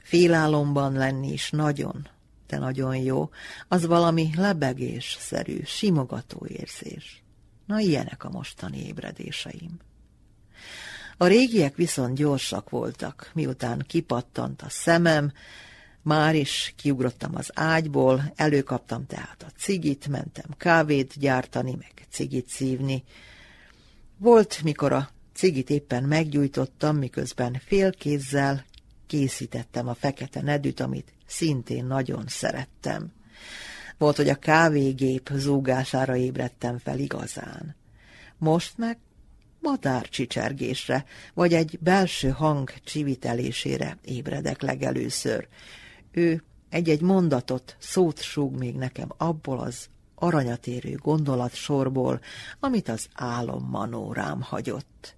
Félálomban 0.02 0.92
lenni 0.92 1.32
is 1.32 1.50
nagyon, 1.50 2.08
de 2.46 2.58
nagyon 2.58 2.96
jó, 2.96 3.30
az 3.68 3.86
valami 3.86 4.30
lebegésszerű, 4.36 5.60
simogató 5.64 6.46
érzés. 6.46 7.22
Na, 7.66 7.78
ilyenek 7.78 8.24
a 8.24 8.30
mostani 8.30 8.86
ébredéseim. 8.86 9.78
A 11.16 11.26
régiek 11.26 11.76
viszont 11.76 12.16
gyorsak 12.16 12.70
voltak, 12.70 13.30
miután 13.34 13.84
kipattant 13.86 14.62
a 14.62 14.68
szemem, 14.68 15.32
már 16.02 16.34
is 16.34 16.74
kiugrottam 16.76 17.34
az 17.34 17.50
ágyból, 17.54 18.32
előkaptam 18.36 19.06
tehát 19.06 19.42
a 19.42 19.52
cigit, 19.58 20.08
mentem 20.08 20.44
kávét 20.56 21.18
gyártani, 21.18 21.74
meg 21.78 21.92
cigit 22.10 22.48
szívni. 22.48 23.04
Volt, 24.18 24.62
mikor 24.62 24.92
a 24.92 25.10
cigit 25.34 25.70
éppen 25.70 26.04
meggyújtottam, 26.04 26.96
miközben 26.96 27.60
félkézzel 27.64 28.64
készítettem 29.06 29.88
a 29.88 29.94
fekete 29.94 30.42
nedűt, 30.42 30.80
amit 30.80 31.12
szintén 31.26 31.84
nagyon 31.84 32.24
szerettem. 32.26 33.12
Volt, 33.98 34.16
hogy 34.16 34.28
a 34.28 34.34
kávégép 34.34 35.30
zúgására 35.34 36.16
ébredtem 36.16 36.78
fel 36.78 36.98
igazán. 36.98 37.76
Most 38.38 38.78
meg 38.78 38.98
madárcsicsergésre, 39.60 41.04
vagy 41.34 41.54
egy 41.54 41.78
belső 41.80 42.28
hang 42.28 42.72
csivitelésére 42.84 43.98
ébredek 44.04 44.62
legelőször. 44.62 45.48
Ő 46.10 46.42
egy-egy 46.68 47.00
mondatot, 47.00 47.76
szót 47.78 48.22
súg 48.22 48.58
még 48.58 48.74
nekem 48.74 49.08
abból 49.16 49.58
az 49.58 49.88
aranyatérő 50.14 50.94
gondolatsorból, 50.94 52.20
amit 52.60 52.88
az 52.88 53.06
álom 53.14 53.68
manó 53.70 54.12
rám 54.12 54.40
hagyott. 54.40 55.16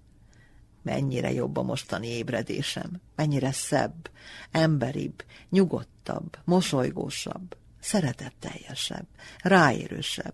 Mennyire 0.81 1.31
jobb 1.31 1.57
a 1.57 1.63
mostani 1.63 2.07
ébredésem, 2.07 3.01
mennyire 3.15 3.51
szebb, 3.51 4.09
emberibb, 4.51 5.23
nyugodtabb, 5.49 6.37
mosolygósabb, 6.43 7.57
szeretetteljesebb, 7.79 9.05
ráérősebb. 9.41 10.33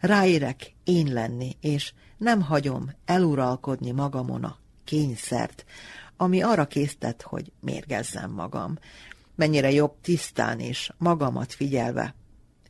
Ráérek 0.00 0.74
én 0.84 1.12
lenni, 1.12 1.56
és 1.60 1.92
nem 2.16 2.42
hagyom 2.42 2.92
eluralkodni 3.04 3.90
magamon 3.90 4.44
a 4.44 4.58
kényszert, 4.84 5.64
ami 6.16 6.42
arra 6.42 6.66
késztet, 6.66 7.22
hogy 7.22 7.52
mérgezzem 7.60 8.30
magam. 8.30 8.78
Mennyire 9.34 9.70
jobb 9.70 9.94
tisztán 10.00 10.60
és 10.60 10.92
magamat 10.96 11.52
figyelve 11.52 12.14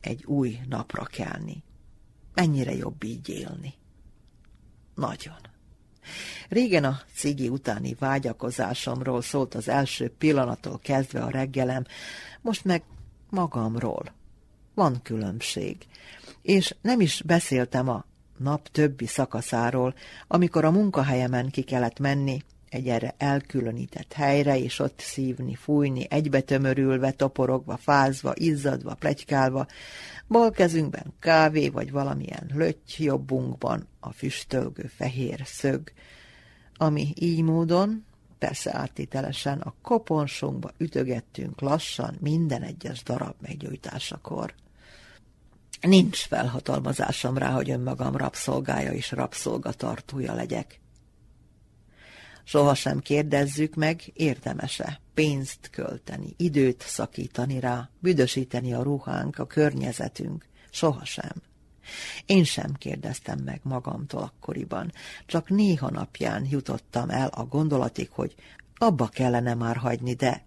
egy 0.01 0.25
új 0.25 0.59
napra 0.67 1.03
kelni. 1.03 1.63
Mennyire 2.33 2.75
jobb 2.75 3.03
így 3.03 3.29
élni. 3.29 3.73
Nagyon. 4.95 5.37
Régen 6.49 6.83
a 6.83 6.99
cigi 7.13 7.49
utáni 7.49 7.95
vágyakozásomról 7.99 9.21
szólt 9.21 9.55
az 9.55 9.67
első 9.67 10.11
pillanattól 10.17 10.79
kezdve 10.83 11.21
a 11.21 11.29
reggelem, 11.29 11.85
most 12.41 12.65
meg 12.65 12.83
magamról. 13.29 14.13
Van 14.73 15.01
különbség. 15.03 15.77
És 16.41 16.75
nem 16.81 16.99
is 16.99 17.21
beszéltem 17.25 17.89
a 17.89 18.05
nap 18.37 18.67
többi 18.67 19.05
szakaszáról, 19.05 19.93
amikor 20.27 20.65
a 20.65 20.71
munkahelyemen 20.71 21.49
ki 21.49 21.61
kellett 21.61 21.99
menni, 21.99 22.43
egy 22.69 22.87
erre 22.87 23.15
elkülönített 23.17 24.13
helyre, 24.13 24.59
és 24.59 24.79
ott 24.79 24.99
szívni, 24.99 25.55
fújni, 25.55 26.05
egybetömörülve, 26.09 27.11
toporogva, 27.11 27.77
fázva, 27.77 28.31
izzadva, 28.35 28.93
plegykálva, 28.93 29.67
bal 30.27 30.51
kezünkben 30.51 31.13
kávé, 31.19 31.69
vagy 31.69 31.91
valamilyen 31.91 32.49
löty, 32.53 33.03
jobbunkban 33.03 33.87
a 33.99 34.11
füstölgő 34.11 34.91
fehér 34.95 35.41
szög, 35.45 35.91
ami 36.77 37.13
így 37.15 37.41
módon, 37.41 38.05
persze 38.39 38.75
áttételesen 38.75 39.59
a 39.59 39.73
koponsunkba 39.81 40.71
ütögettünk 40.77 41.61
lassan 41.61 42.17
minden 42.19 42.61
egyes 42.61 43.03
darab 43.03 43.35
meggyújtásakor. 43.41 44.53
Nincs 45.81 46.17
felhatalmazásom 46.17 47.37
rá, 47.37 47.51
hogy 47.51 47.69
önmagam 47.69 48.15
rabszolgája 48.15 48.91
és 48.91 49.11
rabszolgatartója 49.11 50.33
legyek. 50.33 50.79
Sohasem 52.49 52.99
kérdezzük 52.99 53.75
meg, 53.75 54.01
érdemese 54.13 54.99
pénzt 55.13 55.69
költeni, 55.71 56.33
időt 56.37 56.81
szakítani 56.81 57.59
rá, 57.59 57.89
büdösíteni 57.99 58.73
a 58.73 58.81
ruhánk, 58.81 59.39
a 59.39 59.45
környezetünk. 59.45 60.45
Sohasem. 60.69 61.31
Én 62.25 62.43
sem 62.43 62.73
kérdeztem 62.73 63.39
meg 63.39 63.59
magamtól 63.63 64.21
akkoriban, 64.21 64.91
csak 65.25 65.49
néha 65.49 65.89
napján 65.89 66.47
jutottam 66.49 67.09
el 67.09 67.27
a 67.27 67.45
gondolatig, 67.45 68.09
hogy 68.11 68.35
abba 68.75 69.07
kellene 69.07 69.53
már 69.53 69.75
hagyni, 69.75 70.13
de... 70.13 70.43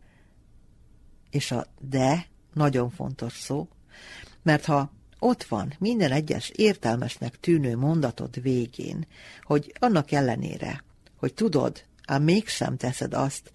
És 1.31 1.51
a 1.51 1.67
de 1.81 2.27
nagyon 2.53 2.91
fontos 2.91 3.33
szó, 3.33 3.69
mert 4.43 4.65
ha 4.65 4.93
ott 5.19 5.43
van 5.43 5.75
minden 5.79 6.13
egyes 6.13 6.49
értelmesnek 6.49 7.41
tűnő 7.41 7.77
mondatod 7.77 8.43
végén, 8.43 9.07
hogy 9.43 9.73
annak 9.79 10.13
ellenére, 10.13 10.85
hogy 11.23 11.35
tudod, 11.35 11.85
ám 12.07 12.23
mégsem 12.23 12.77
teszed 12.77 13.15
azt, 13.15 13.51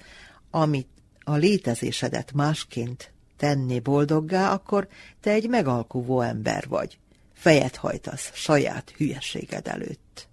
amit 0.52 0.88
a 1.24 1.36
létezésedet 1.36 2.32
másként 2.34 3.12
tenni 3.38 3.80
boldoggá, 3.80 4.52
akkor 4.52 4.88
te 5.22 5.32
egy 5.32 5.50
megalkuvó 5.50 6.22
ember 6.22 6.68
vagy. 6.68 7.00
Fejet 7.34 7.76
hajtasz 7.76 8.32
saját 8.34 8.94
hülyeséged 8.98 9.68
előtt. 9.68 10.28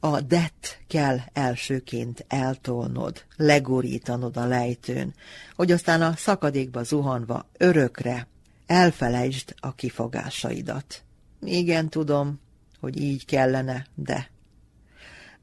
A 0.00 0.20
det 0.20 0.80
kell 0.86 1.18
elsőként 1.32 2.24
eltolnod, 2.28 3.24
legurítanod 3.36 4.36
a 4.36 4.46
lejtőn, 4.46 5.14
hogy 5.54 5.72
aztán 5.72 6.02
a 6.02 6.16
szakadékba 6.16 6.82
zuhanva 6.82 7.48
örökre 7.56 8.26
elfelejtsd 8.66 9.54
a 9.60 9.74
kifogásaidat. 9.74 11.02
Igen, 11.42 11.88
tudom, 11.88 12.40
hogy 12.80 13.00
így 13.00 13.24
kellene, 13.24 13.86
de 13.94 14.30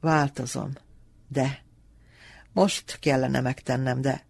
változom, 0.00 0.72
de 1.28 1.64
most 2.52 2.98
kellene 3.00 3.40
megtennem, 3.40 4.00
de 4.00 4.24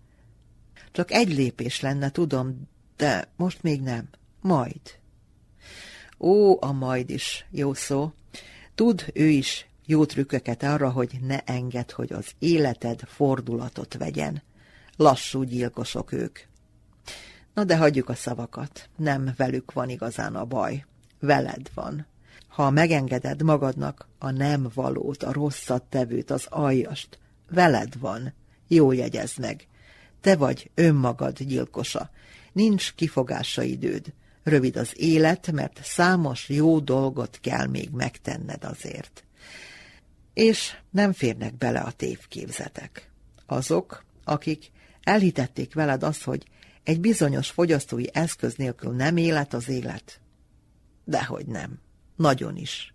csak 0.92 1.10
egy 1.10 1.34
lépés 1.34 1.80
lenne, 1.80 2.10
tudom, 2.10 2.68
de 2.96 3.28
most 3.36 3.62
még 3.62 3.80
nem. 3.80 4.08
Majd. 4.40 4.80
Ó, 6.18 6.62
a 6.62 6.72
majd 6.72 7.10
is, 7.10 7.46
jó 7.50 7.74
szó. 7.74 8.12
Tud 8.74 9.10
ő 9.14 9.28
is 9.28 9.66
jó 9.86 10.04
trükköket 10.04 10.62
arra, 10.62 10.90
hogy 10.90 11.18
ne 11.22 11.40
enged, 11.40 11.90
hogy 11.90 12.12
az 12.12 12.26
életed 12.38 13.00
fordulatot 13.06 13.94
vegyen. 13.94 14.42
Lassú 14.96 15.42
gyilkosok 15.42 16.12
ők. 16.12 16.38
Na 17.54 17.64
de 17.64 17.76
hagyjuk 17.76 18.08
a 18.08 18.14
szavakat. 18.14 18.88
Nem 18.96 19.32
velük 19.36 19.72
van 19.72 19.88
igazán 19.88 20.34
a 20.34 20.44
baj. 20.44 20.84
Veled 21.20 21.70
van. 21.74 22.06
Ha 22.56 22.70
megengeded 22.70 23.42
magadnak 23.42 24.08
a 24.18 24.30
nem 24.30 24.70
valót, 24.74 25.22
a 25.22 25.32
rosszat 25.32 25.82
tevőt, 25.82 26.30
az 26.30 26.46
aljast, 26.48 27.18
veled 27.50 27.98
van. 27.98 28.34
Jó 28.68 28.92
jegyezd 28.92 29.38
meg. 29.38 29.66
Te 30.20 30.36
vagy 30.36 30.70
önmagad 30.74 31.38
gyilkosa. 31.38 32.10
Nincs 32.52 32.94
kifogása 32.94 33.62
időd. 33.62 34.12
Rövid 34.42 34.76
az 34.76 34.92
élet, 34.94 35.52
mert 35.52 35.80
számos 35.82 36.48
jó 36.48 36.80
dolgot 36.80 37.38
kell 37.40 37.66
még 37.66 37.90
megtenned 37.90 38.64
azért. 38.64 39.24
És 40.34 40.76
nem 40.90 41.12
férnek 41.12 41.56
bele 41.56 41.80
a 41.80 41.90
tévképzetek. 41.90 43.10
Azok, 43.46 44.04
akik 44.24 44.70
elhitették 45.02 45.74
veled 45.74 46.02
azt, 46.02 46.22
hogy 46.22 46.46
egy 46.82 47.00
bizonyos 47.00 47.50
fogyasztói 47.50 48.04
eszköz 48.12 48.54
nélkül 48.54 48.92
nem 48.92 49.16
élet 49.16 49.54
az 49.54 49.68
élet. 49.68 50.20
Dehogy 51.04 51.46
nem. 51.46 51.84
Nagyon 52.16 52.56
is. 52.56 52.94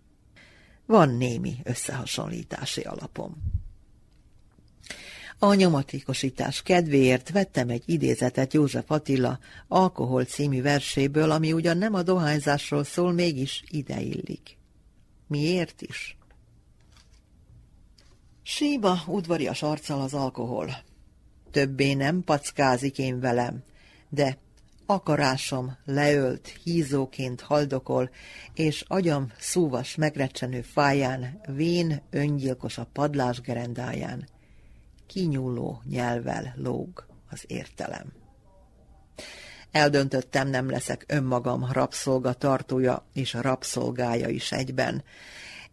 Van 0.86 1.08
némi 1.08 1.56
összehasonlítási 1.62 2.80
alapom. 2.80 3.36
A 5.38 5.54
nyomatékosítás 5.54 6.62
kedvéért 6.62 7.30
vettem 7.30 7.68
egy 7.68 7.82
idézetet 7.86 8.52
József 8.52 8.90
Attila 8.90 9.38
Alkohol 9.68 10.24
című 10.24 10.62
verséből, 10.62 11.30
ami 11.30 11.52
ugyan 11.52 11.78
nem 11.78 11.94
a 11.94 12.02
dohányzásról 12.02 12.84
szól, 12.84 13.12
mégis 13.12 13.64
ideillik. 13.68 14.58
Miért 15.26 15.82
is? 15.82 16.16
Síba 18.42 19.02
udvarias 19.06 19.62
arccal 19.62 20.00
az 20.00 20.14
alkohol. 20.14 20.76
Többé 21.50 21.94
nem 21.94 22.22
packázik 22.24 22.98
én 22.98 23.20
velem, 23.20 23.62
de 24.08 24.38
akarásom 24.92 25.76
leölt, 25.84 26.52
hízóként 26.62 27.40
haldokol, 27.40 28.10
és 28.54 28.84
agyam 28.88 29.32
szúvas 29.38 29.94
megrecsenő 29.94 30.60
fáján, 30.60 31.40
vén 31.46 32.02
öngyilkos 32.10 32.78
a 32.78 32.88
padlás 32.92 33.40
gerendáján. 33.40 34.28
Kinyúló 35.06 35.82
nyelvel 35.88 36.54
lóg 36.56 37.06
az 37.30 37.44
értelem. 37.46 38.12
Eldöntöttem, 39.70 40.48
nem 40.48 40.70
leszek 40.70 41.04
önmagam 41.08 41.68
rabszolga 41.72 42.32
tartója 42.32 43.04
és 43.12 43.34
a 43.34 43.40
rabszolgája 43.40 44.28
is 44.28 44.52
egyben. 44.52 45.04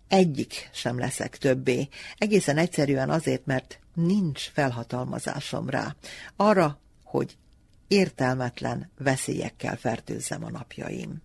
Egyik 0.07 0.69
sem 0.73 0.99
leszek 0.99 1.37
többé, 1.37 1.87
egészen 2.17 2.57
egyszerűen 2.57 3.09
azért, 3.09 3.45
mert 3.45 3.79
nincs 3.93 4.49
felhatalmazásom 4.49 5.69
rá. 5.69 5.95
Arra, 6.35 6.79
hogy 7.03 7.37
értelmetlen 7.89 8.91
veszélyekkel 8.97 9.77
fertőzzem 9.77 10.43
a 10.43 10.49
napjaim. 10.49 11.21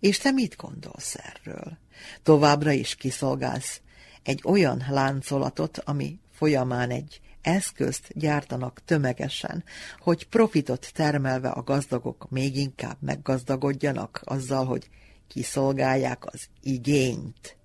És 0.00 0.18
te 0.18 0.30
mit 0.30 0.56
gondolsz 0.56 1.14
erről? 1.14 1.78
Továbbra 2.22 2.70
is 2.72 2.94
kiszolgálsz 2.94 3.80
egy 4.22 4.40
olyan 4.44 4.84
láncolatot, 4.88 5.78
ami 5.78 6.18
folyamán 6.30 6.90
egy 6.90 7.20
eszközt 7.42 8.10
gyártanak 8.14 8.80
tömegesen, 8.84 9.64
hogy 9.98 10.28
profitot 10.28 10.90
termelve 10.94 11.48
a 11.48 11.62
gazdagok 11.62 12.30
még 12.30 12.56
inkább 12.56 12.96
meggazdagodjanak 13.00 14.20
azzal, 14.24 14.64
hogy 14.64 14.88
kiszolgálják 15.28 16.26
az 16.26 16.46
igényt. 16.62 17.56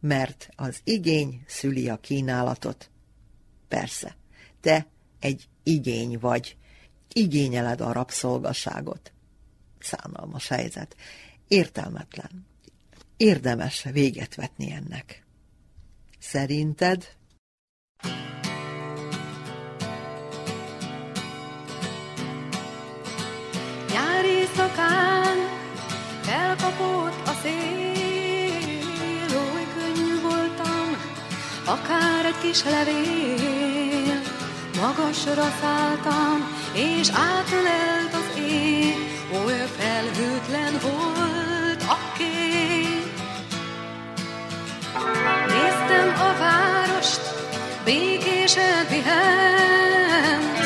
Mert 0.00 0.48
az 0.56 0.80
igény 0.84 1.42
szüli 1.46 1.88
a 1.88 1.96
kínálatot. 1.96 2.90
Persze, 3.68 4.16
te 4.60 4.86
egy 5.20 5.48
igény 5.62 6.18
vagy, 6.18 6.56
igényeled 7.12 7.80
a 7.80 7.92
rabszolgaságot. 7.92 9.12
Szánalmas 9.78 10.48
helyzet. 10.48 10.96
Értelmetlen. 11.48 12.46
Érdemes 13.16 13.86
véget 13.92 14.34
vetni 14.34 14.72
ennek. 14.72 15.24
Szerinted? 16.18 17.08
Éjszakán 24.62 25.36
felkapott 26.22 27.26
a 27.26 27.32
szél, 27.42 28.72
oly 29.38 29.66
könnyű 29.74 30.20
voltam, 30.20 30.96
akár 31.66 32.24
egy 32.24 32.38
kis 32.40 32.64
levél. 32.64 34.11
Magasra 34.82 35.48
szálltam, 35.60 36.56
és 36.72 37.08
átölelt 37.08 38.12
az 38.12 38.38
ég, 38.38 38.96
oly 39.32 39.66
felhőtlen 39.78 40.72
volt 40.82 41.82
a 41.88 41.98
kép. 42.16 43.20
Néztem 45.46 46.08
a 46.18 46.38
várost, 46.38 47.20
békésen 47.84 48.86
pihent, 48.88 50.56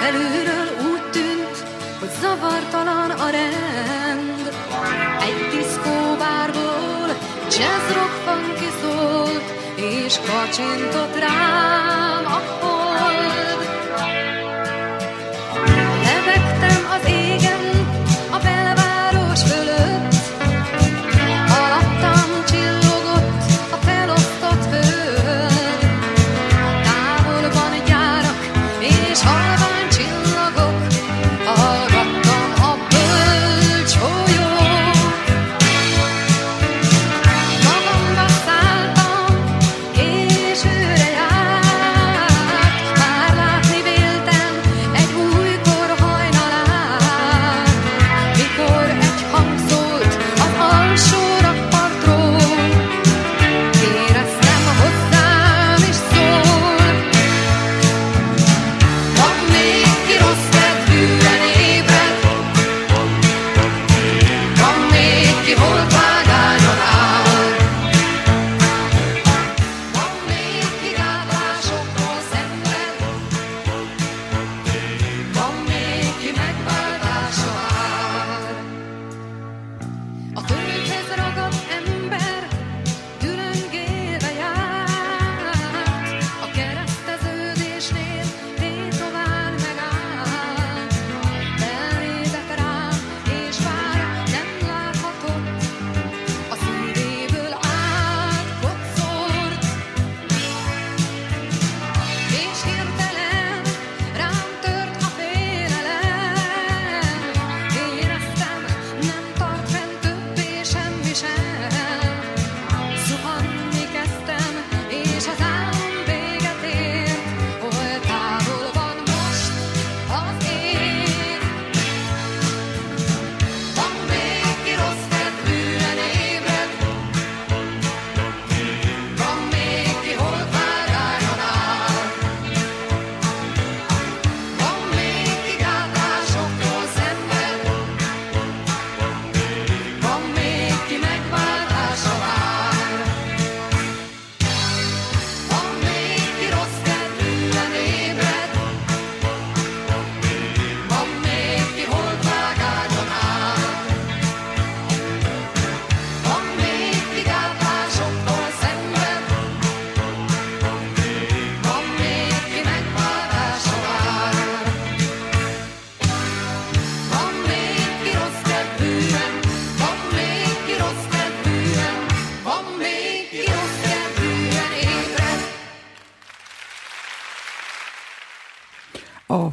felülről 0.00 0.90
úgy 0.92 1.10
tűnt, 1.10 1.64
hogy 1.98 2.10
zavartalan 2.20 3.10
a 3.10 3.30
rend. 3.30 4.52
Egy 5.20 5.58
diszkóbárból 5.58 7.08
jazz 7.44 7.94
rock 7.94 8.16
funky 8.24 8.70
szólt, 8.82 9.54
és 9.76 10.18
kacsintott 10.26 11.18
rám 11.18 12.26
a 12.26 12.68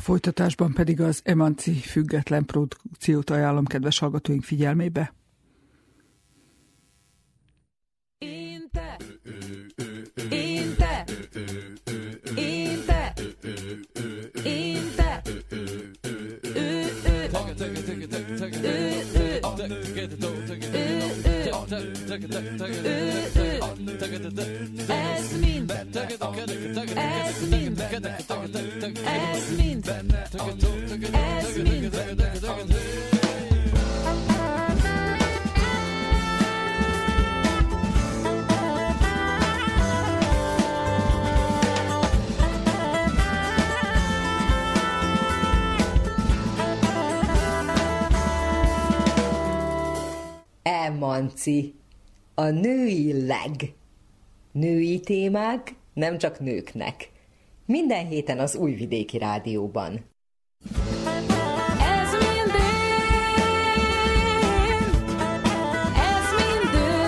folytatásban 0.08 0.74
pedig 0.74 1.02
az 1.02 1.22
Emanci 1.24 1.74
független 1.74 2.46
produkciót 2.46 3.30
ajánlom 3.30 3.66
kedves 3.66 4.00
hallgatóink 4.00 4.44
figyelmébe. 4.44 5.14
Én 8.18 8.70
te, 8.72 8.98
én 10.30 10.76
te, 10.76 11.04
én 12.36 12.86
te, 12.86 13.14
én 14.44 14.96
te, 14.96 15.22
ez 22.18 22.30
mind, 25.40 25.72
ez 25.72 25.90
mind, 26.90 26.98
ez 26.98 27.42
mind, 27.50 27.80
ez 31.38 31.58
mind. 31.58 31.96
Emanci, 50.64 51.77
a 52.40 52.50
női 52.50 53.26
leg. 53.26 53.74
Női 54.52 55.00
témák 55.00 55.76
nem 55.94 56.18
csak 56.18 56.40
nőknek. 56.40 57.12
Minden 57.66 58.08
héten 58.08 58.40
az 58.40 58.56
Újvidéki 58.56 59.18
Rádióban. 59.18 60.06
Ez 61.80 62.12
mind 62.12 62.56
én, 62.56 63.24
ez 65.96 66.30
mind 66.38 66.74
ő. 66.74 67.08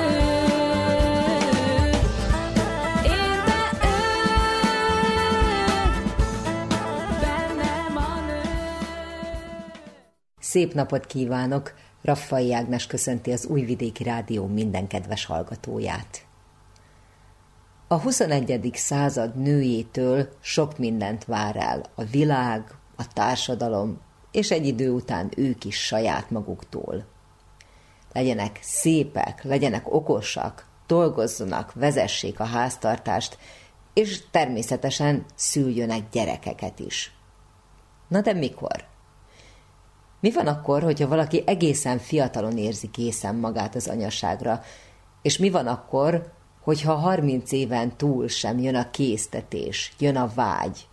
Én 3.04 3.44
te 3.46 3.70
nő. 3.82 4.00
Szép 10.40 10.74
napot 10.74 11.06
kívánok! 11.06 11.74
Raffai 12.02 12.54
Ágnes 12.54 12.88
köszönti 12.88 13.32
az 13.32 13.46
Újvidéki 13.46 14.04
Rádió 14.04 14.46
minden 14.46 14.88
kedves 14.88 15.26
hallgatóját. 15.26 16.26
A 17.88 18.00
21. 18.00 18.72
század 18.74 19.36
nőjétől 19.36 20.30
sok 20.40 20.78
mindent 20.78 21.26
vár 21.26 21.56
el 21.56 21.86
a 21.96 22.04
világ, 22.04 22.64
a 22.96 23.08
társadalom, 23.14 24.00
és 24.32 24.52
egy 24.52 24.66
idő 24.66 24.92
után 24.92 25.32
ők 25.36 25.66
is 25.66 25.86
saját 25.86 26.30
maguktól. 26.30 27.06
Legyenek 28.14 28.60
szépek, 28.62 29.44
legyenek 29.44 29.94
okosak, 29.94 30.66
dolgozzanak, 30.88 31.74
vezessék 31.74 32.40
a 32.40 32.46
háztartást, 32.46 33.38
és 33.94 34.30
természetesen 34.32 35.26
szüljönek 35.36 36.10
gyerekeket 36.12 36.80
is. 36.80 37.14
Na 38.08 38.22
de 38.22 38.34
mikor? 38.34 38.88
Mi 40.20 40.32
van 40.32 40.48
akkor, 40.48 40.84
hogyha 40.84 41.08
valaki 41.08 41.44
egészen 41.46 41.98
fiatalon 41.98 42.58
érzi 42.58 42.90
készen 42.90 43.36
magát 43.36 43.76
az 43.76 43.88
anyaságra, 43.88 44.62
és 45.22 45.38
mi 45.38 45.50
van 45.50 45.68
akkor, 45.68 46.32
hogyha 46.62 46.94
30 46.94 47.52
éven 47.52 47.98
túl 47.98 48.28
sem 48.28 48.60
jön 48.60 48.76
a 48.76 48.92
késztetés, 48.92 49.94
jön 50.00 50.16
a 50.16 50.32
vágy? 50.36 50.88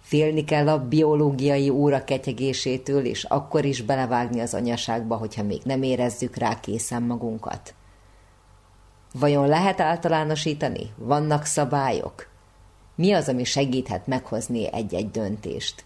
Félni 0.00 0.44
kell 0.44 0.68
a 0.68 0.86
biológiai 0.88 1.68
óra 1.70 2.04
ketyegésétől, 2.04 3.04
és 3.04 3.24
akkor 3.24 3.64
is 3.64 3.82
belevágni 3.82 4.40
az 4.40 4.54
anyaságba, 4.54 5.16
hogyha 5.16 5.42
még 5.42 5.60
nem 5.64 5.82
érezzük 5.82 6.36
rá 6.36 6.60
készen 6.60 7.02
magunkat? 7.02 7.74
Vajon 9.12 9.48
lehet 9.48 9.80
általánosítani? 9.80 10.92
Vannak 10.96 11.44
szabályok? 11.44 12.28
Mi 12.94 13.12
az, 13.12 13.28
ami 13.28 13.44
segíthet 13.44 14.06
meghozni 14.06 14.72
egy-egy 14.72 15.10
döntést? 15.10 15.84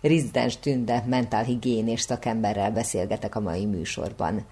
Rizdens 0.00 0.58
Tünde 0.58 1.04
mentálhigiénés 1.06 2.00
szakemberrel 2.00 2.70
beszélgetek 2.70 3.34
a 3.34 3.40
mai 3.40 3.66
műsorban. 3.66 4.46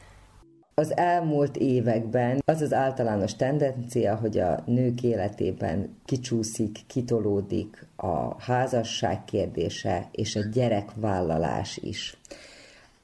Az 0.76 0.96
elmúlt 0.96 1.56
években 1.56 2.42
az 2.44 2.60
az 2.60 2.72
általános 2.72 3.36
tendencia, 3.36 4.16
hogy 4.16 4.38
a 4.38 4.62
nők 4.66 5.02
életében 5.02 5.96
kicsúszik, 6.04 6.78
kitolódik 6.86 7.86
a 7.96 8.42
házasság 8.42 9.24
kérdése 9.24 10.08
és 10.12 10.36
a 10.36 10.40
gyerekvállalás 10.52 11.76
is. 11.76 12.16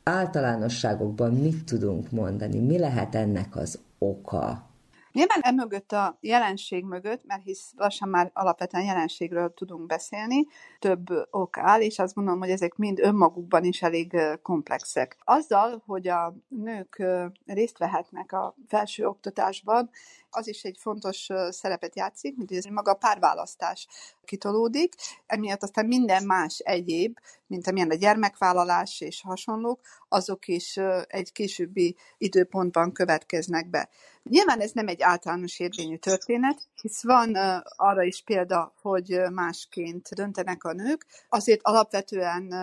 Általánosságokban 0.03 1.33
mit 1.33 1.65
tudunk 1.65 2.11
mondani? 2.11 2.59
Mi 2.59 2.79
lehet 2.79 3.15
ennek 3.15 3.57
az 3.57 3.79
oka? 3.99 4.70
Nyilván 5.13 5.41
emögött 5.41 5.93
a 5.93 6.19
jelenség 6.21 6.85
mögött, 6.85 7.25
mert 7.27 7.43
hisz 7.43 7.73
lassan 7.77 8.09
már 8.09 8.31
alapvetően 8.35 8.85
jelenségről 8.85 9.55
tudunk 9.55 9.87
beszélni, 9.87 10.47
több 10.79 11.07
ok 11.31 11.59
áll, 11.59 11.81
és 11.81 11.99
azt 11.99 12.15
gondolom, 12.15 12.41
hogy 12.41 12.51
ezek 12.51 12.77
mind 12.77 12.99
önmagukban 12.99 13.65
is 13.65 13.83
elég 13.83 14.17
komplexek. 14.43 15.17
Azzal, 15.25 15.83
hogy 15.87 16.09
a 16.09 16.35
nők 16.49 17.03
részt 17.47 17.79
vehetnek 17.79 18.33
a 18.33 18.55
felső 18.69 19.07
oktatásban, 19.07 19.91
az 20.31 20.49
is 20.49 20.63
egy 20.63 20.77
fontos 20.81 21.29
szerepet 21.49 21.97
játszik, 21.97 22.37
mint 22.37 22.53
ez 22.53 22.65
maga 22.65 22.91
a 22.91 22.95
párválasztás 22.95 23.87
kitolódik, 24.25 24.95
emiatt 25.27 25.63
aztán 25.63 25.87
minden 25.87 26.25
más 26.25 26.59
egyéb, 26.59 27.19
mint 27.47 27.67
amilyen 27.67 27.91
a 27.91 27.95
gyermekvállalás 27.95 29.01
és 29.01 29.23
hasonlók, 29.23 29.81
azok 30.09 30.49
is 30.49 30.77
egy 31.07 31.33
későbbi 31.33 31.97
időpontban 32.19 32.93
következnek 32.93 33.71
be. 33.71 33.89
Nyilván 34.23 34.61
ez 34.61 34.71
nem 34.73 34.89
egy 34.89 35.03
általános 35.03 35.61
érvényű 35.61 35.97
történet, 35.97 36.69
hisz 36.81 37.03
van 37.03 37.35
arra 37.77 38.03
is 38.03 38.23
példa, 38.23 38.75
hogy 38.81 39.21
másként 39.33 40.09
döntenek 40.15 40.65
a 40.65 40.73
nők, 40.73 41.07
azért 41.29 41.61
alapvetően 41.63 42.55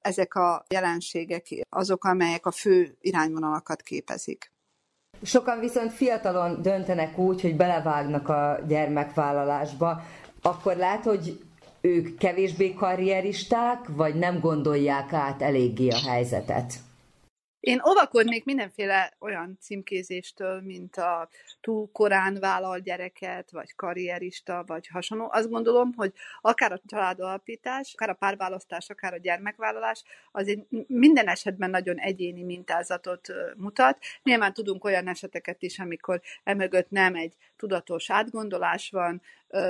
ezek 0.00 0.34
a 0.34 0.64
jelenségek 0.68 1.46
azok, 1.68 2.04
amelyek 2.04 2.46
a 2.46 2.50
fő 2.50 2.96
irányvonalakat 3.00 3.82
képezik. 3.82 4.52
Sokan 5.22 5.58
viszont 5.58 5.92
fiatalon 5.92 6.62
döntenek 6.62 7.18
úgy, 7.18 7.40
hogy 7.40 7.56
belevágnak 7.56 8.28
a 8.28 8.58
gyermekvállalásba, 8.68 10.02
akkor 10.42 10.76
lehet, 10.76 11.04
hogy 11.04 11.44
ők 11.80 12.18
kevésbé 12.18 12.74
karrieristák, 12.74 13.88
vagy 13.88 14.14
nem 14.14 14.40
gondolják 14.40 15.12
át 15.12 15.42
eléggé 15.42 15.88
a 15.88 16.08
helyzetet? 16.08 16.74
Én 17.64 17.82
óvakodnék 17.88 18.44
mindenféle 18.44 19.12
olyan 19.18 19.58
címkézéstől, 19.60 20.60
mint 20.60 20.96
a 20.96 21.28
túl 21.60 21.88
korán 21.92 22.36
vállal 22.40 22.78
gyereket, 22.78 23.50
vagy 23.50 23.74
karrierista, 23.74 24.64
vagy 24.66 24.86
hasonló. 24.86 25.28
Azt 25.32 25.50
gondolom, 25.50 25.92
hogy 25.96 26.12
akár 26.40 26.72
a 26.72 26.80
családalapítás, 26.86 27.92
akár 27.94 28.08
a 28.08 28.14
párválasztás, 28.14 28.90
akár 28.90 29.12
a 29.12 29.18
gyermekvállalás, 29.18 30.02
az 30.32 30.58
minden 30.86 31.28
esetben 31.28 31.70
nagyon 31.70 31.96
egyéni 31.98 32.42
mintázatot 32.42 33.28
mutat. 33.56 33.98
Nyilván 34.22 34.52
tudunk 34.52 34.84
olyan 34.84 35.08
eseteket 35.08 35.62
is, 35.62 35.78
amikor 35.78 36.20
emögött 36.42 36.90
nem 36.90 37.14
egy 37.14 37.34
tudatos 37.56 38.10
átgondolás 38.10 38.90
van, 38.90 39.22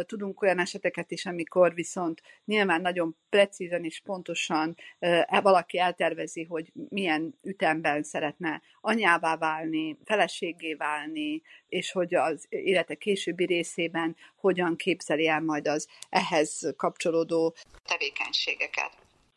tudunk 0.07 0.43
olyan 0.43 0.59
eseteket 0.59 1.11
is, 1.11 1.27
amikor 1.27 1.75
viszont 1.75 2.23
nyilván 2.45 2.81
nagyon 2.81 3.17
precízen 3.29 3.85
és 3.85 4.01
pontosan 4.01 4.77
ö, 4.99 5.21
valaki 5.43 5.79
eltervezi, 5.79 6.45
hogy 6.45 6.73
milyen 6.89 7.39
ütemben 7.43 8.03
szeretne 8.03 8.63
anyává 8.81 9.37
válni, 9.37 9.99
feleségé 10.05 10.75
válni, 10.75 11.43
és 11.69 11.93
hogy 11.93 12.15
az 12.15 12.47
élete 12.49 12.95
későbbi 12.95 13.45
részében 13.45 14.17
hogyan 14.37 14.77
képzeli 14.77 15.29
el 15.29 15.41
majd 15.41 15.69
az 15.69 15.89
ehhez 16.09 16.73
kapcsolódó 16.77 17.55
tevékenységeket. 17.85 18.91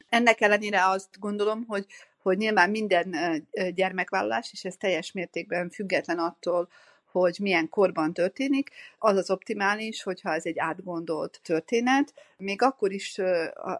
Ennek 0.09 0.41
ellenére 0.41 0.87
azt 0.87 1.19
gondolom, 1.19 1.65
hogy, 1.67 1.85
hogy 2.21 2.37
nyilván 2.37 2.69
minden 2.69 3.15
gyermekvállalás, 3.73 4.49
és 4.51 4.65
ez 4.65 4.75
teljes 4.77 5.11
mértékben 5.11 5.69
független 5.69 6.19
attól, 6.19 6.69
hogy 7.11 7.37
milyen 7.41 7.69
korban 7.69 8.13
történik, 8.13 8.69
az 8.97 9.17
az 9.17 9.31
optimális, 9.31 10.03
hogyha 10.03 10.33
ez 10.33 10.45
egy 10.45 10.59
átgondolt 10.59 11.39
történet. 11.43 12.13
Még 12.37 12.61
akkor 12.61 12.91
is 12.91 13.17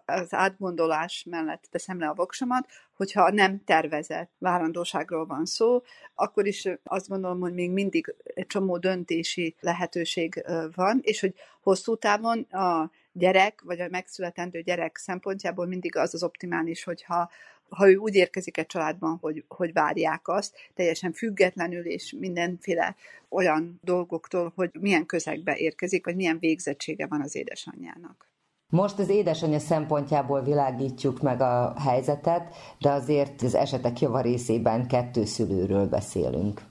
az 0.06 0.34
átgondolás 0.34 1.26
mellett 1.30 1.68
teszem 1.72 2.00
le 2.00 2.08
a 2.08 2.14
voksomat, 2.14 2.68
hogyha 2.94 3.32
nem 3.32 3.64
tervezett 3.64 4.30
várandóságról 4.38 5.26
van 5.26 5.46
szó, 5.46 5.82
akkor 6.16 6.48
is 6.48 6.68
azt 6.84 7.08
gondolom, 7.08 7.40
hogy 7.40 7.54
még 7.54 7.72
mindig 7.72 8.16
egy 8.24 8.48
csomó 8.48 8.78
döntési 8.78 9.56
lehetőség 9.60 10.44
van, 10.76 11.00
és 11.02 11.20
hogy 11.20 11.34
hosszú 11.62 11.96
távon 11.96 12.40
a 12.40 12.92
gyerek, 13.18 13.62
vagy 13.62 13.80
a 13.80 13.88
megszületendő 13.90 14.62
gyerek 14.62 14.98
szempontjából 14.98 15.66
mindig 15.66 15.96
az 15.96 16.14
az 16.14 16.24
optimális, 16.24 16.84
hogyha 16.84 17.30
ha 17.70 17.90
ő 17.90 17.96
úgy 17.96 18.16
érkezik 18.16 18.58
egy 18.58 18.66
családban, 18.66 19.18
hogy, 19.22 19.44
hogy 19.48 19.74
várják 19.74 20.28
azt, 20.28 20.56
teljesen 20.74 21.12
függetlenül 21.12 21.86
és 21.86 22.16
mindenféle 22.20 22.96
olyan 23.30 23.80
dolgoktól, 23.84 24.52
hogy 24.56 24.70
milyen 24.80 25.06
közegbe 25.06 25.56
érkezik, 25.56 26.06
vagy 26.06 26.16
milyen 26.16 26.40
végzettsége 26.40 27.08
van 27.08 27.22
az 27.22 27.36
édesanyjának. 27.36 28.28
Most 28.70 29.00
az 29.00 29.10
édesanyja 29.10 29.60
szempontjából 29.60 30.44
világítjuk 30.44 31.22
meg 31.22 31.42
a 31.42 31.74
helyzetet, 31.80 32.56
de 32.80 32.90
azért 32.90 33.42
az 33.42 33.56
esetek 33.56 34.00
javarészében 34.00 34.88
kettő 34.88 35.26
szülőről 35.26 35.88
beszélünk. 35.88 36.62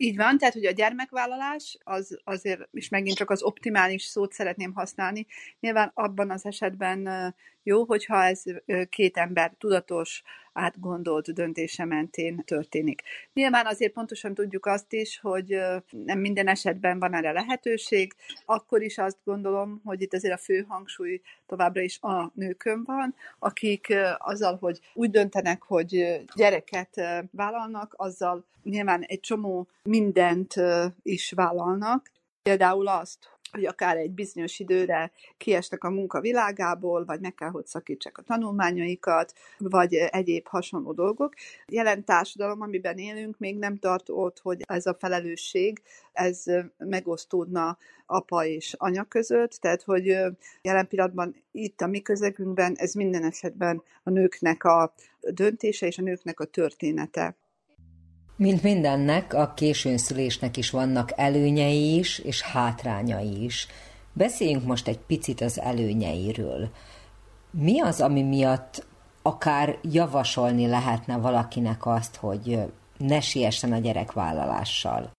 Így 0.00 0.16
van, 0.16 0.38
tehát 0.38 0.54
hogy 0.54 0.64
a 0.64 0.70
gyermekvállalás 0.70 1.78
az 1.84 2.20
azért, 2.24 2.68
és 2.72 2.88
megint 2.88 3.16
csak 3.16 3.30
az 3.30 3.42
optimális 3.42 4.02
szót 4.02 4.32
szeretném 4.32 4.72
használni, 4.72 5.26
nyilván 5.60 5.90
abban 5.94 6.30
az 6.30 6.44
esetben 6.44 7.34
jó, 7.68 7.84
hogyha 7.84 8.24
ez 8.24 8.42
két 8.88 9.16
ember 9.16 9.52
tudatos, 9.58 10.22
átgondolt 10.52 11.32
döntése 11.32 11.84
mentén 11.84 12.44
történik. 12.44 13.02
Nyilván 13.32 13.66
azért 13.66 13.92
pontosan 13.92 14.34
tudjuk 14.34 14.66
azt 14.66 14.92
is, 14.92 15.18
hogy 15.20 15.58
nem 15.90 16.18
minden 16.18 16.48
esetben 16.48 16.98
van 16.98 17.14
erre 17.14 17.32
lehetőség, 17.32 18.14
akkor 18.44 18.82
is 18.82 18.98
azt 18.98 19.16
gondolom, 19.24 19.80
hogy 19.84 20.02
itt 20.02 20.14
azért 20.14 20.34
a 20.34 20.42
fő 20.42 20.64
hangsúly 20.68 21.20
továbbra 21.46 21.80
is 21.80 21.98
a 22.00 22.30
nőkön 22.34 22.84
van, 22.84 23.14
akik 23.38 23.94
azzal, 24.18 24.56
hogy 24.60 24.80
úgy 24.94 25.10
döntenek, 25.10 25.62
hogy 25.62 26.24
gyereket 26.34 27.00
vállalnak, 27.30 27.94
azzal 27.96 28.44
nyilván 28.62 29.02
egy 29.02 29.20
csomó 29.20 29.68
mindent 29.82 30.54
is 31.02 31.32
vállalnak. 31.32 32.10
Például 32.42 32.88
azt, 32.88 33.37
hogy 33.50 33.64
akár 33.64 33.96
egy 33.96 34.10
bizonyos 34.10 34.58
időre 34.58 35.12
kiestek 35.36 35.84
a 35.84 35.90
munka 35.90 36.20
világából, 36.20 37.04
vagy 37.04 37.20
meg 37.20 37.34
kell, 37.34 37.50
hogy 37.50 37.66
szakítsák 37.66 38.18
a 38.18 38.22
tanulmányaikat, 38.22 39.32
vagy 39.58 39.94
egyéb 39.94 40.46
hasonló 40.46 40.92
dolgok. 40.92 41.34
Jelen 41.66 42.04
társadalom, 42.04 42.60
amiben 42.60 42.98
élünk, 42.98 43.38
még 43.38 43.58
nem 43.58 43.78
tart 43.78 44.08
ott, 44.08 44.38
hogy 44.38 44.62
ez 44.66 44.86
a 44.86 44.96
felelősség, 44.98 45.82
ez 46.12 46.44
megosztódna 46.78 47.78
apa 48.06 48.44
és 48.44 48.74
anya 48.78 49.04
között, 49.04 49.50
tehát 49.50 49.82
hogy 49.82 50.06
jelen 50.62 50.88
pillanatban 50.88 51.34
itt 51.50 51.80
a 51.80 51.86
mi 51.86 52.00
közegünkben 52.00 52.74
ez 52.76 52.94
minden 52.94 53.24
esetben 53.24 53.82
a 54.02 54.10
nőknek 54.10 54.64
a 54.64 54.94
döntése 55.20 55.86
és 55.86 55.98
a 55.98 56.02
nőknek 56.02 56.40
a 56.40 56.44
története. 56.44 57.36
Mint 58.38 58.62
mindennek, 58.62 59.34
a 59.34 59.52
későnszülésnek 59.54 60.56
is 60.56 60.70
vannak 60.70 61.12
előnyei 61.16 61.98
is, 61.98 62.18
és 62.18 62.42
hátrányai 62.42 63.44
is. 63.44 63.66
Beszéljünk 64.12 64.64
most 64.64 64.88
egy 64.88 64.98
picit 64.98 65.40
az 65.40 65.60
előnyeiről. 65.60 66.70
Mi 67.50 67.80
az, 67.80 68.00
ami 68.00 68.22
miatt 68.22 68.86
akár 69.22 69.78
javasolni 69.82 70.66
lehetne 70.66 71.16
valakinek 71.16 71.86
azt, 71.86 72.16
hogy 72.16 72.58
ne 72.98 73.20
siessen 73.20 73.72
a 73.72 73.78
gyerekvállalással? 73.78 75.10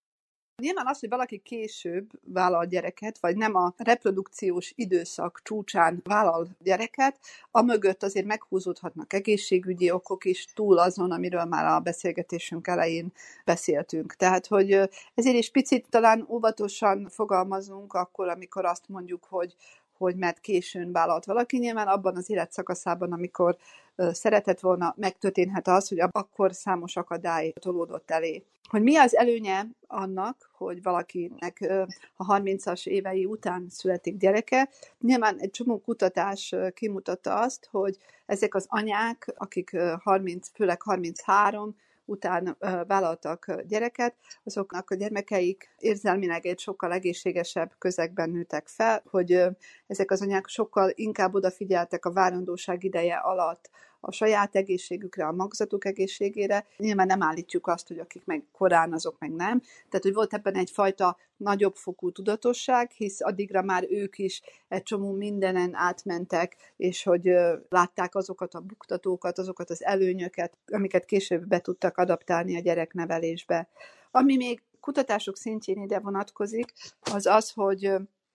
Nyilván 0.59 0.87
az, 0.87 0.99
hogy 0.99 1.09
valaki 1.09 1.37
később 1.37 2.09
vállal 2.33 2.65
gyereket, 2.65 3.19
vagy 3.19 3.37
nem 3.37 3.55
a 3.55 3.73
reprodukciós 3.77 4.73
időszak 4.75 5.39
csúcsán 5.43 6.01
vállal 6.03 6.47
gyereket, 6.63 7.19
a 7.51 7.61
mögött 7.61 8.03
azért 8.03 8.25
meghúzódhatnak 8.25 9.13
egészségügyi 9.13 9.91
okok 9.91 10.25
is, 10.25 10.45
túl 10.53 10.77
azon, 10.79 11.11
amiről 11.11 11.43
már 11.43 11.65
a 11.65 11.79
beszélgetésünk 11.79 12.67
elején 12.67 13.11
beszéltünk. 13.45 14.15
Tehát, 14.15 14.47
hogy 14.47 14.71
ezért 15.13 15.35
is 15.37 15.51
picit 15.51 15.85
talán 15.89 16.25
óvatosan 16.29 17.07
fogalmazunk 17.09 17.93
akkor, 17.93 18.27
amikor 18.27 18.65
azt 18.65 18.83
mondjuk, 18.87 19.25
hogy 19.29 19.55
hogy 19.97 20.15
mert 20.15 20.39
későn 20.39 20.91
vállalt 20.91 21.25
valaki, 21.25 21.57
nyilván 21.57 21.87
abban 21.87 22.15
az 22.15 22.29
életszakaszában, 22.29 23.11
amikor 23.11 23.57
szeretett 23.95 24.59
volna, 24.59 24.93
megtörténhet 24.97 25.67
az, 25.67 25.87
hogy 25.87 25.99
akkor 26.11 26.53
számos 26.53 26.95
akadály 26.95 27.53
tolódott 27.59 28.11
elé. 28.11 28.43
Hogy 28.69 28.81
mi 28.81 28.97
az 28.97 29.15
előnye 29.15 29.67
annak, 29.87 30.49
hogy 30.53 30.81
valakinek 30.81 31.73
a 32.15 32.37
30-as 32.37 32.87
évei 32.87 33.25
után 33.25 33.65
születik 33.69 34.17
gyereke, 34.17 34.69
nyilván 34.99 35.37
egy 35.39 35.49
csomó 35.49 35.79
kutatás 35.79 36.55
kimutatta 36.73 37.39
azt, 37.39 37.67
hogy 37.71 37.97
ezek 38.25 38.55
az 38.55 38.65
anyák, 38.67 39.33
akik 39.37 39.73
ö, 39.73 39.93
30, 40.03 40.49
főleg 40.53 40.81
33, 40.81 41.75
után 42.05 42.57
vállaltak 42.87 43.61
gyereket, 43.67 44.15
azoknak 44.43 44.89
a 44.89 44.95
gyermekeik 44.95 45.69
érzelmileg 45.79 46.45
egy 46.45 46.59
sokkal 46.59 46.91
egészségesebb 46.91 47.71
közegben 47.77 48.29
nőtek 48.29 48.67
fel, 48.67 49.03
hogy 49.09 49.43
ezek 49.87 50.11
az 50.11 50.21
anyák 50.21 50.47
sokkal 50.47 50.91
inkább 50.95 51.33
odafigyeltek 51.33 52.05
a 52.05 52.11
várandóság 52.11 52.83
ideje 52.83 53.15
alatt 53.15 53.69
a 53.99 54.11
saját 54.11 54.55
egészségükre, 54.55 55.25
a 55.27 55.31
magzatuk 55.31 55.85
egészségére. 55.85 56.65
Nyilván 56.77 57.07
nem 57.07 57.21
állítjuk 57.21 57.67
azt, 57.67 57.87
hogy 57.87 57.99
akik 57.99 58.25
meg 58.25 58.43
korán, 58.51 58.93
azok 58.93 59.19
meg 59.19 59.31
nem. 59.31 59.59
Tehát, 59.59 60.03
hogy 60.03 60.13
volt 60.13 60.33
ebben 60.33 60.55
egyfajta 60.55 61.17
nagyobb 61.37 61.75
fokú 61.75 62.11
tudatosság, 62.11 62.91
hisz 62.91 63.21
addigra 63.21 63.61
már 63.61 63.85
ők 63.89 64.17
is 64.17 64.41
egy 64.67 64.83
csomó 64.83 65.11
mindenen 65.11 65.75
átmentek, 65.75 66.55
és 66.77 67.03
hogy 67.03 67.31
látták 67.69 68.15
azokat 68.15 68.53
a 68.53 68.59
buktatókat, 68.59 69.37
azokat 69.37 69.69
az 69.69 69.83
előnyöket, 69.83 70.57
amiket 70.71 71.05
később 71.05 71.47
be 71.47 71.59
tudtak 71.59 71.97
adaptálni 71.97 72.57
a 72.57 72.61
gyereknevelésbe. 72.61 73.69
Ami 74.11 74.35
még 74.35 74.61
kutatások 74.79 75.37
szintjén 75.37 75.81
ide 75.81 75.99
vonatkozik, 75.99 76.73
az 76.99 77.25
az, 77.25 77.51
hogy 77.51 77.91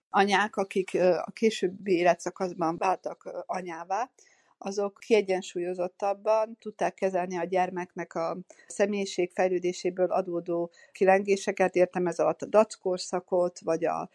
anyák, 0.09 0.55
akik 0.55 0.97
a 1.25 1.31
későbbi 1.33 1.91
életszakaszban 1.91 2.77
váltak 2.77 3.43
anyává, 3.45 4.09
azok 4.57 4.99
kiegyensúlyozottabban 4.99 6.57
tudták 6.59 6.93
kezelni 6.93 7.37
a 7.37 7.43
gyermeknek 7.43 8.15
a 8.15 8.37
személyiség 8.67 9.31
fejlődéséből 9.31 10.11
adódó 10.11 10.71
kilengéseket, 10.91 11.75
értem 11.75 12.07
ez 12.07 12.19
alatt 12.19 12.41
a 12.41 12.45
dackorszakot, 12.45 13.59
vagy 13.59 13.85
a 13.85 14.09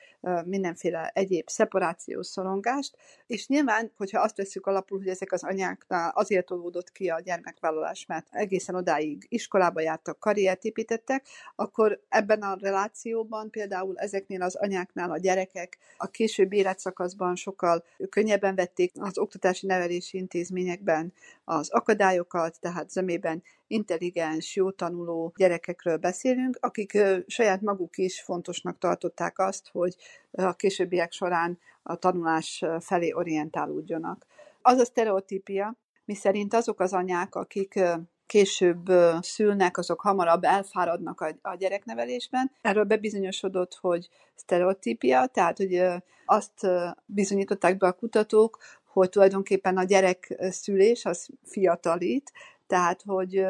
mindenféle 0.45 1.11
egyéb 1.15 1.49
szeparációs 1.49 2.27
szorongást, 2.27 2.97
és 3.27 3.47
nyilván, 3.47 3.93
hogyha 3.97 4.21
azt 4.21 4.37
veszük 4.37 4.67
alapul, 4.67 4.99
hogy 4.99 5.09
ezek 5.09 5.33
az 5.33 5.45
anyáknál 5.45 6.13
azért 6.15 6.47
tolódott 6.47 6.93
ki 6.93 7.09
a 7.09 7.21
gyermekvállalás, 7.21 8.07
mert 8.07 8.27
egészen 8.31 8.75
odáig 8.75 9.27
iskolába 9.29 9.81
jártak, 9.81 10.19
karriert 10.19 10.65
építettek, 10.65 11.27
akkor 11.57 12.01
ebben 12.09 12.43
a 12.43 12.57
relációban 12.61 13.51
például 13.51 13.99
ezeknél 13.99 14.43
az 14.43 14.57
anyáknál 14.57 15.11
a 15.11 15.19
gyerekek 15.19 15.79
a 15.97 16.07
későbbi 16.07 16.57
életszakaszban 16.57 17.37
sokkal 17.37 17.85
könnyebben 18.09 18.55
vették 18.55 18.93
az 18.99 19.19
oktatási 19.19 19.67
nevelési 19.67 20.17
intézményekben 20.31 21.13
az 21.45 21.71
akadályokat, 21.71 22.61
tehát 22.61 22.91
zömében 22.91 23.43
intelligens, 23.67 24.57
jó 24.57 24.71
tanuló 24.71 25.33
gyerekekről 25.37 25.97
beszélünk, 25.97 26.59
akik 26.61 26.99
saját 27.27 27.61
maguk 27.61 27.97
is 27.97 28.23
fontosnak 28.23 28.79
tartották 28.79 29.39
azt, 29.39 29.69
hogy 29.73 29.97
a 30.31 30.53
későbbiek 30.53 31.13
során 31.13 31.59
a 31.83 31.97
tanulás 31.97 32.65
felé 32.81 33.13
orientálódjanak. 33.13 34.27
Az 34.63 34.79
a 34.79 34.85
sztereotípia, 34.85 35.77
miszerint 36.05 36.55
azok 36.55 36.81
az 36.81 36.93
anyák, 36.93 37.35
akik 37.35 37.81
később 38.27 38.91
szülnek, 39.21 39.79
azok 39.79 40.01
hamarabb 40.01 40.45
elfáradnak 40.45 41.21
a, 41.43 41.55
gyereknevelésben. 41.55 42.51
Erről 42.61 42.85
bebizonyosodott, 42.85 43.75
hogy 43.81 44.09
sztereotípia, 44.35 45.27
tehát 45.27 45.57
hogy 45.57 45.83
azt 46.27 46.67
bizonyították 47.07 47.77
be 47.77 47.87
a 47.87 47.93
kutatók, 47.93 48.59
hogy 48.93 49.09
tulajdonképpen 49.09 49.77
a 49.77 49.85
gyerek 49.85 50.37
szülés 50.51 51.05
az 51.05 51.29
fiatalít, 51.45 52.33
tehát 52.67 53.03
hogy 53.03 53.47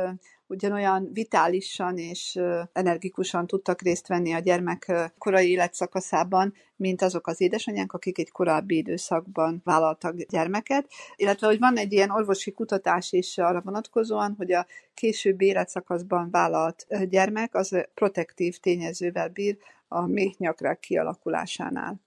ugyanolyan 0.47 1.11
vitálisan 1.13 1.99
és 1.99 2.39
energikusan 2.73 3.47
tudtak 3.47 3.83
részt 3.83 4.07
venni 4.07 4.33
a 4.33 4.39
gyermek 4.39 4.93
korai 5.19 5.51
életszakaszában, 5.51 6.55
mint 6.77 7.03
azok 7.03 7.27
az 7.27 7.41
édesanyák, 7.41 7.93
akik 7.93 8.19
egy 8.19 8.31
korábbi 8.31 8.77
időszakban 8.77 9.61
vállaltak 9.65 10.17
gyermeket. 10.17 10.87
Illetve, 11.17 11.47
hogy 11.47 11.59
van 11.59 11.77
egy 11.77 11.93
ilyen 11.93 12.11
orvosi 12.11 12.53
kutatás 12.53 13.13
is 13.13 13.39
arra 13.39 13.61
vonatkozóan, 13.61 14.35
hogy 14.37 14.53
a 14.53 14.67
későbbi 14.95 15.47
életszakaszban 15.47 16.31
vállalt 16.31 16.87
gyermek 17.09 17.55
az 17.55 17.87
protektív 17.95 18.59
tényezővel 18.59 19.29
bír 19.29 19.57
a 19.89 20.07
méhnyakrák 20.07 20.79
kialakulásánál. 20.79 22.01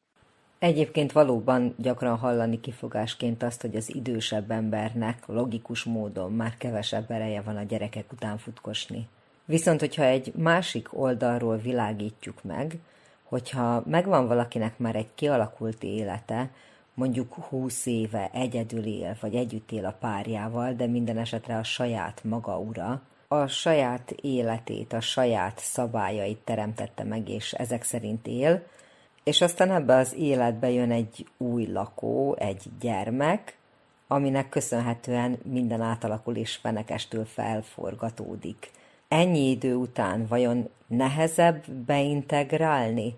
Egyébként 0.64 1.11
valóban 1.11 1.76
gyakran 1.77 2.18
hallani 2.18 2.60
kifogásként 2.60 3.44
azt, 3.44 3.61
hogy 3.61 3.76
az 3.76 3.95
idősebb 3.95 4.52
embernek 4.52 5.23
logikus 5.26 5.84
módon 5.84 6.31
már 6.31 6.57
kevesebb 6.57 7.11
ereje 7.11 7.41
van 7.41 7.57
a 7.57 7.64
gyerekek 7.64 8.11
után 8.11 8.38
futkosni. 8.38 9.07
Viszont, 9.45 9.80
hogyha 9.80 10.03
egy 10.03 10.34
másik 10.35 10.99
oldalról 10.99 11.57
világítjuk 11.57 12.44
meg, 12.44 12.77
hogyha 13.23 13.84
megvan 13.85 14.27
valakinek 14.27 14.77
már 14.77 14.95
egy 14.95 15.10
kialakult 15.15 15.84
élete, 15.84 16.49
mondjuk 16.94 17.34
20 17.34 17.85
éve 17.85 18.30
egyedül 18.34 18.85
él, 18.85 19.18
vagy 19.19 19.35
együtt 19.35 19.72
él 19.72 19.85
a 19.85 19.98
párjával, 19.99 20.73
de 20.73 20.88
minden 20.88 21.18
esetre 21.18 21.57
a 21.57 21.64
saját 21.64 22.23
maga 22.23 22.60
ura, 22.60 23.02
a 23.27 23.48
saját 23.48 24.11
életét, 24.11 24.94
a 24.94 25.02
saját 25.02 25.60
szabályait 25.60 26.40
teremtette 26.44 27.03
meg, 27.03 27.30
és 27.30 27.53
ezek 27.53 27.84
szerint 27.84 28.27
él, 28.27 28.64
és 29.24 29.41
aztán 29.41 29.72
ebbe 29.72 29.95
az 29.95 30.14
életbe 30.16 30.70
jön 30.70 30.91
egy 30.91 31.28
új 31.38 31.66
lakó, 31.66 32.36
egy 32.40 32.64
gyermek, 32.80 33.58
aminek 34.08 34.50
köszönhetően 34.50 35.40
minden 35.44 35.82
átalakul 35.82 36.36
és 36.36 36.56
fenekestől 36.56 37.26
felforgatódik. 37.26 38.72
Ennyi 39.08 39.50
idő 39.50 39.76
után 39.76 40.26
vajon 40.28 40.70
nehezebb 40.88 41.72
beintegrálni, 41.72 43.16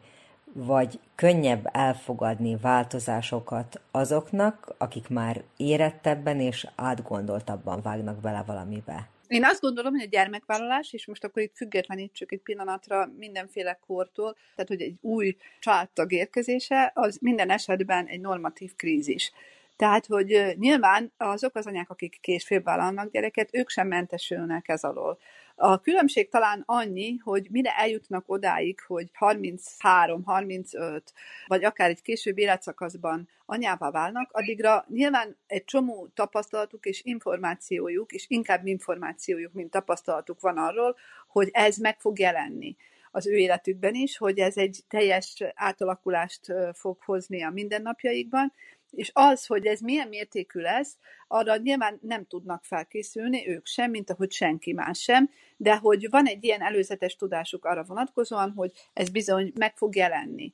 vagy 0.53 0.99
könnyebb 1.15 1.69
elfogadni 1.71 2.55
változásokat 2.55 3.81
azoknak, 3.91 4.75
akik 4.77 5.09
már 5.09 5.43
érettebben 5.57 6.39
és 6.39 6.67
átgondoltabban 6.75 7.81
vágnak 7.81 8.19
bele 8.19 8.43
valamibe? 8.45 9.07
Én 9.27 9.43
azt 9.43 9.61
gondolom, 9.61 9.93
hogy 9.93 10.03
a 10.03 10.09
gyermekvállalás, 10.09 10.93
és 10.93 11.05
most 11.05 11.23
akkor 11.23 11.41
itt 11.41 11.55
függetlenítsük 11.55 12.31
egy 12.31 12.41
pillanatra 12.41 13.11
mindenféle 13.17 13.79
kortól, 13.87 14.35
tehát 14.55 14.69
hogy 14.69 14.81
egy 14.81 14.95
új 15.01 15.35
családtag 15.59 16.11
érkezése, 16.11 16.91
az 16.95 17.17
minden 17.21 17.49
esetben 17.49 18.07
egy 18.07 18.21
normatív 18.21 18.75
krízis. 18.75 19.31
Tehát, 19.75 20.05
hogy 20.05 20.55
nyilván 20.57 21.13
azok 21.17 21.55
az 21.55 21.67
anyák, 21.67 21.89
akik 21.89 22.17
később 22.21 22.63
vállalnak 22.63 23.11
gyereket, 23.11 23.49
ők 23.51 23.69
sem 23.69 23.87
mentesülnek 23.87 24.67
ez 24.67 24.83
alól. 24.83 25.17
A 25.55 25.81
különbség 25.81 26.29
talán 26.29 26.63
annyi, 26.65 27.15
hogy 27.15 27.47
mire 27.51 27.77
eljutnak 27.77 28.23
odáig, 28.27 28.79
hogy 28.87 29.09
33, 29.13 30.23
35, 30.23 31.13
vagy 31.47 31.63
akár 31.63 31.89
egy 31.89 32.01
később 32.01 32.37
életszakaszban 32.37 33.29
anyává 33.45 33.91
válnak, 33.91 34.31
addigra 34.31 34.85
nyilván 34.89 35.37
egy 35.47 35.63
csomó 35.63 36.07
tapasztalatuk 36.13 36.85
és 36.85 37.01
információjuk, 37.03 38.11
és 38.11 38.25
inkább 38.27 38.65
információjuk, 38.65 39.53
mint 39.53 39.71
tapasztalatuk 39.71 40.39
van 40.39 40.57
arról, 40.57 40.95
hogy 41.27 41.49
ez 41.51 41.77
meg 41.77 41.99
fog 41.99 42.19
jelenni 42.19 42.75
az 43.11 43.27
ő 43.27 43.35
életükben 43.35 43.93
is, 43.93 44.17
hogy 44.17 44.39
ez 44.39 44.57
egy 44.57 44.79
teljes 44.87 45.43
átalakulást 45.53 46.53
fog 46.73 46.97
hozni 47.01 47.43
a 47.43 47.49
mindennapjaikban, 47.49 48.53
és 48.91 49.09
az, 49.13 49.45
hogy 49.45 49.65
ez 49.65 49.79
milyen 49.79 50.07
mértékű 50.07 50.59
lesz, 50.59 50.97
arra 51.27 51.57
nyilván 51.57 51.99
nem 52.01 52.25
tudnak 52.25 52.63
felkészülni 52.63 53.47
ők 53.47 53.65
sem, 53.65 53.89
mint 53.89 54.09
ahogy 54.09 54.31
senki 54.31 54.73
más 54.73 55.01
sem, 55.01 55.29
de 55.57 55.75
hogy 55.75 56.09
van 56.09 56.25
egy 56.25 56.43
ilyen 56.43 56.61
előzetes 56.61 57.15
tudásuk 57.15 57.65
arra 57.65 57.83
vonatkozóan, 57.83 58.51
hogy 58.51 58.71
ez 58.93 59.09
bizony 59.09 59.51
meg 59.55 59.77
fog 59.77 59.95
jelenni. 59.95 60.53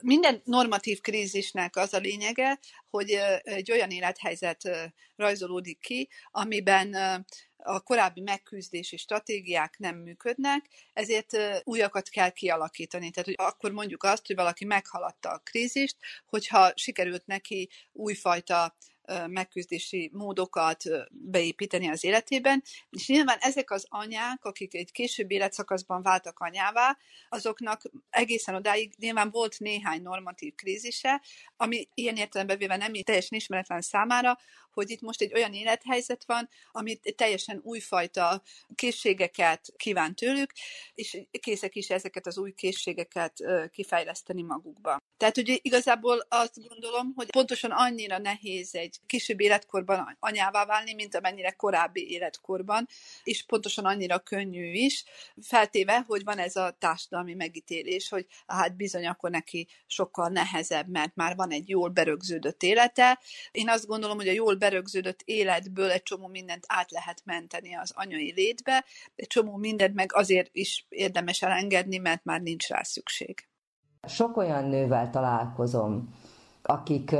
Minden 0.00 0.40
normatív 0.44 1.00
krízisnek 1.00 1.76
az 1.76 1.94
a 1.94 1.98
lényege, 1.98 2.58
hogy 2.90 3.18
egy 3.42 3.70
olyan 3.70 3.90
élethelyzet 3.90 4.92
rajzolódik 5.16 5.78
ki, 5.78 6.08
amiben 6.30 6.96
a 7.62 7.80
korábbi 7.80 8.20
megküzdési 8.20 8.96
stratégiák 8.96 9.78
nem 9.78 9.96
működnek, 9.96 10.68
ezért 10.92 11.36
újakat 11.64 12.08
kell 12.08 12.30
kialakítani. 12.30 13.10
Tehát, 13.10 13.28
hogy 13.28 13.46
akkor 13.46 13.72
mondjuk 13.72 14.02
azt, 14.02 14.26
hogy 14.26 14.36
valaki 14.36 14.64
meghaladta 14.64 15.30
a 15.30 15.40
krízist, 15.44 15.96
hogyha 16.26 16.72
sikerült 16.74 17.26
neki 17.26 17.68
újfajta 17.92 18.76
megküzdési 19.26 20.10
módokat 20.12 20.82
beépíteni 21.10 21.88
az 21.88 22.04
életében, 22.04 22.62
és 22.90 23.08
nyilván 23.08 23.38
ezek 23.40 23.70
az 23.70 23.86
anyák, 23.88 24.44
akik 24.44 24.74
egy 24.74 24.92
későbbi 24.92 25.34
életszakaszban 25.34 26.02
váltak 26.02 26.38
anyává, 26.38 26.96
azoknak 27.28 27.82
egészen 28.10 28.54
odáig 28.54 28.92
nyilván 28.98 29.30
volt 29.30 29.58
néhány 29.58 30.02
normatív 30.02 30.54
krízise, 30.54 31.22
ami 31.56 31.88
ilyen 31.94 32.16
értelemben 32.16 32.58
véve 32.58 32.76
nem 32.76 32.92
teljesen 32.92 33.38
ismeretlen 33.38 33.80
számára, 33.80 34.38
hogy 34.70 34.90
itt 34.90 35.00
most 35.00 35.20
egy 35.20 35.34
olyan 35.34 35.52
élethelyzet 35.52 36.24
van, 36.26 36.48
amit 36.72 37.14
teljesen 37.16 37.60
újfajta 37.62 38.42
készségeket 38.74 39.72
kíván 39.76 40.14
tőlük, 40.14 40.52
és 40.94 41.18
készek 41.40 41.74
is 41.74 41.90
ezeket 41.90 42.26
az 42.26 42.38
új 42.38 42.52
készségeket 42.52 43.42
kifejleszteni 43.70 44.42
magukba. 44.42 44.96
Tehát 45.16 45.36
ugye 45.36 45.56
igazából 45.62 46.26
azt 46.28 46.68
gondolom, 46.68 47.12
hogy 47.14 47.30
pontosan 47.30 47.70
annyira 47.70 48.18
nehéz 48.18 48.74
egy 48.74 48.89
később 49.06 49.40
életkorban 49.40 50.16
anyává 50.20 50.64
válni, 50.64 50.94
mint 50.94 51.14
amennyire 51.14 51.50
korábbi 51.50 52.10
életkorban, 52.10 52.86
és 53.22 53.44
pontosan 53.44 53.84
annyira 53.84 54.18
könnyű 54.18 54.72
is, 54.72 55.04
feltéve, 55.42 56.04
hogy 56.06 56.24
van 56.24 56.38
ez 56.38 56.56
a 56.56 56.76
társadalmi 56.78 57.34
megítélés, 57.34 58.08
hogy 58.08 58.26
hát 58.46 58.76
bizony 58.76 59.06
akkor 59.06 59.30
neki 59.30 59.68
sokkal 59.86 60.28
nehezebb, 60.28 60.88
mert 60.88 61.14
már 61.14 61.36
van 61.36 61.50
egy 61.50 61.68
jól 61.68 61.88
berögződött 61.88 62.62
élete. 62.62 63.20
Én 63.50 63.68
azt 63.68 63.86
gondolom, 63.86 64.16
hogy 64.16 64.28
a 64.28 64.32
jól 64.32 64.54
berögződött 64.54 65.20
életből 65.24 65.90
egy 65.90 66.02
csomó 66.02 66.26
mindent 66.26 66.64
át 66.66 66.90
lehet 66.90 67.22
menteni 67.24 67.76
az 67.76 67.92
anyai 67.94 68.32
létbe, 68.32 68.84
egy 69.16 69.26
csomó 69.26 69.56
mindent 69.56 69.94
meg 69.94 70.14
azért 70.14 70.48
is 70.52 70.86
érdemes 70.88 71.42
elengedni, 71.42 71.98
mert 71.98 72.24
már 72.24 72.40
nincs 72.40 72.68
rá 72.68 72.82
szükség. 72.82 73.48
Sok 74.08 74.36
olyan 74.36 74.64
nővel 74.64 75.10
találkozom, 75.10 76.14
akik 76.62 77.10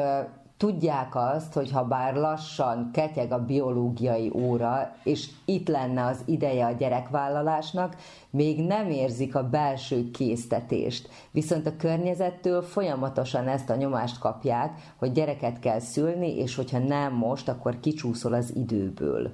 tudják 0.61 1.15
azt, 1.15 1.53
hogy 1.53 1.71
ha 1.71 1.85
bár 1.85 2.15
lassan 2.15 2.91
ketyeg 2.93 3.33
a 3.33 3.45
biológiai 3.45 4.31
óra, 4.35 4.97
és 5.05 5.29
itt 5.45 5.69
lenne 5.69 6.05
az 6.05 6.23
ideje 6.27 6.67
a 6.67 6.73
gyerekvállalásnak, 6.73 7.97
még 8.31 8.67
nem 8.67 8.91
érzik 8.91 9.35
a 9.35 9.49
belső 9.49 10.11
késztetést. 10.11 11.09
Viszont 11.31 11.67
a 11.67 11.77
környezettől 11.77 12.63
folyamatosan 12.63 13.49
ezt 13.49 13.71
a 13.71 13.77
nyomást 13.77 14.19
kapják, 14.19 14.93
hogy 14.97 15.13
gyereket 15.13 15.59
kell 15.59 15.79
szülni, 15.79 16.37
és 16.37 16.55
hogyha 16.55 16.79
nem 16.79 17.13
most, 17.13 17.49
akkor 17.49 17.81
kicsúszol 17.81 18.33
az 18.33 18.57
időből. 18.57 19.33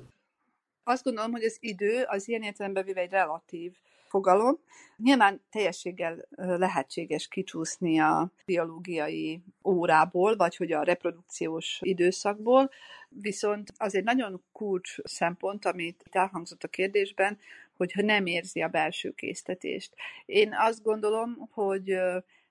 Azt 0.85 1.05
gondolom, 1.05 1.31
hogy 1.31 1.45
az 1.45 1.57
idő 1.61 2.05
az 2.07 2.29
ilyen 2.29 2.43
értelemben 2.43 2.85
véve 2.85 3.01
egy 3.01 3.11
relatív 3.11 3.73
fogalom. 4.09 4.59
Nyilván 4.97 5.41
teljességgel 5.51 6.29
lehetséges 6.37 7.29
kicsúszni 7.29 7.99
a 8.01 8.31
biológiai 8.45 9.41
órából, 9.65 10.37
vagy 10.37 10.57
hogy 10.57 10.73
a 10.73 10.83
reprodukciós 10.83 11.79
időszakból, 11.83 12.71
viszont 13.09 13.73
az 13.77 13.95
egy 13.95 14.05
nagyon 14.05 14.43
kulcs 14.53 14.97
szempont, 15.05 15.65
amit 15.65 16.05
elhangzott 16.11 16.63
a 16.63 16.69
kérdésben, 16.69 17.39
hogy 17.77 17.93
nem 17.97 18.27
érzi 18.27 18.63
a 18.63 18.69
belső 18.69 19.11
késztetést. 19.11 19.95
Én 20.27 20.55
azt 20.59 20.83
gondolom, 20.83 21.49
hogy 21.51 21.99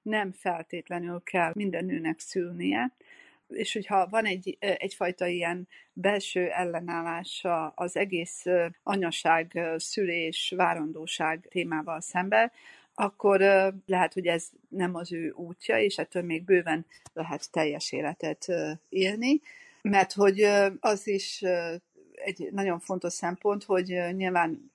nem 0.01 0.31
feltétlenül 0.31 1.21
kell 1.23 1.51
minden 1.55 1.85
nőnek 1.85 2.19
szülnie, 2.19 2.91
és 3.47 3.73
hogyha 3.73 4.07
van 4.09 4.25
egy, 4.25 4.57
egyfajta 4.59 5.25
ilyen 5.25 5.67
belső 5.93 6.49
ellenállása 6.49 7.67
az 7.75 7.97
egész 7.97 8.45
anyaság, 8.83 9.59
szülés, 9.77 10.53
várandóság 10.55 11.47
témával 11.49 12.01
szemben, 12.01 12.51
akkor 12.93 13.39
lehet, 13.85 14.13
hogy 14.13 14.27
ez 14.27 14.49
nem 14.69 14.95
az 14.95 15.13
ő 15.13 15.31
útja, 15.31 15.79
és 15.79 15.97
ettől 15.97 16.23
még 16.23 16.43
bőven 16.43 16.85
lehet 17.13 17.51
teljes 17.51 17.91
életet 17.91 18.47
élni, 18.89 19.41
mert 19.81 20.13
hogy 20.13 20.41
az 20.79 21.07
is 21.07 21.43
egy 22.15 22.49
nagyon 22.51 22.79
fontos 22.79 23.13
szempont, 23.13 23.63
hogy 23.63 24.01
nyilván 24.11 24.71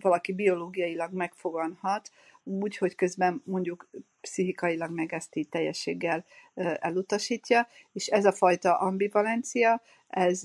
valaki 0.00 0.32
biológiailag 0.32 1.12
megfoganhat, 1.12 2.10
úgy, 2.44 2.76
hogy 2.76 2.94
közben 2.94 3.42
mondjuk 3.44 3.88
pszichikailag 4.20 4.90
meg 4.90 5.12
ezt 5.12 5.36
így 5.36 5.48
teljességgel 5.48 6.24
elutasítja, 6.54 7.68
és 7.92 8.06
ez 8.06 8.24
a 8.24 8.32
fajta 8.32 8.78
ambivalencia, 8.78 9.82
ez 10.08 10.42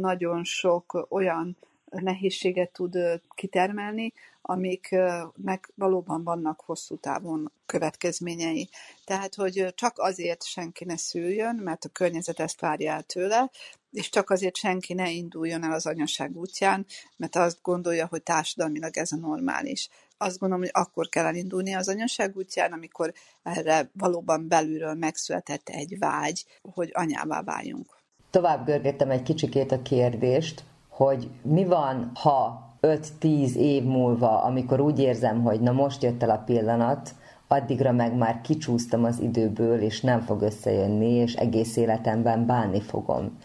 nagyon 0.00 0.44
sok 0.44 1.06
olyan 1.08 1.56
nehézséget 1.90 2.70
tud 2.72 2.98
kitermelni, 3.34 4.12
amiknek 4.42 5.72
valóban 5.74 6.24
vannak 6.24 6.60
hosszú 6.60 6.96
távon 6.96 7.52
következményei. 7.66 8.68
Tehát, 9.04 9.34
hogy 9.34 9.74
csak 9.74 9.98
azért 9.98 10.44
senki 10.44 10.84
ne 10.84 10.96
szüljön, 10.96 11.54
mert 11.54 11.84
a 11.84 11.88
környezet 11.88 12.40
ezt 12.40 12.60
várja 12.60 12.92
el 12.92 13.02
tőle, 13.02 13.50
és 13.90 14.08
csak 14.08 14.30
azért 14.30 14.56
senki 14.56 14.94
ne 14.94 15.10
induljon 15.10 15.64
el 15.64 15.72
az 15.72 15.86
anyaság 15.86 16.36
útján, 16.36 16.86
mert 17.16 17.36
azt 17.36 17.58
gondolja, 17.62 18.06
hogy 18.06 18.22
társadalmilag 18.22 18.96
ez 18.96 19.12
a 19.12 19.16
normális. 19.16 19.88
Azt 20.18 20.38
gondolom, 20.38 20.64
hogy 20.64 20.82
akkor 20.82 21.08
kell 21.08 21.24
elindulni 21.24 21.72
az 21.72 21.88
anyaság 21.88 22.36
útján, 22.36 22.72
amikor 22.72 23.12
erre 23.42 23.90
valóban 23.92 24.48
belülről 24.48 24.94
megszületett 24.94 25.68
egy 25.68 25.98
vágy, 25.98 26.44
hogy 26.74 26.90
anyává 26.94 27.42
váljunk. 27.42 27.86
Tovább 28.30 28.66
görgettem 28.66 29.10
egy 29.10 29.22
kicsikét 29.22 29.72
a 29.72 29.82
kérdést, 29.82 30.64
hogy 30.88 31.30
mi 31.42 31.64
van, 31.64 32.10
ha 32.14 32.66
5-10 32.80 33.54
év 33.54 33.82
múlva, 33.82 34.42
amikor 34.42 34.80
úgy 34.80 34.98
érzem, 34.98 35.42
hogy 35.42 35.60
na 35.60 35.72
most 35.72 36.02
jött 36.02 36.22
el 36.22 36.30
a 36.30 36.42
pillanat, 36.46 37.14
addigra 37.48 37.92
meg 37.92 38.16
már 38.16 38.40
kicsúsztam 38.40 39.04
az 39.04 39.20
időből, 39.20 39.80
és 39.80 40.00
nem 40.00 40.20
fog 40.20 40.42
összejönni, 40.42 41.10
és 41.10 41.34
egész 41.34 41.76
életemben 41.76 42.46
bánni 42.46 42.80
fogom. 42.80 43.38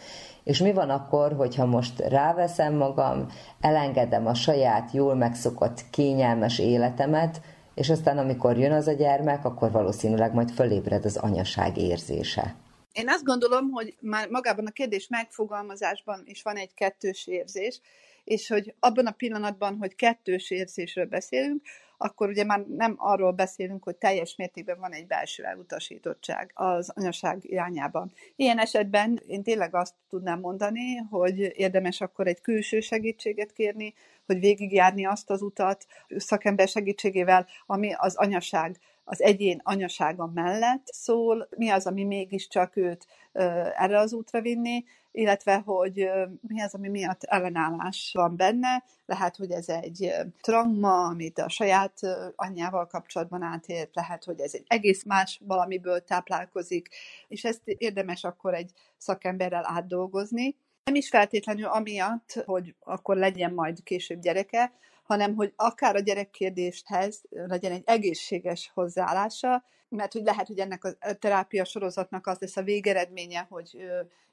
És 0.44 0.60
mi 0.60 0.74
van 0.74 0.90
akkor, 0.90 1.34
hogyha 1.34 1.66
most 1.66 2.00
ráveszem 2.00 2.76
magam, 2.76 3.28
elengedem 3.60 4.28
a 4.28 4.34
saját 4.34 4.92
jól 4.92 5.16
megszokott 5.16 5.90
kényelmes 5.90 6.60
életemet, 6.60 7.42
és 7.76 7.90
aztán 7.90 8.18
amikor 8.18 8.58
jön 8.58 8.72
az 8.72 8.88
a 8.88 8.94
gyermek, 8.94 9.46
akkor 9.46 9.72
valószínűleg 9.72 10.34
majd 10.34 10.52
fölébred 10.52 11.06
az 11.06 11.18
anyaság 11.18 11.78
érzése. 11.78 12.56
Én 12.92 13.10
azt 13.10 13.24
gondolom, 13.24 13.70
hogy 13.70 13.96
már 14.00 14.30
magában 14.30 14.66
a 14.66 14.72
kérdés 14.72 15.08
megfogalmazásban 15.08 16.22
is 16.26 16.42
van 16.42 16.56
egy 16.56 16.74
kettős 16.74 17.28
érzés, 17.28 17.82
és 18.24 18.48
hogy 18.48 18.74
abban 18.80 19.06
a 19.06 19.12
pillanatban, 19.12 19.78
hogy 19.78 19.96
kettős 19.96 20.50
érzésről 20.50 21.06
beszélünk, 21.06 21.62
akkor 22.04 22.30
ugye 22.30 22.44
már 22.44 22.66
nem 22.68 22.96
arról 22.98 23.32
beszélünk, 23.32 23.84
hogy 23.84 23.96
teljes 23.96 24.36
mértékben 24.36 24.80
van 24.80 24.92
egy 24.92 25.08
belső 25.08 25.44
elutasítottság 25.44 26.52
az 26.54 26.92
anyaság 26.96 27.38
irányában. 27.42 28.12
Ilyen 28.36 28.60
esetben 28.60 29.22
én 29.28 29.44
tényleg 29.44 29.76
azt 29.76 29.94
tudnám 30.10 30.40
mondani, 30.40 30.96
hogy 30.96 31.40
érdemes 31.40 32.02
akkor 32.02 32.28
egy 32.28 32.42
külső 32.42 32.80
segítséget 32.80 33.52
kérni, 33.52 33.94
hogy 34.26 34.40
végigjárni 34.40 35.06
azt 35.06 35.30
az 35.30 35.42
utat 35.42 35.86
szakember 36.08 36.68
segítségével, 36.68 37.48
ami 37.66 37.94
az 37.98 38.16
anyaság 38.16 38.78
az 39.04 39.22
egyén 39.22 39.60
anyasága 39.64 40.32
mellett 40.34 40.86
szól, 40.86 41.48
mi 41.58 41.70
az, 41.70 41.86
ami 41.86 42.04
mégiscsak 42.04 42.76
őt 42.76 43.08
erre 43.76 44.00
az 44.00 44.14
útra 44.14 44.42
vinni, 44.42 44.84
illetve 45.12 45.58
hogy 45.58 46.10
mi 46.48 46.62
az, 46.62 46.74
ami 46.74 46.90
miatt 46.90 47.24
ellenállás 47.24 48.12
van 48.14 48.36
benne. 48.36 48.84
Lehet, 49.06 49.36
hogy 49.36 49.52
ez 49.52 49.70
egy 49.70 50.14
trauma, 50.42 51.06
amit 51.06 51.40
a 51.40 51.50
saját 51.50 52.00
anyjával 52.36 52.88
kapcsolatban 52.88 53.42
átélt, 53.42 53.96
lehet, 53.96 54.24
hogy 54.24 54.40
ez 54.40 54.54
egy 54.54 54.64
egész 54.68 55.04
más 55.04 55.42
valamiből 55.46 56.04
táplálkozik, 56.04 56.90
és 57.28 57.44
ezt 57.44 57.62
érdemes 57.64 58.24
akkor 58.24 58.54
egy 58.54 58.72
szakemberrel 58.98 59.66
átdolgozni. 59.66 60.56
Nem 60.84 60.96
is 60.96 61.10
feltétlenül 61.10 61.66
amiatt, 61.66 62.44
hogy 62.46 62.76
akkor 62.80 63.16
legyen 63.18 63.54
majd 63.54 63.84
később 63.84 64.20
gyereke, 64.20 64.72
hanem 65.12 65.36
hogy 65.36 65.54
akár 65.56 65.96
a 65.96 66.00
gyerekkérdéshez 66.00 67.22
legyen 67.30 67.72
egy 67.72 67.84
egészséges 67.86 68.72
hozzáállása, 68.74 69.64
mert 69.90 70.14
hogy 70.14 70.24
lehet, 70.24 70.48
hogy 70.48 70.60
ennek 70.60 70.84
a 70.84 71.14
terápia 71.20 71.66
sorozatnak 71.66 72.28
az 72.28 72.38
lesz 72.40 72.58
a 72.58 72.64
végeredménye, 72.64 73.46
hogy 73.50 73.78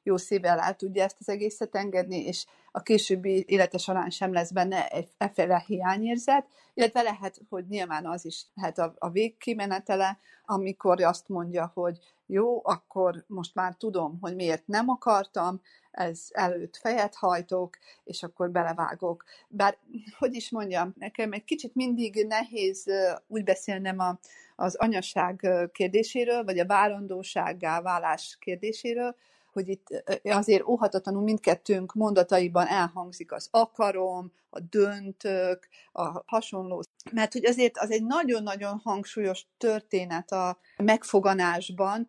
jó 0.02 0.16
szívvel 0.16 0.59
el 0.59 0.74
tudja 0.74 1.05
ezt 1.05 1.16
az 1.20 1.28
egészet 1.28 1.74
engedni, 1.74 2.16
és 2.16 2.46
a 2.72 2.82
későbbi 2.82 3.44
élete 3.48 3.78
során 3.78 4.10
sem 4.10 4.32
lesz 4.32 4.50
benne 4.50 4.86
egy 4.88 5.09
efféle 5.16 5.64
hiányérzet, 5.66 6.46
illetve 6.74 7.02
lehet, 7.02 7.40
hogy 7.48 7.64
nyilván 7.68 8.06
az 8.06 8.24
is 8.24 8.46
lehet 8.55 8.78
a, 8.78 8.94
a 8.98 9.10
végkimenetele, 9.10 10.18
amikor 10.44 11.02
azt 11.02 11.28
mondja, 11.28 11.70
hogy 11.74 11.98
jó, 12.26 12.60
akkor 12.64 13.24
most 13.26 13.55
már 13.55 13.74
tudom, 13.74 14.18
hogy 14.20 14.34
miért 14.34 14.66
nem 14.66 14.88
akartam, 14.88 15.60
ez 15.99 16.27
előtt 16.31 16.77
fejet 16.77 17.15
hajtok, 17.15 17.79
és 18.05 18.23
akkor 18.23 18.51
belevágok. 18.51 19.25
Bár, 19.49 19.79
hogy 20.19 20.35
is 20.35 20.51
mondjam, 20.51 20.95
nekem 20.99 21.33
egy 21.33 21.45
kicsit 21.45 21.75
mindig 21.75 22.27
nehéz 22.27 22.85
úgy 23.27 23.45
beszélnem 23.45 23.99
a, 23.99 24.19
az 24.57 24.75
anyaság 24.75 25.49
kérdéséről, 25.73 26.45
vagy 26.45 26.59
a 26.59 26.66
várandósággá 26.66 27.81
válás 27.81 28.37
kérdéséről, 28.41 29.16
hogy 29.53 29.69
itt 29.69 30.05
azért 30.25 30.66
óhatatlanul 30.66 31.23
mindkettőnk 31.23 31.95
mondataiban 31.95 32.66
elhangzik 32.66 33.33
az 33.33 33.49
akarom, 33.51 34.33
a 34.51 34.61
döntök, 34.61 35.69
a 35.93 36.23
hasonló. 36.27 36.83
Mert 37.12 37.33
hogy 37.33 37.47
azért 37.47 37.79
az 37.79 37.91
egy 37.91 38.05
nagyon-nagyon 38.05 38.81
hangsúlyos 38.85 39.47
történet 39.59 40.33
a 40.33 40.59
megfoganásban, 40.77 42.09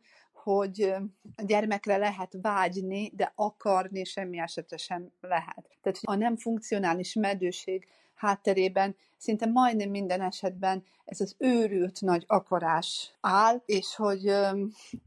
hogy 0.55 0.93
a 1.35 1.43
gyermekre 1.43 1.97
lehet 1.97 2.37
vágyni, 2.41 3.11
de 3.13 3.31
akarni 3.35 4.03
semmi 4.03 4.39
esetre 4.39 4.77
sem 4.77 5.11
lehet. 5.21 5.77
Tehát 5.81 5.99
a 6.01 6.15
nem 6.15 6.37
funkcionális 6.37 7.13
meddőség 7.13 7.87
hátterében. 8.19 8.95
Szinte 9.17 9.45
majdnem 9.45 9.89
minden 9.89 10.21
esetben 10.21 10.83
ez 11.05 11.21
az 11.21 11.35
őrült 11.37 12.01
nagy 12.01 12.23
akarás 12.27 13.13
áll, 13.21 13.61
és 13.65 13.95
hogy 13.95 14.27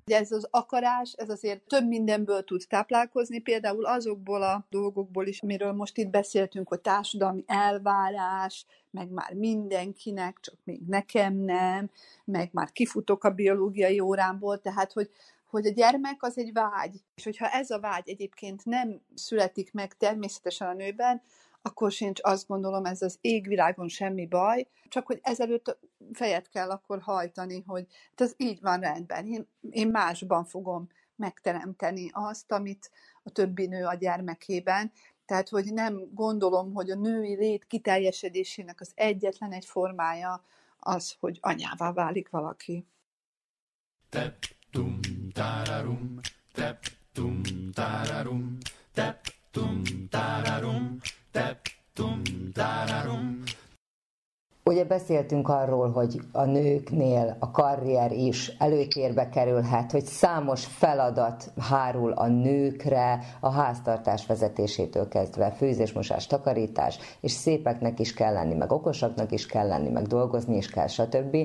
ez 0.05 0.33
az 0.33 0.49
akarás, 0.51 1.13
ez 1.13 1.29
azért 1.29 1.63
több 1.63 1.87
mindenből 1.87 2.45
tud 2.45 2.65
táplálkozni, 2.69 3.39
például 3.39 3.87
azokból 3.87 4.43
a 4.43 4.67
dolgokból 4.71 5.27
is, 5.27 5.43
amiről 5.43 5.73
most 5.73 5.97
itt 5.97 6.11
beszéltünk, 6.11 6.69
hogy 6.69 6.81
társadalmi 6.81 7.45
elvárás, 7.47 8.67
meg 8.91 9.11
már 9.11 9.33
mindenkinek, 9.35 10.39
csak 10.41 10.55
még 10.65 10.81
nekem 10.87 11.35
nem, 11.35 11.91
meg 12.25 12.49
már 12.53 12.73
kifutok 12.73 13.25
a 13.25 13.31
biológiai 13.31 14.01
órámból, 14.01 14.61
tehát 14.61 14.93
hogy 14.93 15.11
hogy 15.47 15.67
a 15.67 15.71
gyermek 15.71 16.23
az 16.23 16.39
egy 16.39 16.53
vágy, 16.53 17.01
és 17.15 17.25
hogyha 17.25 17.49
ez 17.49 17.71
a 17.71 17.81
vágy 17.81 18.09
egyébként 18.09 18.65
nem 18.65 19.01
születik 19.15 19.73
meg 19.73 19.97
természetesen 19.97 20.69
a 20.69 20.73
nőben, 20.73 21.23
akkor 21.63 21.93
sincs 21.93 22.21
azt 22.23 22.47
gondolom 22.47 22.85
ez 22.85 23.03
az 23.03 23.19
égvilágon 23.21 23.89
semmi 23.89 24.27
baj, 24.27 24.67
csak 24.89 25.07
hogy 25.07 25.19
ezelőtt 25.23 25.79
fejet 26.13 26.49
kell 26.49 26.71
akkor 26.71 27.01
hajtani, 27.01 27.63
hogy 27.67 27.87
ez 28.15 28.35
így 28.37 28.61
van 28.61 28.81
rendben, 28.81 29.27
én, 29.27 29.49
én 29.71 29.89
másban 29.89 30.45
fogom 30.45 30.89
megteremteni 31.17 32.11
azt, 32.13 32.53
amit 32.53 32.91
a 33.23 33.31
többi 33.31 33.67
nő 33.67 33.85
a 33.85 33.95
gyermekében, 33.95 34.93
tehát, 35.27 35.49
hogy 35.49 35.73
nem 35.73 36.15
gondolom, 36.15 36.73
hogy 36.73 36.91
a 36.91 36.95
női 36.95 37.35
lét 37.35 37.67
kiteljesedésének 37.67 38.81
az 38.81 38.93
egyetlen 38.95 39.53
egy 39.53 39.65
formája 39.65 40.45
az, 40.79 41.17
hogy 41.21 41.39
anyává 41.41 41.93
válik 41.93 42.29
valaki. 42.29 42.87
Tep 44.09 44.37
tum 44.71 45.01
tararum, 45.33 46.19
tep 46.53 46.87
tum 47.13 47.43
tararum, 47.73 48.59
tep 48.93 49.27
tum 49.53 49.83
tararum, 49.83 49.83
tep 49.83 49.83
tum 49.83 49.83
tararum. 50.11 50.99
Ugye 54.65 54.85
beszéltünk 54.85 55.49
arról, 55.49 55.91
hogy 55.91 56.21
a 56.33 56.45
nőknél 56.45 57.37
a 57.39 57.51
karrier 57.51 58.13
is 58.13 58.49
előtérbe 58.59 59.29
kerülhet, 59.29 59.91
hogy 59.91 60.05
számos 60.05 60.67
feladat 60.67 61.53
hárul 61.61 62.13
a 62.13 62.27
nőkre, 62.27 63.19
a 63.41 63.51
háztartás 63.51 64.27
vezetésétől 64.27 65.09
kezdve, 65.09 65.51
főzésmosás, 65.51 66.27
takarítás, 66.27 66.99
és 67.21 67.33
szépeknek 67.33 68.01
is 68.01 68.15
kell 68.15 68.33
lenni, 68.33 68.55
meg 68.55 68.73
okosaknak 68.73 69.33
is 69.33 69.47
kell 69.47 69.67
lenni, 69.67 69.89
meg 69.89 70.07
dolgozni 70.07 70.57
is 70.57 70.69
kell, 70.69 70.87
stb. 70.87 71.37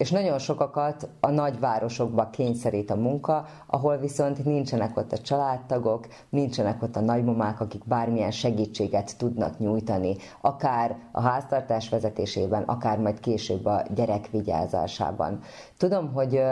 És 0.00 0.10
nagyon 0.10 0.38
sokakat 0.38 1.08
a 1.20 1.30
nagyvárosokba 1.30 2.30
kényszerít 2.30 2.90
a 2.90 2.96
munka, 2.96 3.46
ahol 3.66 3.96
viszont 3.96 4.44
nincsenek 4.44 4.96
ott 4.96 5.12
a 5.12 5.18
családtagok, 5.18 6.06
nincsenek 6.28 6.82
ott 6.82 6.96
a 6.96 7.00
nagymamák, 7.00 7.60
akik 7.60 7.84
bármilyen 7.84 8.30
segítséget 8.30 9.16
tudnak 9.18 9.58
nyújtani, 9.58 10.16
akár 10.40 10.96
a 11.12 11.20
háztartás 11.20 11.88
vezetésében, 11.88 12.62
akár 12.62 12.98
majd 12.98 13.20
később 13.20 13.66
a 13.66 13.82
gyerek 13.94 14.28
vigyázásában. 14.30 15.40
Tudom, 15.76 16.12
hogy 16.12 16.42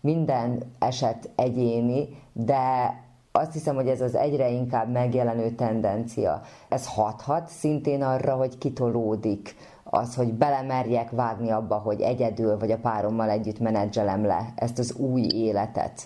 minden 0.00 0.62
eset 0.78 1.30
egyéni, 1.36 2.08
de 2.32 2.94
azt 3.32 3.52
hiszem, 3.52 3.74
hogy 3.74 3.88
ez 3.88 4.00
az 4.00 4.14
egyre 4.14 4.50
inkább 4.50 4.90
megjelenő 4.90 5.50
tendencia. 5.50 6.40
Ez 6.68 6.86
hathat 6.86 7.48
szintén 7.48 8.02
arra, 8.02 8.34
hogy 8.34 8.58
kitolódik 8.58 9.56
az, 9.94 10.14
hogy 10.14 10.32
belemerjek 10.32 11.10
vágni 11.10 11.50
abba, 11.50 11.78
hogy 11.78 12.00
egyedül 12.00 12.58
vagy 12.58 12.70
a 12.70 12.78
párommal 12.78 13.30
együtt 13.30 13.58
menedzselem 13.58 14.24
le 14.24 14.52
ezt 14.56 14.78
az 14.78 14.92
új 14.92 15.22
életet. 15.32 16.02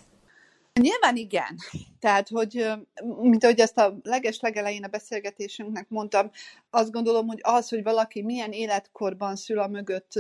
Nyilván 0.81 1.17
igen. 1.17 1.57
Tehát, 2.01 2.29
hogy 2.29 2.67
mint 3.21 3.45
ahogy 3.45 3.61
ezt 3.61 3.79
a 3.79 3.95
leges 4.03 4.41
legelején 4.41 4.85
a 4.85 4.89
beszélgetésünknek 4.89 5.89
mondtam, 5.89 6.31
azt 6.71 6.91
gondolom, 6.91 7.27
hogy 7.27 7.41
az, 7.43 7.69
hogy 7.69 7.83
valaki 7.83 8.23
milyen 8.23 8.53
életkorban 8.53 9.37
szül 9.37 9.59
a 9.59 9.67
mögött 9.67 10.13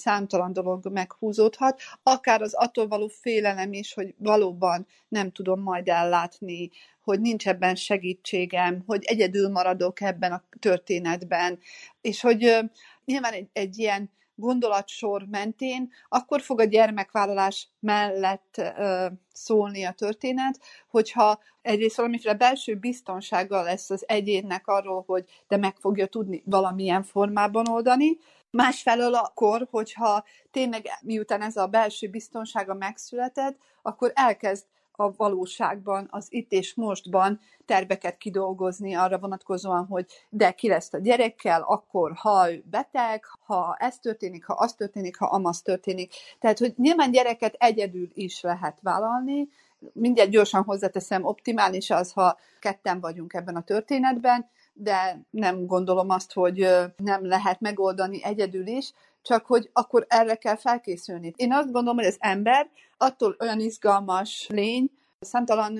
számtalan 0.00 0.52
dolog 0.52 0.86
meghúzódhat, 0.92 1.80
akár 2.02 2.42
az 2.42 2.54
attól 2.54 2.88
való 2.88 3.08
félelem 3.08 3.72
is, 3.72 3.94
hogy 3.94 4.14
valóban 4.18 4.86
nem 5.08 5.32
tudom 5.32 5.60
majd 5.60 5.88
ellátni, 5.88 6.70
hogy 7.00 7.20
nincs 7.20 7.48
ebben 7.48 7.74
segítségem, 7.74 8.82
hogy 8.86 9.04
egyedül 9.04 9.48
maradok 9.48 10.00
ebben 10.00 10.32
a 10.32 10.44
történetben, 10.58 11.58
és 12.00 12.20
hogy 12.20 12.58
nyilván 13.04 13.32
egy, 13.32 13.48
egy 13.52 13.78
ilyen 13.78 14.10
gondolatsor 14.34 15.26
mentén, 15.30 15.92
akkor 16.08 16.40
fog 16.40 16.60
a 16.60 16.64
gyermekvállalás 16.64 17.68
mellett 17.80 18.54
ö, 18.58 19.06
szólni 19.32 19.84
a 19.84 19.92
történet, 19.92 20.60
hogyha 20.90 21.40
egyrészt 21.62 21.96
valamiféle 21.96 22.34
belső 22.34 22.74
biztonsággal 22.74 23.64
lesz 23.64 23.90
az 23.90 24.04
egyénnek 24.08 24.66
arról, 24.66 25.04
hogy 25.06 25.24
de 25.48 25.56
meg 25.56 25.76
fogja 25.76 26.06
tudni 26.06 26.42
valamilyen 26.44 27.02
formában 27.02 27.68
oldani, 27.68 28.18
Másfelől 28.50 29.14
akkor, 29.14 29.68
hogyha 29.70 30.24
tényleg 30.50 30.86
miután 31.02 31.42
ez 31.42 31.56
a 31.56 31.66
belső 31.66 32.08
biztonsága 32.08 32.74
megszületett, 32.74 33.58
akkor 33.82 34.12
elkezd 34.14 34.64
a 34.92 35.12
valóságban, 35.16 36.06
az 36.10 36.26
itt 36.28 36.52
és 36.52 36.74
mostban 36.74 37.40
terveket 37.66 38.18
kidolgozni 38.18 38.94
arra 38.94 39.18
vonatkozóan, 39.18 39.86
hogy 39.86 40.06
de 40.28 40.52
ki 40.52 40.68
lesz 40.68 40.92
a 40.92 40.98
gyerekkel, 40.98 41.62
akkor 41.62 42.12
ha 42.14 42.52
ő 42.52 42.64
beteg, 42.70 43.24
ha 43.46 43.76
ez 43.78 43.98
történik, 43.98 44.44
ha 44.44 44.52
az 44.52 44.74
történik, 44.74 45.16
ha 45.16 45.26
amaz 45.26 45.62
történik. 45.62 46.14
Tehát, 46.38 46.58
hogy 46.58 46.74
nyilván 46.76 47.10
gyereket 47.10 47.54
egyedül 47.58 48.08
is 48.14 48.40
lehet 48.40 48.78
vállalni, 48.82 49.48
mindjárt 49.92 50.30
gyorsan 50.30 50.62
hozzáteszem, 50.62 51.24
optimális 51.24 51.90
az, 51.90 52.12
ha 52.12 52.38
ketten 52.58 53.00
vagyunk 53.00 53.34
ebben 53.34 53.56
a 53.56 53.62
történetben, 53.62 54.48
de 54.82 55.20
nem 55.30 55.66
gondolom 55.66 56.10
azt, 56.10 56.32
hogy 56.32 56.68
nem 56.96 57.26
lehet 57.26 57.60
megoldani 57.60 58.24
egyedül 58.24 58.66
is, 58.66 58.92
csak 59.22 59.46
hogy 59.46 59.70
akkor 59.72 60.06
erre 60.08 60.34
kell 60.34 60.56
felkészülni. 60.56 61.32
Én 61.36 61.52
azt 61.52 61.72
gondolom, 61.72 61.96
hogy 61.96 62.06
az 62.06 62.16
ember 62.18 62.68
attól 62.96 63.36
olyan 63.40 63.60
izgalmas 63.60 64.46
lény, 64.48 64.90
számtalan 65.26 65.78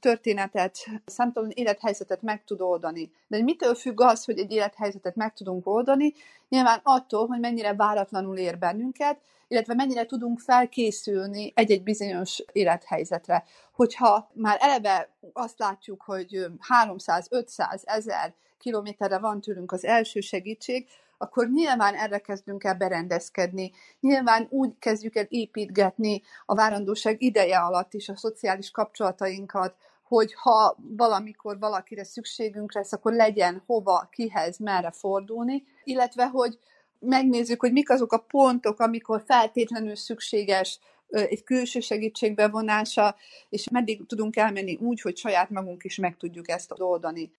történetet, 0.00 0.76
számtalan 1.04 1.50
élethelyzetet 1.50 2.22
meg 2.22 2.44
tud 2.44 2.60
oldani. 2.60 3.12
De 3.26 3.42
mitől 3.42 3.74
függ 3.74 4.00
az, 4.00 4.24
hogy 4.24 4.38
egy 4.38 4.52
élethelyzetet 4.52 5.16
meg 5.16 5.32
tudunk 5.34 5.66
oldani? 5.66 6.12
Nyilván 6.48 6.80
attól, 6.82 7.26
hogy 7.26 7.40
mennyire 7.40 7.74
váratlanul 7.74 8.36
ér 8.36 8.58
bennünket, 8.58 9.20
illetve 9.48 9.74
mennyire 9.74 10.06
tudunk 10.06 10.40
felkészülni 10.40 11.52
egy-egy 11.54 11.82
bizonyos 11.82 12.42
élethelyzetre. 12.52 13.44
Hogyha 13.72 14.30
már 14.32 14.56
eleve 14.60 15.08
azt 15.32 15.58
látjuk, 15.58 16.02
hogy 16.02 16.46
300, 16.60 17.26
500, 17.30 17.82
1000 17.84 18.34
kilométerre 18.58 19.18
van 19.18 19.40
tőlünk 19.40 19.72
az 19.72 19.84
első 19.84 20.20
segítség, 20.20 20.88
akkor 21.22 21.48
nyilván 21.48 21.94
erre 21.94 22.18
kezdünk 22.18 22.64
el 22.64 22.74
berendezkedni. 22.74 23.72
Nyilván 24.00 24.46
úgy 24.50 24.78
kezdjük 24.78 25.16
el 25.16 25.26
építgetni 25.28 26.22
a 26.46 26.54
várandóság 26.54 27.22
ideje 27.22 27.58
alatt 27.58 27.94
is 27.94 28.08
a 28.08 28.16
szociális 28.16 28.70
kapcsolatainkat, 28.70 29.74
hogy 30.02 30.34
ha 30.34 30.76
valamikor 30.96 31.58
valakire 31.58 32.04
szükségünk 32.04 32.74
lesz, 32.74 32.92
akkor 32.92 33.12
legyen 33.12 33.62
hova, 33.66 34.08
kihez, 34.10 34.58
merre 34.58 34.90
fordulni, 34.90 35.64
illetve 35.84 36.26
hogy 36.26 36.58
megnézzük, 36.98 37.60
hogy 37.60 37.72
mik 37.72 37.90
azok 37.90 38.12
a 38.12 38.18
pontok, 38.18 38.80
amikor 38.80 39.22
feltétlenül 39.26 39.96
szükséges 39.96 40.78
egy 41.08 41.44
külső 41.44 41.80
segítség 41.80 42.34
bevonása, 42.34 43.16
és 43.48 43.68
meddig 43.68 44.06
tudunk 44.06 44.36
elmenni 44.36 44.76
úgy, 44.76 45.00
hogy 45.00 45.16
saját 45.16 45.50
magunk 45.50 45.84
is 45.84 45.96
meg 45.96 46.16
tudjuk 46.16 46.48
ezt 46.48 46.72
oldani. 46.76 47.32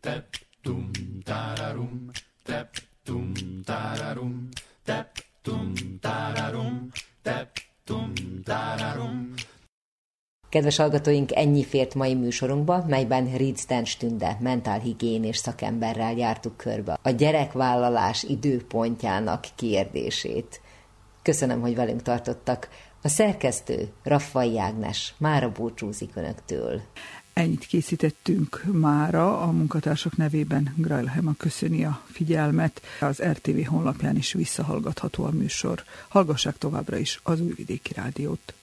Tep 0.00 0.26
tum 0.62 0.90
tep 2.44 2.68
tum 3.04 3.32
tararum, 3.64 4.48
tep 4.84 5.08
tum 5.42 5.72
tararum, 6.00 6.90
tep 7.22 7.48
tum 7.84 8.12
tararum. 8.44 9.34
Kedves 10.48 10.76
hallgatóink, 10.76 11.36
ennyi 11.36 11.64
fért 11.64 11.94
mai 11.94 12.14
műsorunkba, 12.14 12.84
melyben 12.86 13.36
Ritz 13.36 13.66
Stünde 13.84 14.36
mentálhigiénés 14.40 15.36
szakemberrel 15.36 16.12
jártuk 16.12 16.56
körbe 16.56 16.98
a 17.02 17.10
gyerekvállalás 17.10 18.22
időpontjának 18.22 19.46
kérdését. 19.54 20.60
Köszönöm, 21.22 21.60
hogy 21.60 21.74
velünk 21.74 22.02
tartottak. 22.02 22.68
A 23.02 23.08
szerkesztő 23.08 23.92
Raffai 24.02 24.58
Ágnes 24.58 25.14
mára 25.18 25.52
búcsúzik 25.52 26.16
Önöktől. 26.16 26.82
Ennyit 27.34 27.66
készítettünk 27.66 28.62
mára, 28.72 29.40
a 29.40 29.50
munkatársak 29.50 30.16
nevében 30.16 30.74
Grajlhema 30.76 31.34
köszöni 31.36 31.84
a 31.84 32.00
figyelmet. 32.04 32.82
Az 33.00 33.22
RTV 33.22 33.66
honlapján 33.66 34.16
is 34.16 34.32
visszahallgatható 34.32 35.24
a 35.24 35.30
műsor. 35.30 35.82
Hallgassák 36.08 36.58
továbbra 36.58 36.96
is 36.96 37.20
az 37.22 37.40
Újvidéki 37.40 37.92
Rádiót. 37.92 38.54